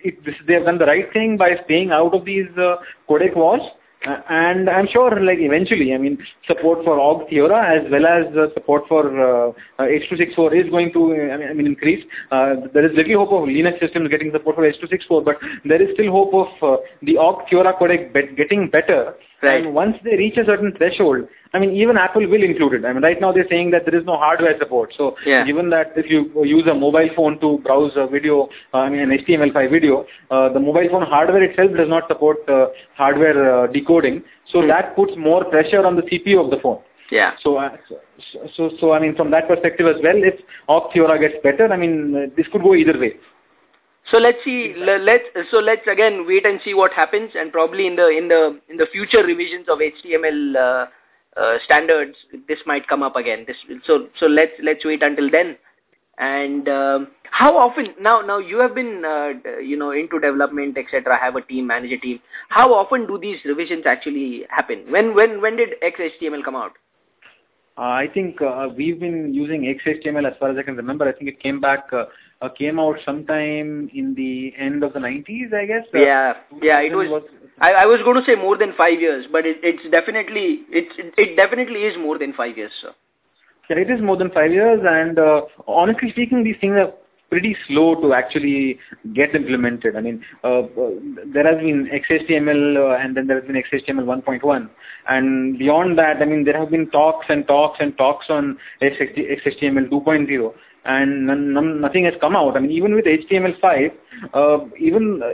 it, 0.03 0.23
this, 0.25 0.35
they 0.47 0.53
have 0.53 0.65
done 0.65 0.77
the 0.77 0.85
right 0.85 1.11
thing 1.13 1.37
by 1.37 1.55
staying 1.65 1.91
out 1.91 2.13
of 2.13 2.25
these 2.25 2.49
uh, 2.57 2.77
codec 3.09 3.35
wars. 3.35 3.61
Uh, 4.05 4.17
and 4.29 4.67
I'm 4.67 4.87
sure, 4.87 5.21
like 5.21 5.37
eventually, 5.39 5.93
I 5.93 5.97
mean, 5.97 6.17
support 6.47 6.83
for 6.83 6.97
Auth0 6.97 7.51
as 7.53 7.91
well 7.91 8.07
as 8.07 8.35
uh, 8.35 8.51
support 8.55 8.83
for 8.87 9.05
uh, 9.05 9.53
H264 9.79 10.65
is 10.65 10.71
going 10.71 10.91
to, 10.93 11.13
I 11.31 11.37
mean, 11.37 11.47
I 11.49 11.53
mean 11.53 11.67
increase. 11.67 12.03
Uh, 12.31 12.55
there 12.73 12.83
is 12.83 12.97
little 12.97 13.25
hope 13.25 13.43
of 13.43 13.49
Linux 13.49 13.79
systems 13.79 14.09
getting 14.09 14.31
support 14.31 14.55
for 14.55 14.63
H264, 14.63 15.23
but 15.23 15.35
there 15.65 15.81
is 15.81 15.93
still 15.93 16.11
hope 16.11 16.33
of 16.33 16.47
uh, 16.63 16.81
the 17.03 17.13
Auth0 17.13 17.77
codec 17.79 18.11
be 18.11 18.35
getting 18.35 18.69
better. 18.69 19.13
Right. 19.41 19.65
And 19.65 19.73
once 19.73 19.97
they 20.03 20.17
reach 20.17 20.37
a 20.37 20.45
certain 20.45 20.71
threshold, 20.77 21.27
I 21.53 21.59
mean, 21.59 21.71
even 21.71 21.97
Apple 21.97 22.27
will 22.27 22.43
include 22.43 22.73
it. 22.73 22.85
I 22.85 22.93
mean, 22.93 23.01
right 23.01 23.19
now 23.19 23.31
they're 23.31 23.47
saying 23.49 23.71
that 23.71 23.85
there 23.85 23.99
is 23.99 24.05
no 24.05 24.17
hardware 24.17 24.57
support. 24.59 24.93
So, 24.97 25.15
yeah. 25.25 25.45
given 25.45 25.69
that 25.71 25.93
if 25.95 26.09
you 26.09 26.31
use 26.45 26.67
a 26.67 26.73
mobile 26.73 27.09
phone 27.15 27.39
to 27.41 27.57
browse 27.59 27.91
a 27.95 28.07
video, 28.07 28.49
uh, 28.73 28.77
I 28.77 28.89
mean, 28.89 28.99
an 28.99 29.09
HTML5 29.09 29.71
video, 29.71 30.05
uh, 30.29 30.49
the 30.49 30.59
mobile 30.59 30.87
phone 30.89 31.03
hardware 31.03 31.43
itself 31.43 31.71
does 31.75 31.89
not 31.89 32.07
support 32.07 32.47
uh, 32.47 32.67
hardware 32.95 33.63
uh, 33.63 33.67
decoding. 33.67 34.23
So 34.51 34.59
mm. 34.59 34.67
that 34.67 34.95
puts 34.95 35.13
more 35.17 35.43
pressure 35.43 35.85
on 35.85 35.95
the 35.95 36.03
CPU 36.03 36.43
of 36.43 36.51
the 36.51 36.57
phone. 36.61 36.79
Yeah. 37.11 37.33
So, 37.43 37.57
uh, 37.57 37.75
so, 37.89 38.39
so, 38.55 38.71
so, 38.79 38.93
I 38.93 38.99
mean, 38.99 39.15
from 39.15 39.31
that 39.31 39.47
perspective 39.47 39.85
as 39.87 40.01
well, 40.01 40.15
if 40.15 40.35
Auth0 40.69 41.19
gets 41.19 41.35
better, 41.43 41.71
I 41.71 41.75
mean, 41.75 42.15
uh, 42.15 42.33
this 42.37 42.47
could 42.51 42.63
go 42.63 42.73
either 42.73 42.97
way. 42.97 43.15
So 44.09 44.17
let's 44.17 44.39
see. 44.43 44.73
Let's 44.77 45.25
so 45.51 45.57
let's 45.57 45.85
again 45.87 46.25
wait 46.27 46.45
and 46.45 46.59
see 46.65 46.73
what 46.73 46.91
happens, 46.91 47.31
and 47.35 47.51
probably 47.51 47.85
in 47.87 47.95
the 47.95 48.09
in 48.09 48.27
the 48.27 48.59
in 48.69 48.77
the 48.77 48.87
future 48.91 49.23
revisions 49.23 49.67
of 49.69 49.79
HTML 49.79 50.55
uh, 50.55 51.39
uh, 51.39 51.57
standards, 51.63 52.17
this 52.47 52.59
might 52.65 52.87
come 52.87 53.03
up 53.03 53.15
again. 53.15 53.45
This 53.45 53.57
so 53.85 54.07
so 54.19 54.25
let's 54.25 54.53
let's 54.63 54.83
wait 54.83 55.03
until 55.03 55.29
then. 55.29 55.55
And 56.17 56.67
um, 56.67 57.07
how 57.31 57.57
often 57.57 57.89
now 57.99 58.21
now 58.21 58.39
you 58.39 58.57
have 58.57 58.75
been 58.75 59.03
uh, 59.05 59.59
you 59.59 59.77
know 59.77 59.91
into 59.91 60.19
development 60.19 60.77
etc. 60.77 61.17
Have 61.17 61.35
a 61.35 61.41
team, 61.41 61.67
manage 61.67 61.91
a 61.91 61.97
team. 61.97 62.19
How 62.49 62.73
often 62.73 63.05
do 63.05 63.19
these 63.19 63.37
revisions 63.45 63.85
actually 63.85 64.45
happen? 64.49 64.85
When 64.89 65.15
when 65.15 65.41
when 65.41 65.57
did 65.57 65.75
XHTML 65.81 66.43
come 66.43 66.55
out? 66.55 66.73
Uh, 67.77 67.81
I 67.81 68.07
think 68.13 68.41
uh, 68.41 68.67
we've 68.75 68.99
been 68.99 69.33
using 69.33 69.61
XHTML 69.61 70.29
as 70.29 70.37
far 70.39 70.49
as 70.49 70.57
I 70.57 70.63
can 70.63 70.75
remember. 70.75 71.07
I 71.07 71.13
think 71.13 71.29
it 71.29 71.39
came 71.39 71.61
back 71.61 71.85
uh, 72.41 72.45
uh, 72.45 72.49
came 72.49 72.79
out 72.79 72.97
sometime 73.05 73.89
in 73.93 74.13
the 74.15 74.53
end 74.57 74.83
of 74.83 74.93
the 74.93 74.99
90s, 74.99 75.53
I 75.53 75.65
guess. 75.65 75.85
Uh, 75.93 75.99
yeah, 75.99 76.33
yeah, 76.61 76.79
it 76.81 76.95
was. 76.95 77.09
was 77.09 77.23
I, 77.59 77.73
I 77.73 77.85
was 77.85 77.99
going 78.03 78.19
to 78.19 78.25
say 78.25 78.35
more 78.35 78.57
than 78.57 78.73
five 78.75 78.99
years, 78.99 79.27
but 79.31 79.45
it, 79.45 79.57
it's 79.61 79.83
definitely 79.91 80.61
it's 80.69 80.93
it, 80.97 81.13
it 81.17 81.35
definitely 81.35 81.81
is 81.81 81.95
more 81.97 82.17
than 82.17 82.33
five 82.33 82.57
years, 82.57 82.71
sir. 82.81 82.93
Yeah, 83.69 83.77
it 83.77 83.89
is 83.89 84.01
more 84.01 84.17
than 84.17 84.31
five 84.31 84.51
years, 84.51 84.81
and 84.83 85.19
uh, 85.19 85.41
honestly 85.67 86.09
speaking, 86.11 86.43
these 86.43 86.57
things 86.59 86.73
are 86.73 86.91
pretty 87.29 87.55
slow 87.67 87.95
to 88.01 88.13
actually 88.13 88.77
get 89.13 89.33
implemented. 89.33 89.95
I 89.95 90.01
mean, 90.01 90.21
uh, 90.43 90.63
there 91.33 91.47
has 91.47 91.63
been 91.63 91.89
XHTML 91.89 92.75
uh, 92.75 93.01
and 93.01 93.15
then 93.15 93.25
there 93.25 93.39
has 93.39 93.47
been 93.47 93.55
XHTML 93.55 94.03
1.1. 94.03 94.69
And 95.07 95.57
beyond 95.57 95.97
that, 95.97 96.17
I 96.21 96.25
mean, 96.25 96.43
there 96.43 96.59
have 96.59 96.69
been 96.69 96.91
talks 96.91 97.27
and 97.29 97.47
talks 97.47 97.77
and 97.79 97.97
talks 97.97 98.25
on 98.29 98.57
XHTML 98.81 99.89
2.0 99.89 100.53
and 100.83 101.27
nothing 101.81 102.05
has 102.05 102.15
come 102.19 102.35
out. 102.35 102.57
I 102.57 102.59
mean, 102.59 102.71
even 102.71 102.95
with 102.95 103.05
HTML5, 103.05 103.91
uh, 104.33 104.57
even 104.79 105.21
uh, 105.23 105.27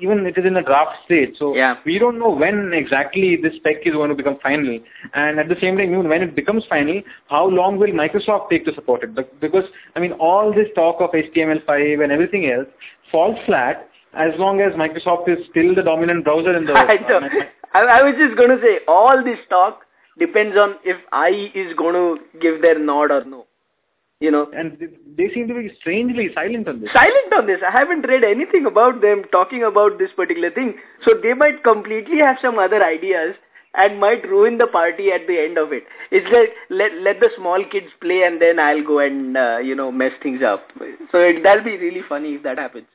even 0.00 0.26
it 0.26 0.36
is 0.36 0.44
in 0.44 0.56
a 0.56 0.62
draft 0.62 0.98
state. 1.04 1.36
So 1.38 1.54
yeah. 1.54 1.76
we 1.84 1.98
don't 1.98 2.18
know 2.18 2.30
when 2.30 2.72
exactly 2.74 3.36
this 3.36 3.56
spec 3.56 3.86
is 3.86 3.94
going 3.94 4.10
to 4.10 4.14
become 4.14 4.38
final. 4.42 4.78
And 5.14 5.38
at 5.38 5.48
the 5.48 5.56
same 5.60 5.78
time, 5.78 5.92
even 5.92 6.08
when 6.08 6.22
it 6.22 6.36
becomes 6.36 6.64
final, 6.68 7.00
how 7.28 7.46
long 7.46 7.78
will 7.78 7.88
Microsoft 7.88 8.50
take 8.50 8.64
to 8.66 8.74
support 8.74 9.02
it? 9.02 9.40
Because, 9.40 9.64
I 9.96 10.00
mean, 10.00 10.12
all 10.12 10.52
this 10.52 10.68
talk 10.74 11.00
of 11.00 11.10
HTML5 11.10 12.02
and 12.02 12.12
everything 12.12 12.50
else 12.50 12.68
falls 13.10 13.38
flat 13.46 13.88
as 14.14 14.32
long 14.38 14.60
as 14.60 14.72
Microsoft 14.74 15.28
is 15.28 15.38
still 15.50 15.74
the 15.74 15.82
dominant 15.82 16.24
browser 16.24 16.56
in 16.56 16.66
the 16.66 16.72
I, 16.76 16.96
know. 17.08 17.20
I, 17.72 17.80
I 17.80 18.02
was 18.02 18.14
just 18.18 18.36
going 18.36 18.50
to 18.50 18.60
say, 18.62 18.80
all 18.86 19.22
this 19.24 19.38
talk 19.48 19.82
depends 20.18 20.56
on 20.56 20.74
if 20.84 20.96
IE 21.14 21.58
is 21.58 21.74
going 21.76 21.94
to 21.94 22.38
give 22.38 22.60
their 22.60 22.78
nod 22.78 23.10
or 23.10 23.24
no 23.24 23.46
you 24.20 24.30
know. 24.30 24.48
And 24.54 24.78
they 25.16 25.30
seem 25.34 25.48
to 25.48 25.54
be 25.54 25.70
strangely 25.80 26.30
silent 26.34 26.68
on 26.68 26.80
this. 26.80 26.90
Silent 26.92 27.32
on 27.36 27.46
this. 27.46 27.60
I 27.66 27.70
haven't 27.70 28.06
read 28.06 28.22
anything 28.24 28.66
about 28.66 29.00
them 29.00 29.24
talking 29.32 29.64
about 29.64 29.98
this 29.98 30.10
particular 30.14 30.50
thing. 30.50 30.74
So 31.04 31.14
they 31.20 31.34
might 31.34 31.64
completely 31.64 32.18
have 32.18 32.36
some 32.40 32.58
other 32.58 32.84
ideas 32.84 33.34
and 33.74 34.00
might 34.00 34.28
ruin 34.28 34.58
the 34.58 34.66
party 34.66 35.10
at 35.12 35.26
the 35.26 35.38
end 35.38 35.56
of 35.56 35.72
it. 35.72 35.84
It's 36.10 36.26
like 36.32 36.50
let 36.70 36.92
let 37.00 37.20
the 37.20 37.30
small 37.36 37.64
kids 37.70 37.86
play 38.00 38.22
and 38.24 38.40
then 38.40 38.58
I'll 38.58 38.84
go 38.84 38.98
and 38.98 39.36
uh, 39.36 39.58
you 39.58 39.74
know 39.74 39.90
mess 39.92 40.12
things 40.22 40.42
up. 40.42 40.68
So 41.12 41.18
it, 41.18 41.42
that'll 41.42 41.64
be 41.64 41.76
really 41.76 42.02
funny 42.08 42.34
if 42.34 42.42
that 42.42 42.58
happens. 42.58 42.86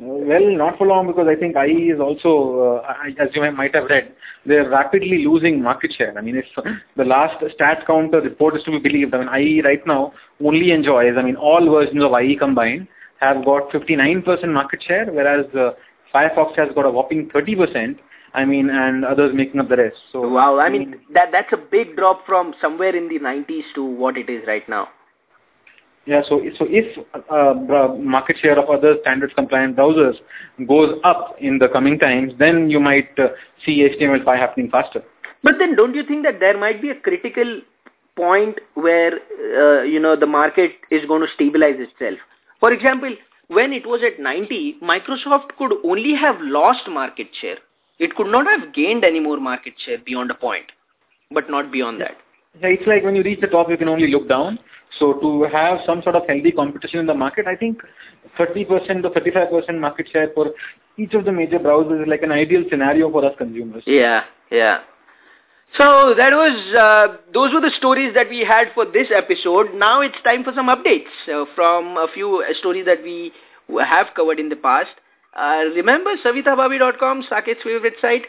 Well, 0.00 0.56
not 0.56 0.78
for 0.78 0.86
long 0.86 1.08
because 1.08 1.26
I 1.28 1.34
think 1.34 1.56
IE 1.56 1.90
is 1.90 1.98
also, 1.98 2.82
uh, 2.88 3.10
as 3.18 3.30
you 3.34 3.50
might 3.50 3.74
have 3.74 3.86
read, 3.90 4.14
they're 4.46 4.68
rapidly 4.70 5.24
losing 5.24 5.60
market 5.60 5.92
share. 5.92 6.16
I 6.16 6.20
mean, 6.20 6.36
if 6.36 6.44
the 6.96 7.04
last 7.04 7.42
stats 7.58 7.84
counter 7.84 8.20
report 8.20 8.56
is 8.56 8.62
to 8.64 8.70
be 8.70 8.78
believed, 8.78 9.12
I 9.12 9.18
mean, 9.18 9.28
IE 9.34 9.62
right 9.62 9.84
now 9.88 10.12
only 10.44 10.70
enjoys, 10.70 11.14
I 11.18 11.22
mean, 11.22 11.34
all 11.34 11.68
versions 11.68 12.04
of 12.04 12.12
IE 12.12 12.36
combined 12.36 12.86
have 13.18 13.44
got 13.44 13.70
59% 13.70 14.24
market 14.52 14.84
share, 14.86 15.06
whereas 15.06 15.46
uh, 15.56 15.70
Firefox 16.14 16.56
has 16.56 16.68
got 16.76 16.86
a 16.86 16.90
whopping 16.90 17.28
30%. 17.30 17.98
I 18.34 18.44
mean, 18.44 18.70
and 18.70 19.04
others 19.04 19.32
making 19.34 19.58
up 19.58 19.68
the 19.68 19.78
rest. 19.78 19.96
So 20.12 20.28
wow, 20.28 20.60
I 20.60 20.68
mean 20.68 21.00
that 21.14 21.32
that's 21.32 21.52
a 21.52 21.56
big 21.56 21.96
drop 21.96 22.26
from 22.26 22.54
somewhere 22.60 22.94
in 22.94 23.08
the 23.08 23.18
90s 23.18 23.62
to 23.74 23.82
what 23.82 24.18
it 24.18 24.28
is 24.28 24.46
right 24.46 24.68
now. 24.68 24.88
Yeah, 26.08 26.22
so 26.26 26.40
so 26.58 26.64
if 26.70 26.96
uh, 27.30 27.94
market 27.98 28.38
share 28.40 28.58
of 28.58 28.70
other 28.70 28.96
standards 29.02 29.34
compliant 29.34 29.76
browsers 29.76 30.14
goes 30.66 30.98
up 31.04 31.36
in 31.38 31.58
the 31.58 31.68
coming 31.68 31.98
times, 31.98 32.32
then 32.38 32.70
you 32.70 32.80
might 32.80 33.10
uh, 33.18 33.28
see 33.62 33.86
HTML5 33.86 34.38
happening 34.38 34.70
faster. 34.70 35.04
But 35.42 35.56
then, 35.58 35.76
don't 35.76 35.94
you 35.94 36.02
think 36.02 36.24
that 36.24 36.40
there 36.40 36.56
might 36.56 36.80
be 36.80 36.88
a 36.88 36.94
critical 36.94 37.60
point 38.16 38.58
where 38.72 39.18
uh, 39.60 39.82
you 39.82 40.00
know 40.00 40.16
the 40.16 40.24
market 40.24 40.72
is 40.90 41.04
going 41.06 41.20
to 41.20 41.28
stabilize 41.34 41.76
itself? 41.76 42.18
For 42.58 42.72
example, 42.72 43.14
when 43.48 43.74
it 43.74 43.86
was 43.86 44.00
at 44.02 44.18
90, 44.18 44.76
Microsoft 44.82 45.58
could 45.58 45.74
only 45.84 46.14
have 46.14 46.36
lost 46.40 46.88
market 46.88 47.28
share. 47.38 47.58
It 47.98 48.16
could 48.16 48.28
not 48.28 48.46
have 48.46 48.72
gained 48.72 49.04
any 49.04 49.20
more 49.20 49.38
market 49.38 49.74
share 49.84 49.98
beyond 49.98 50.30
a 50.30 50.34
point, 50.34 50.72
but 51.30 51.50
not 51.50 51.70
beyond 51.70 52.00
that. 52.00 52.16
Yeah, 52.62 52.68
it's 52.68 52.86
like 52.86 53.04
when 53.04 53.14
you 53.14 53.22
reach 53.22 53.42
the 53.42 53.46
top, 53.46 53.68
you 53.68 53.76
can 53.76 53.90
only 53.90 54.10
look 54.10 54.26
down. 54.26 54.58
So 54.98 55.14
to 55.14 55.42
have 55.44 55.80
some 55.86 56.02
sort 56.02 56.16
of 56.16 56.22
healthy 56.26 56.52
competition 56.52 57.00
in 57.00 57.06
the 57.06 57.14
market, 57.14 57.46
I 57.46 57.56
think 57.56 57.80
30% 58.38 59.04
or 59.04 59.10
35% 59.10 59.78
market 59.78 60.08
share 60.10 60.30
for 60.34 60.52
each 60.96 61.14
of 61.14 61.24
the 61.24 61.32
major 61.32 61.58
browsers 61.58 62.02
is 62.02 62.08
like 62.08 62.22
an 62.22 62.32
ideal 62.32 62.64
scenario 62.70 63.10
for 63.10 63.24
us 63.24 63.34
consumers. 63.38 63.82
Yeah, 63.86 64.24
yeah. 64.50 64.80
So 65.76 66.14
that 66.16 66.32
was 66.32 66.74
uh, 66.74 67.16
those 67.32 67.52
were 67.52 67.60
the 67.60 67.72
stories 67.76 68.14
that 68.14 68.30
we 68.30 68.40
had 68.40 68.68
for 68.74 68.86
this 68.86 69.08
episode. 69.14 69.74
Now 69.74 70.00
it's 70.00 70.16
time 70.24 70.42
for 70.42 70.52
some 70.54 70.68
updates 70.68 71.12
uh, 71.30 71.44
from 71.54 71.98
a 71.98 72.06
few 72.12 72.42
stories 72.58 72.86
that 72.86 73.02
we 73.02 73.32
have 73.78 74.06
covered 74.16 74.40
in 74.40 74.48
the 74.48 74.56
past. 74.56 74.90
Uh, 75.36 75.64
remember 75.76 76.16
SavitaBhabhi.com, 76.24 77.24
Saket's 77.30 77.62
favorite 77.62 77.94
site? 78.00 78.24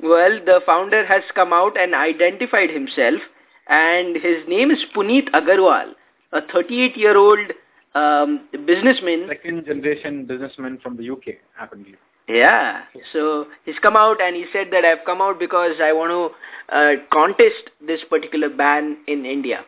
Well, 0.00 0.38
the 0.44 0.60
founder 0.64 1.04
has 1.04 1.22
come 1.34 1.52
out 1.52 1.76
and 1.76 1.94
identified 1.94 2.70
himself 2.70 3.20
and 3.68 4.16
his 4.16 4.46
name 4.48 4.70
is 4.70 4.78
Puneet 4.94 5.30
Agarwal, 5.32 5.92
a 6.32 6.40
38-year-old 6.40 7.52
um, 7.94 8.48
businessman. 8.66 9.26
Second 9.28 9.66
generation 9.66 10.24
businessman 10.24 10.78
from 10.82 10.96
the 10.96 11.10
UK, 11.10 11.38
apparently. 11.60 11.96
Yeah. 12.28 12.82
So 13.12 13.46
he's 13.64 13.78
come 13.80 13.96
out 13.96 14.20
and 14.20 14.36
he 14.36 14.44
said 14.52 14.68
that 14.72 14.84
I've 14.84 15.04
come 15.06 15.22
out 15.22 15.38
because 15.38 15.76
I 15.82 15.92
want 15.92 16.10
to 16.10 16.74
uh, 16.74 16.92
contest 17.10 17.70
this 17.86 18.00
particular 18.08 18.50
ban 18.50 18.98
in 19.06 19.24
India. 19.24 19.64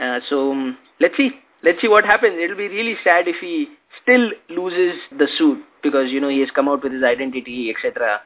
Uh, 0.00 0.20
so 0.28 0.52
um, 0.52 0.78
let's 1.00 1.16
see. 1.16 1.30
Let's 1.62 1.80
see 1.80 1.88
what 1.88 2.04
happens. 2.04 2.34
It'll 2.38 2.56
be 2.56 2.68
really 2.68 2.96
sad 3.02 3.26
if 3.26 3.36
he 3.40 3.68
still 4.02 4.30
loses 4.50 5.00
the 5.18 5.26
suit 5.36 5.64
because, 5.82 6.10
you 6.10 6.20
know, 6.20 6.28
he 6.28 6.40
has 6.40 6.50
come 6.54 6.68
out 6.68 6.82
with 6.82 6.92
his 6.92 7.02
identity, 7.02 7.70
etc. 7.70 8.20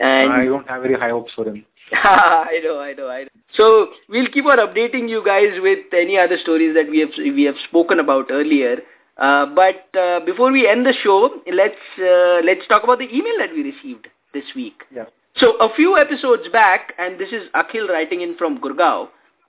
And 0.00 0.32
I 0.32 0.44
don't 0.46 0.68
have 0.68 0.82
very 0.82 0.98
high 0.98 1.10
hopes 1.10 1.32
for 1.34 1.46
him. 1.46 1.64
I 2.04 2.60
know, 2.64 2.80
I 2.80 2.92
know, 2.94 3.08
I 3.08 3.22
know. 3.24 3.28
So 3.54 3.88
we'll 4.08 4.28
keep 4.28 4.46
on 4.46 4.58
updating 4.58 5.08
you 5.08 5.22
guys 5.24 5.60
with 5.60 5.92
any 5.92 6.18
other 6.18 6.38
stories 6.38 6.74
that 6.74 6.90
we 6.90 7.00
have 7.00 7.10
we 7.18 7.44
have 7.44 7.56
spoken 7.68 8.00
about 8.00 8.30
earlier. 8.30 8.78
Uh, 9.18 9.46
but 9.54 9.86
uh, 9.98 10.20
before 10.24 10.50
we 10.50 10.66
end 10.66 10.86
the 10.86 10.94
show, 11.02 11.30
let's 11.52 11.74
uh, 11.98 12.40
let's 12.44 12.66
talk 12.68 12.82
about 12.82 12.98
the 12.98 13.08
email 13.14 13.36
that 13.38 13.52
we 13.54 13.62
received 13.62 14.08
this 14.32 14.44
week. 14.56 14.84
Yeah. 14.94 15.04
So 15.36 15.56
a 15.60 15.74
few 15.74 15.98
episodes 15.98 16.48
back, 16.50 16.94
and 16.98 17.18
this 17.18 17.28
is 17.30 17.48
Akhil 17.54 17.88
writing 17.88 18.22
in 18.22 18.36
from 18.36 18.58
Gurgaon. 18.58 19.08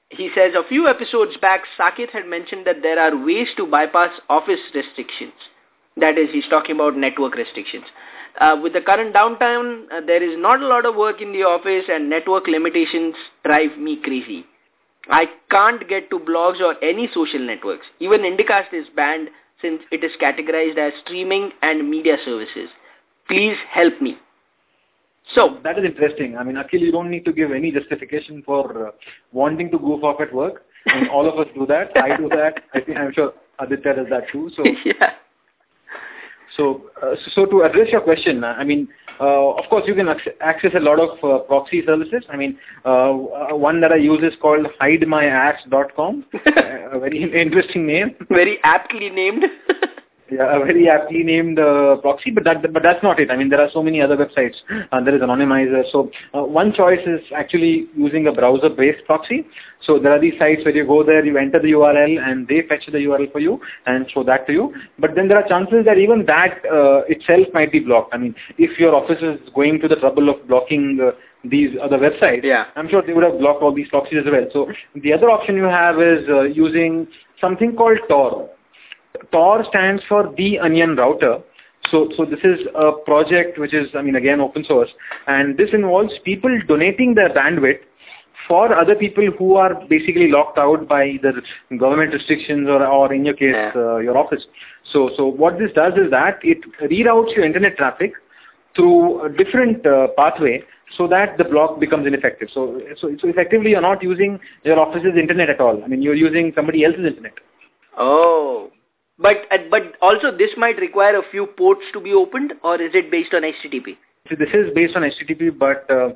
He 0.09 0.29
says 0.35 0.53
a 0.55 0.67
few 0.67 0.87
episodes 0.87 1.37
back, 1.41 1.63
Saket 1.77 2.09
had 2.11 2.27
mentioned 2.27 2.67
that 2.67 2.81
there 2.81 2.99
are 2.99 3.17
ways 3.17 3.47
to 3.57 3.65
bypass 3.65 4.11
office 4.29 4.59
restrictions. 4.75 5.33
That 5.97 6.17
is, 6.17 6.29
he's 6.31 6.47
talking 6.49 6.75
about 6.75 6.95
network 6.95 7.35
restrictions. 7.35 7.85
Uh, 8.39 8.57
with 8.61 8.73
the 8.73 8.81
current 8.81 9.13
downtime, 9.13 9.85
uh, 9.91 10.01
there 10.05 10.23
is 10.23 10.37
not 10.39 10.61
a 10.61 10.67
lot 10.67 10.85
of 10.85 10.95
work 10.95 11.21
in 11.21 11.31
the 11.31 11.43
office 11.43 11.85
and 11.87 12.09
network 12.09 12.47
limitations 12.47 13.15
drive 13.43 13.77
me 13.77 13.95
crazy. 14.01 14.45
I 15.09 15.25
can't 15.51 15.87
get 15.87 16.09
to 16.09 16.19
blogs 16.19 16.59
or 16.61 16.81
any 16.83 17.09
social 17.13 17.39
networks. 17.39 17.85
Even 17.99 18.21
Indicast 18.21 18.73
is 18.73 18.87
banned 18.95 19.29
since 19.61 19.81
it 19.91 20.03
is 20.03 20.11
categorized 20.21 20.77
as 20.77 20.93
streaming 21.03 21.51
and 21.61 21.89
media 21.89 22.17
services. 22.25 22.69
Please 23.27 23.57
help 23.69 24.01
me. 24.01 24.17
So 25.35 25.57
that 25.63 25.77
is 25.77 25.85
interesting. 25.85 26.37
I 26.37 26.43
mean, 26.43 26.55
Akhil, 26.55 26.81
you 26.81 26.91
don't 26.91 27.09
need 27.09 27.25
to 27.25 27.33
give 27.33 27.51
any 27.51 27.71
justification 27.71 28.43
for 28.45 28.87
uh, 28.87 28.91
wanting 29.31 29.71
to 29.71 29.79
goof 29.79 30.03
off 30.03 30.19
at 30.19 30.33
work. 30.33 30.65
I 30.87 31.01
mean, 31.01 31.09
all 31.09 31.29
of 31.31 31.39
us 31.39 31.47
do 31.55 31.65
that. 31.67 31.91
I 31.95 32.17
do 32.17 32.27
that. 32.29 32.61
I 32.73 32.81
think 32.81 32.97
I'm 32.97 33.13
sure 33.13 33.33
Aditya 33.59 33.95
does 33.95 34.07
that 34.09 34.23
too. 34.31 34.49
So 34.55 34.63
yeah. 34.85 35.13
So, 36.57 36.91
uh, 37.01 37.15
so 37.33 37.45
to 37.45 37.63
address 37.63 37.87
your 37.91 38.01
question, 38.01 38.43
uh, 38.43 38.55
I 38.57 38.63
mean, 38.63 38.87
uh, 39.19 39.51
of 39.51 39.69
course, 39.69 39.83
you 39.87 39.95
can 39.95 40.07
access 40.41 40.71
a 40.75 40.79
lot 40.79 40.99
of 40.99 41.23
uh, 41.23 41.43
proxy 41.43 41.83
services. 41.85 42.23
I 42.29 42.37
mean, 42.37 42.57
uh, 42.83 43.11
one 43.11 43.79
that 43.81 43.91
I 43.91 43.97
use 43.97 44.23
is 44.23 44.33
called 44.41 44.67
hidemyass.com. 44.81 46.25
a 46.33 46.99
very 46.99 47.23
interesting 47.41 47.87
name. 47.87 48.15
Very 48.29 48.59
aptly 48.63 49.09
named. 49.09 49.45
yeah, 50.35 50.55
a 50.55 50.59
very 50.59 50.89
aptly 50.89 51.23
named 51.23 51.59
uh, 51.59 51.97
proxy, 51.97 52.31
but 52.31 52.43
that 52.43 52.73
but 52.73 52.83
that's 52.83 53.03
not 53.03 53.19
it. 53.19 53.29
I 53.29 53.35
mean, 53.35 53.49
there 53.49 53.61
are 53.61 53.69
so 53.71 53.83
many 53.83 54.01
other 54.01 54.17
websites. 54.17 54.55
Uh, 54.91 55.01
there 55.03 55.15
is 55.15 55.21
Anonymizer. 55.21 55.83
So 55.91 56.11
uh, 56.33 56.43
one 56.43 56.73
choice 56.73 57.01
is 57.05 57.21
actually 57.35 57.87
using 57.95 58.27
a 58.27 58.31
browser-based 58.31 59.05
proxy. 59.05 59.45
So 59.81 59.99
there 59.99 60.11
are 60.11 60.19
these 60.19 60.33
sites 60.39 60.63
where 60.63 60.75
you 60.75 60.85
go 60.85 61.03
there, 61.03 61.25
you 61.25 61.37
enter 61.37 61.59
the 61.59 61.71
URL, 61.71 62.19
and 62.19 62.47
they 62.47 62.61
fetch 62.67 62.85
the 62.85 62.99
URL 62.99 63.31
for 63.31 63.39
you 63.39 63.59
and 63.85 64.09
show 64.09 64.23
that 64.23 64.47
to 64.47 64.53
you. 64.53 64.73
But 64.97 65.15
then 65.15 65.27
there 65.27 65.37
are 65.37 65.47
chances 65.47 65.85
that 65.85 65.97
even 65.97 66.25
that 66.25 66.61
uh, 66.65 67.01
itself 67.07 67.47
might 67.53 67.71
be 67.71 67.79
blocked. 67.79 68.13
I 68.13 68.17
mean, 68.17 68.35
if 68.57 68.79
your 68.79 68.95
office 68.95 69.21
is 69.21 69.39
going 69.53 69.79
to 69.81 69.87
the 69.87 69.97
trouble 69.97 70.29
of 70.29 70.47
blocking 70.47 70.99
uh, 71.01 71.11
these 71.43 71.71
other 71.81 71.97
websites, 71.97 72.43
yeah. 72.43 72.65
I'm 72.75 72.89
sure 72.89 73.01
they 73.01 73.13
would 73.13 73.23
have 73.23 73.39
blocked 73.39 73.61
all 73.61 73.73
these 73.73 73.89
proxies 73.89 74.23
as 74.25 74.31
well. 74.31 74.45
So 74.53 74.71
the 74.95 75.13
other 75.13 75.29
option 75.29 75.57
you 75.57 75.65
have 75.65 76.01
is 76.01 76.27
uh, 76.29 76.43
using 76.43 77.07
something 77.41 77.75
called 77.75 77.99
Tor. 78.07 78.49
Tor 79.31 79.65
stands 79.69 80.03
for 80.07 80.33
the 80.37 80.59
Onion 80.59 80.95
Router. 80.95 81.39
So, 81.91 82.09
so 82.15 82.25
this 82.25 82.39
is 82.43 82.65
a 82.75 82.93
project 83.05 83.59
which 83.59 83.73
is, 83.73 83.89
I 83.93 84.01
mean, 84.01 84.15
again, 84.15 84.39
open 84.39 84.63
source. 84.63 84.89
And 85.27 85.57
this 85.57 85.69
involves 85.73 86.13
people 86.23 86.57
donating 86.67 87.13
their 87.13 87.29
bandwidth 87.29 87.79
for 88.47 88.75
other 88.75 88.95
people 88.95 89.25
who 89.37 89.55
are 89.55 89.75
basically 89.87 90.29
locked 90.29 90.57
out 90.57 90.87
by 90.87 91.05
either 91.05 91.33
government 91.77 92.13
restrictions 92.13 92.67
or, 92.67 92.85
or 92.85 93.13
in 93.13 93.25
your 93.25 93.33
case, 93.33 93.53
yeah. 93.53 93.71
uh, 93.75 93.97
your 93.97 94.17
office. 94.17 94.45
So, 94.91 95.11
so 95.15 95.25
what 95.25 95.59
this 95.59 95.71
does 95.73 95.93
is 95.93 96.09
that 96.11 96.39
it 96.43 96.59
reroutes 96.81 97.35
your 97.35 97.45
internet 97.45 97.77
traffic 97.77 98.13
through 98.75 99.25
a 99.25 99.29
different 99.29 99.85
uh, 99.85 100.07
pathway 100.17 100.63
so 100.97 101.07
that 101.07 101.37
the 101.37 101.43
block 101.43 101.79
becomes 101.79 102.05
ineffective. 102.07 102.49
So, 102.53 102.81
so, 102.99 103.15
so 103.19 103.27
effectively 103.27 103.71
you're 103.71 103.81
not 103.81 104.03
using 104.03 104.39
your 104.63 104.79
office's 104.79 105.15
internet 105.17 105.49
at 105.49 105.59
all. 105.59 105.83
I 105.83 105.87
mean, 105.87 106.01
you're 106.01 106.15
using 106.15 106.51
somebody 106.55 106.83
else's 106.83 107.05
internet. 107.05 107.33
Oh, 107.97 108.71
but 109.23 109.37
uh, 109.51 109.57
but 109.71 109.93
also 110.01 110.35
this 110.37 110.51
might 110.57 110.77
require 110.77 111.17
a 111.17 111.23
few 111.31 111.47
ports 111.47 111.85
to 111.93 112.01
be 112.01 112.13
opened, 112.13 112.53
or 112.63 112.79
is 112.79 112.91
it 112.93 113.09
based 113.09 113.33
on 113.33 113.41
HTTP? 113.41 113.95
So 114.29 114.35
this 114.35 114.49
is 114.53 114.73
based 114.73 114.95
on 114.95 115.03
HTTP, 115.03 115.57
but 115.57 115.89
uh, 115.89 116.09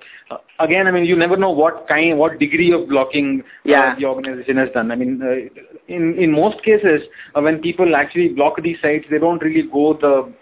again, 0.59 0.87
I 0.87 0.91
mean, 0.91 1.05
you 1.05 1.15
never 1.15 1.35
know 1.35 1.49
what 1.51 1.87
kind, 1.89 2.17
what 2.17 2.39
degree 2.39 2.71
of 2.71 2.87
blocking 2.87 3.43
uh, 3.65 3.95
the 3.99 4.05
organization 4.05 4.57
has 4.57 4.69
done. 4.73 4.91
I 4.91 4.95
mean, 4.95 5.21
uh, 5.21 5.63
in 5.87 6.15
in 6.17 6.31
most 6.31 6.63
cases, 6.63 7.01
uh, 7.35 7.41
when 7.41 7.59
people 7.59 7.95
actually 7.95 8.29
block 8.29 8.61
these 8.61 8.77
sites, 8.81 9.05
they 9.09 9.19
don't 9.19 9.41
really 9.41 9.67
go 9.69 9.93
the 9.93 10.33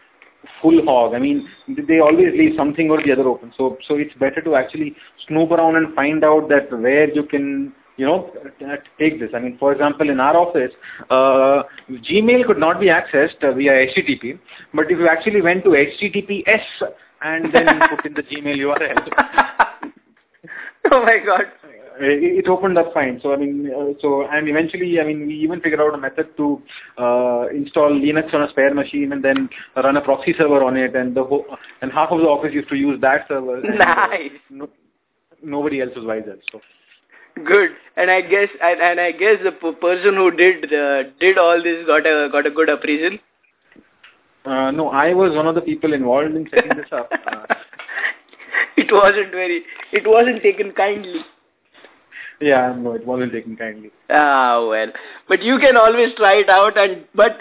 full 0.62 0.84
hog. 0.86 1.16
I 1.16 1.20
mean, 1.20 1.48
they 1.88 2.00
always 2.00 2.34
leave 2.34 2.54
something 2.56 2.90
or 2.90 3.02
the 3.04 3.12
other 3.12 3.28
open. 3.28 3.54
So 3.58 3.78
so 3.88 3.96
it's 3.96 4.14
better 4.26 4.42
to 4.42 4.56
actually 4.56 4.96
snoop 5.28 5.52
around 5.52 5.76
and 5.76 5.96
find 5.96 6.24
out 6.24 6.50
that 6.50 6.72
where 6.72 7.10
you 7.12 7.24
can 7.24 7.74
you 7.98 8.06
know, 8.06 8.32
take 9.00 9.20
this. 9.20 9.32
I 9.34 9.40
mean, 9.40 9.58
for 9.58 9.72
example, 9.72 10.10
in 10.10 10.20
our 10.20 10.36
office, 10.36 10.72
uh, 11.10 11.64
Gmail 11.90 12.46
could 12.46 12.58
not 12.58 12.80
be 12.80 12.88
accessed 12.88 13.44
uh, 13.44 13.54
via 13.54 13.88
HTTP, 13.88 14.40
but 14.74 14.92
if 14.92 15.00
you 15.00 15.08
actually 15.08 15.42
went 15.42 15.64
to 15.64 15.70
HTTPS 15.70 16.64
and 17.22 17.54
then 17.54 17.68
put 17.90 18.06
in 18.06 18.14
the 18.14 18.24
Gmail 18.24 18.58
URL. 18.58 19.08
oh 20.92 21.04
my 21.04 21.20
God. 21.26 21.44
It, 21.98 22.46
it 22.46 22.48
opened 22.50 22.78
up 22.78 22.94
fine. 22.94 23.22
So 23.24 23.32
I 23.32 23.38
mean, 23.38 23.72
uh, 23.74 23.94
so 24.02 24.28
and 24.30 24.50
eventually, 24.50 25.00
I 25.00 25.06
mean, 25.06 25.28
we 25.28 25.36
even 25.36 25.62
figured 25.62 25.80
out 25.80 25.94
a 25.94 25.98
method 25.98 26.36
to 26.36 26.62
uh, 26.98 27.48
install 27.56 27.92
Linux 27.92 28.34
on 28.34 28.44
a 28.44 28.50
spare 28.50 28.74
machine 28.74 29.14
and 29.14 29.24
then 29.24 29.50
run 29.78 29.96
a 29.96 30.02
proxy 30.02 30.36
server 30.38 30.62
on 30.64 30.76
it, 30.76 30.94
and 30.94 31.16
the 31.16 31.24
whole, 31.24 31.46
and 31.82 31.94
half 31.94 32.12
of 32.12 32.20
the 32.20 32.26
office 32.26 32.54
used 32.54 32.68
to 32.68 32.76
use 32.76 33.00
that 33.00 33.26
server. 33.30 33.62
Nice. 33.62 34.32
And, 34.50 34.64
uh, 34.64 34.66
no, 34.66 34.70
nobody 35.42 35.82
else 35.82 35.92
was 35.96 36.04
wiser. 36.04 36.38
So. 36.52 36.60
Good, 37.44 37.72
and 37.98 38.10
I 38.10 38.22
guess 38.22 38.48
and, 38.62 38.82
and 38.82 39.00
I 39.00 39.12
guess 39.12 39.38
the 39.44 39.52
person 39.52 40.16
who 40.16 40.32
did 40.32 40.74
uh, 40.74 41.04
did 41.20 41.38
all 41.38 41.62
this 41.62 41.86
got 41.86 42.06
a 42.06 42.30
got 42.32 42.46
a 42.46 42.52
good 42.52 42.70
appraisal. 42.70 43.18
Uh, 44.46 44.72
no, 44.72 44.90
I 44.90 45.14
was 45.14 45.36
one 45.36 45.48
of 45.48 45.56
the 45.56 45.62
people 45.62 45.94
involved 45.94 46.36
in 46.36 46.48
setting 46.50 46.78
this 46.78 46.92
up. 46.92 47.12
Uh, 47.28 47.56
it 48.78 48.92
wasn't 48.92 49.32
very, 49.32 49.64
it 49.92 50.04
wasn't 50.06 50.42
taken 50.44 50.72
kindly. 50.72 51.22
yeah, 52.42 52.74
no, 52.78 52.94
it 52.94 53.06
wasn't 53.06 53.32
taken 53.32 53.56
kindly. 53.56 53.92
Ah, 54.10 54.66
well. 54.68 54.92
But 55.28 55.42
you 55.42 55.60
can 55.60 55.78
always 55.78 56.14
try 56.16 56.36
it 56.36 56.50
out 56.50 56.78
and, 56.78 57.06
but 57.16 57.38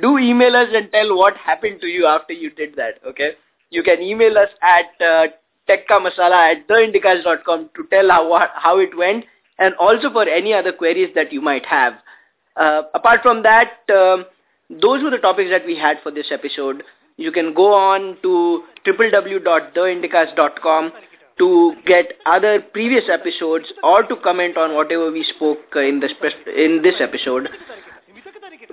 do 0.00 0.18
email 0.18 0.56
us 0.56 0.68
and 0.74 0.90
tell 0.92 1.16
what 1.16 1.36
happened 1.36 1.80
to 1.82 1.86
you 1.86 2.06
after 2.06 2.32
you 2.32 2.50
did 2.50 2.74
that, 2.76 2.94
okay? 3.06 3.32
You 3.70 3.82
can 3.82 4.02
email 4.02 4.36
us 4.38 4.48
at 4.62 5.06
uh, 5.06 5.26
tekkamasala 5.68 6.52
at 6.52 6.68
theindicast.com 6.68 7.70
to 7.76 7.84
tell 7.90 8.08
how, 8.08 8.48
how 8.54 8.78
it 8.78 8.96
went 8.96 9.24
and 9.58 9.74
also 9.74 10.10
for 10.10 10.28
any 10.28 10.54
other 10.54 10.72
queries 10.72 11.14
that 11.14 11.32
you 11.32 11.40
might 11.40 11.66
have. 11.66 11.94
Uh, 12.56 12.82
apart 12.94 13.20
from 13.22 13.42
that, 13.42 13.72
um, 13.90 14.24
those 14.70 15.02
were 15.02 15.10
the 15.10 15.18
topics 15.18 15.50
that 15.50 15.66
we 15.66 15.76
had 15.76 15.98
for 16.02 16.10
this 16.10 16.28
episode. 16.30 16.82
You 17.16 17.32
can 17.32 17.54
go 17.54 17.72
on 17.72 18.18
to 18.22 18.62
www.theindicast.com 18.86 20.92
to 21.38 21.74
get 21.86 22.14
other 22.26 22.60
previous 22.60 23.04
episodes 23.10 23.72
or 23.82 24.02
to 24.02 24.16
comment 24.16 24.56
on 24.56 24.74
whatever 24.74 25.10
we 25.10 25.24
spoke 25.24 25.58
in 25.76 26.00
this 26.00 26.12
in 26.46 26.82
this 26.82 26.96
episode. 27.00 27.48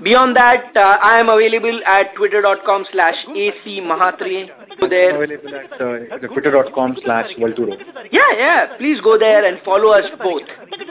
Beyond 0.03 0.35
that, 0.35 0.75
uh, 0.75 0.97
I 1.01 1.19
am 1.19 1.29
available 1.29 1.79
at 1.85 2.13
twitter.com 2.15 2.85
slash 2.91 3.15
acmahatri. 3.29 4.49
Go 4.79 4.89
there. 4.89 5.15
Available 5.23 5.55
at 5.55 5.71
uh, 5.71 6.27
twitter.com 6.27 6.97
slash 7.03 7.31
Valturo. 7.39 7.77
Yeah, 8.11 8.21
yeah. 8.37 8.77
Please 8.77 8.99
go 9.01 9.17
there 9.17 9.45
and 9.45 9.63
follow 9.63 9.91
us 9.91 10.03
both. 10.21 10.43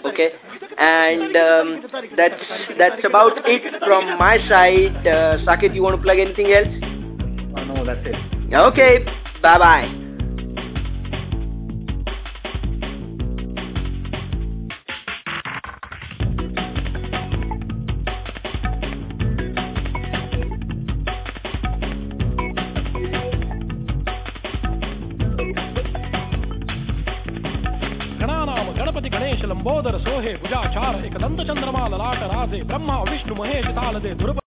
Okay. 0.06 0.30
And 0.78 1.36
um, 1.36 1.84
that's 2.16 2.42
that's 2.78 3.04
about 3.04 3.32
it 3.44 3.82
from 3.84 4.18
my 4.18 4.38
side. 4.48 4.96
Uh, 5.06 5.36
Saket, 5.44 5.74
you 5.74 5.82
want 5.82 5.96
to 5.96 6.02
plug 6.02 6.18
anything 6.18 6.52
else? 6.52 6.68
Uh, 7.56 7.64
no, 7.64 7.84
that's 7.84 8.00
it. 8.06 8.54
Okay. 8.54 9.04
Bye-bye. 9.42 10.03
दे 32.54 32.62
ब्रह्मा 32.64 33.02
विष्णु 33.02 33.34
महेश 33.34 33.66
ताल 33.76 34.00
दे 34.00 34.14
ध्रुव 34.14 34.43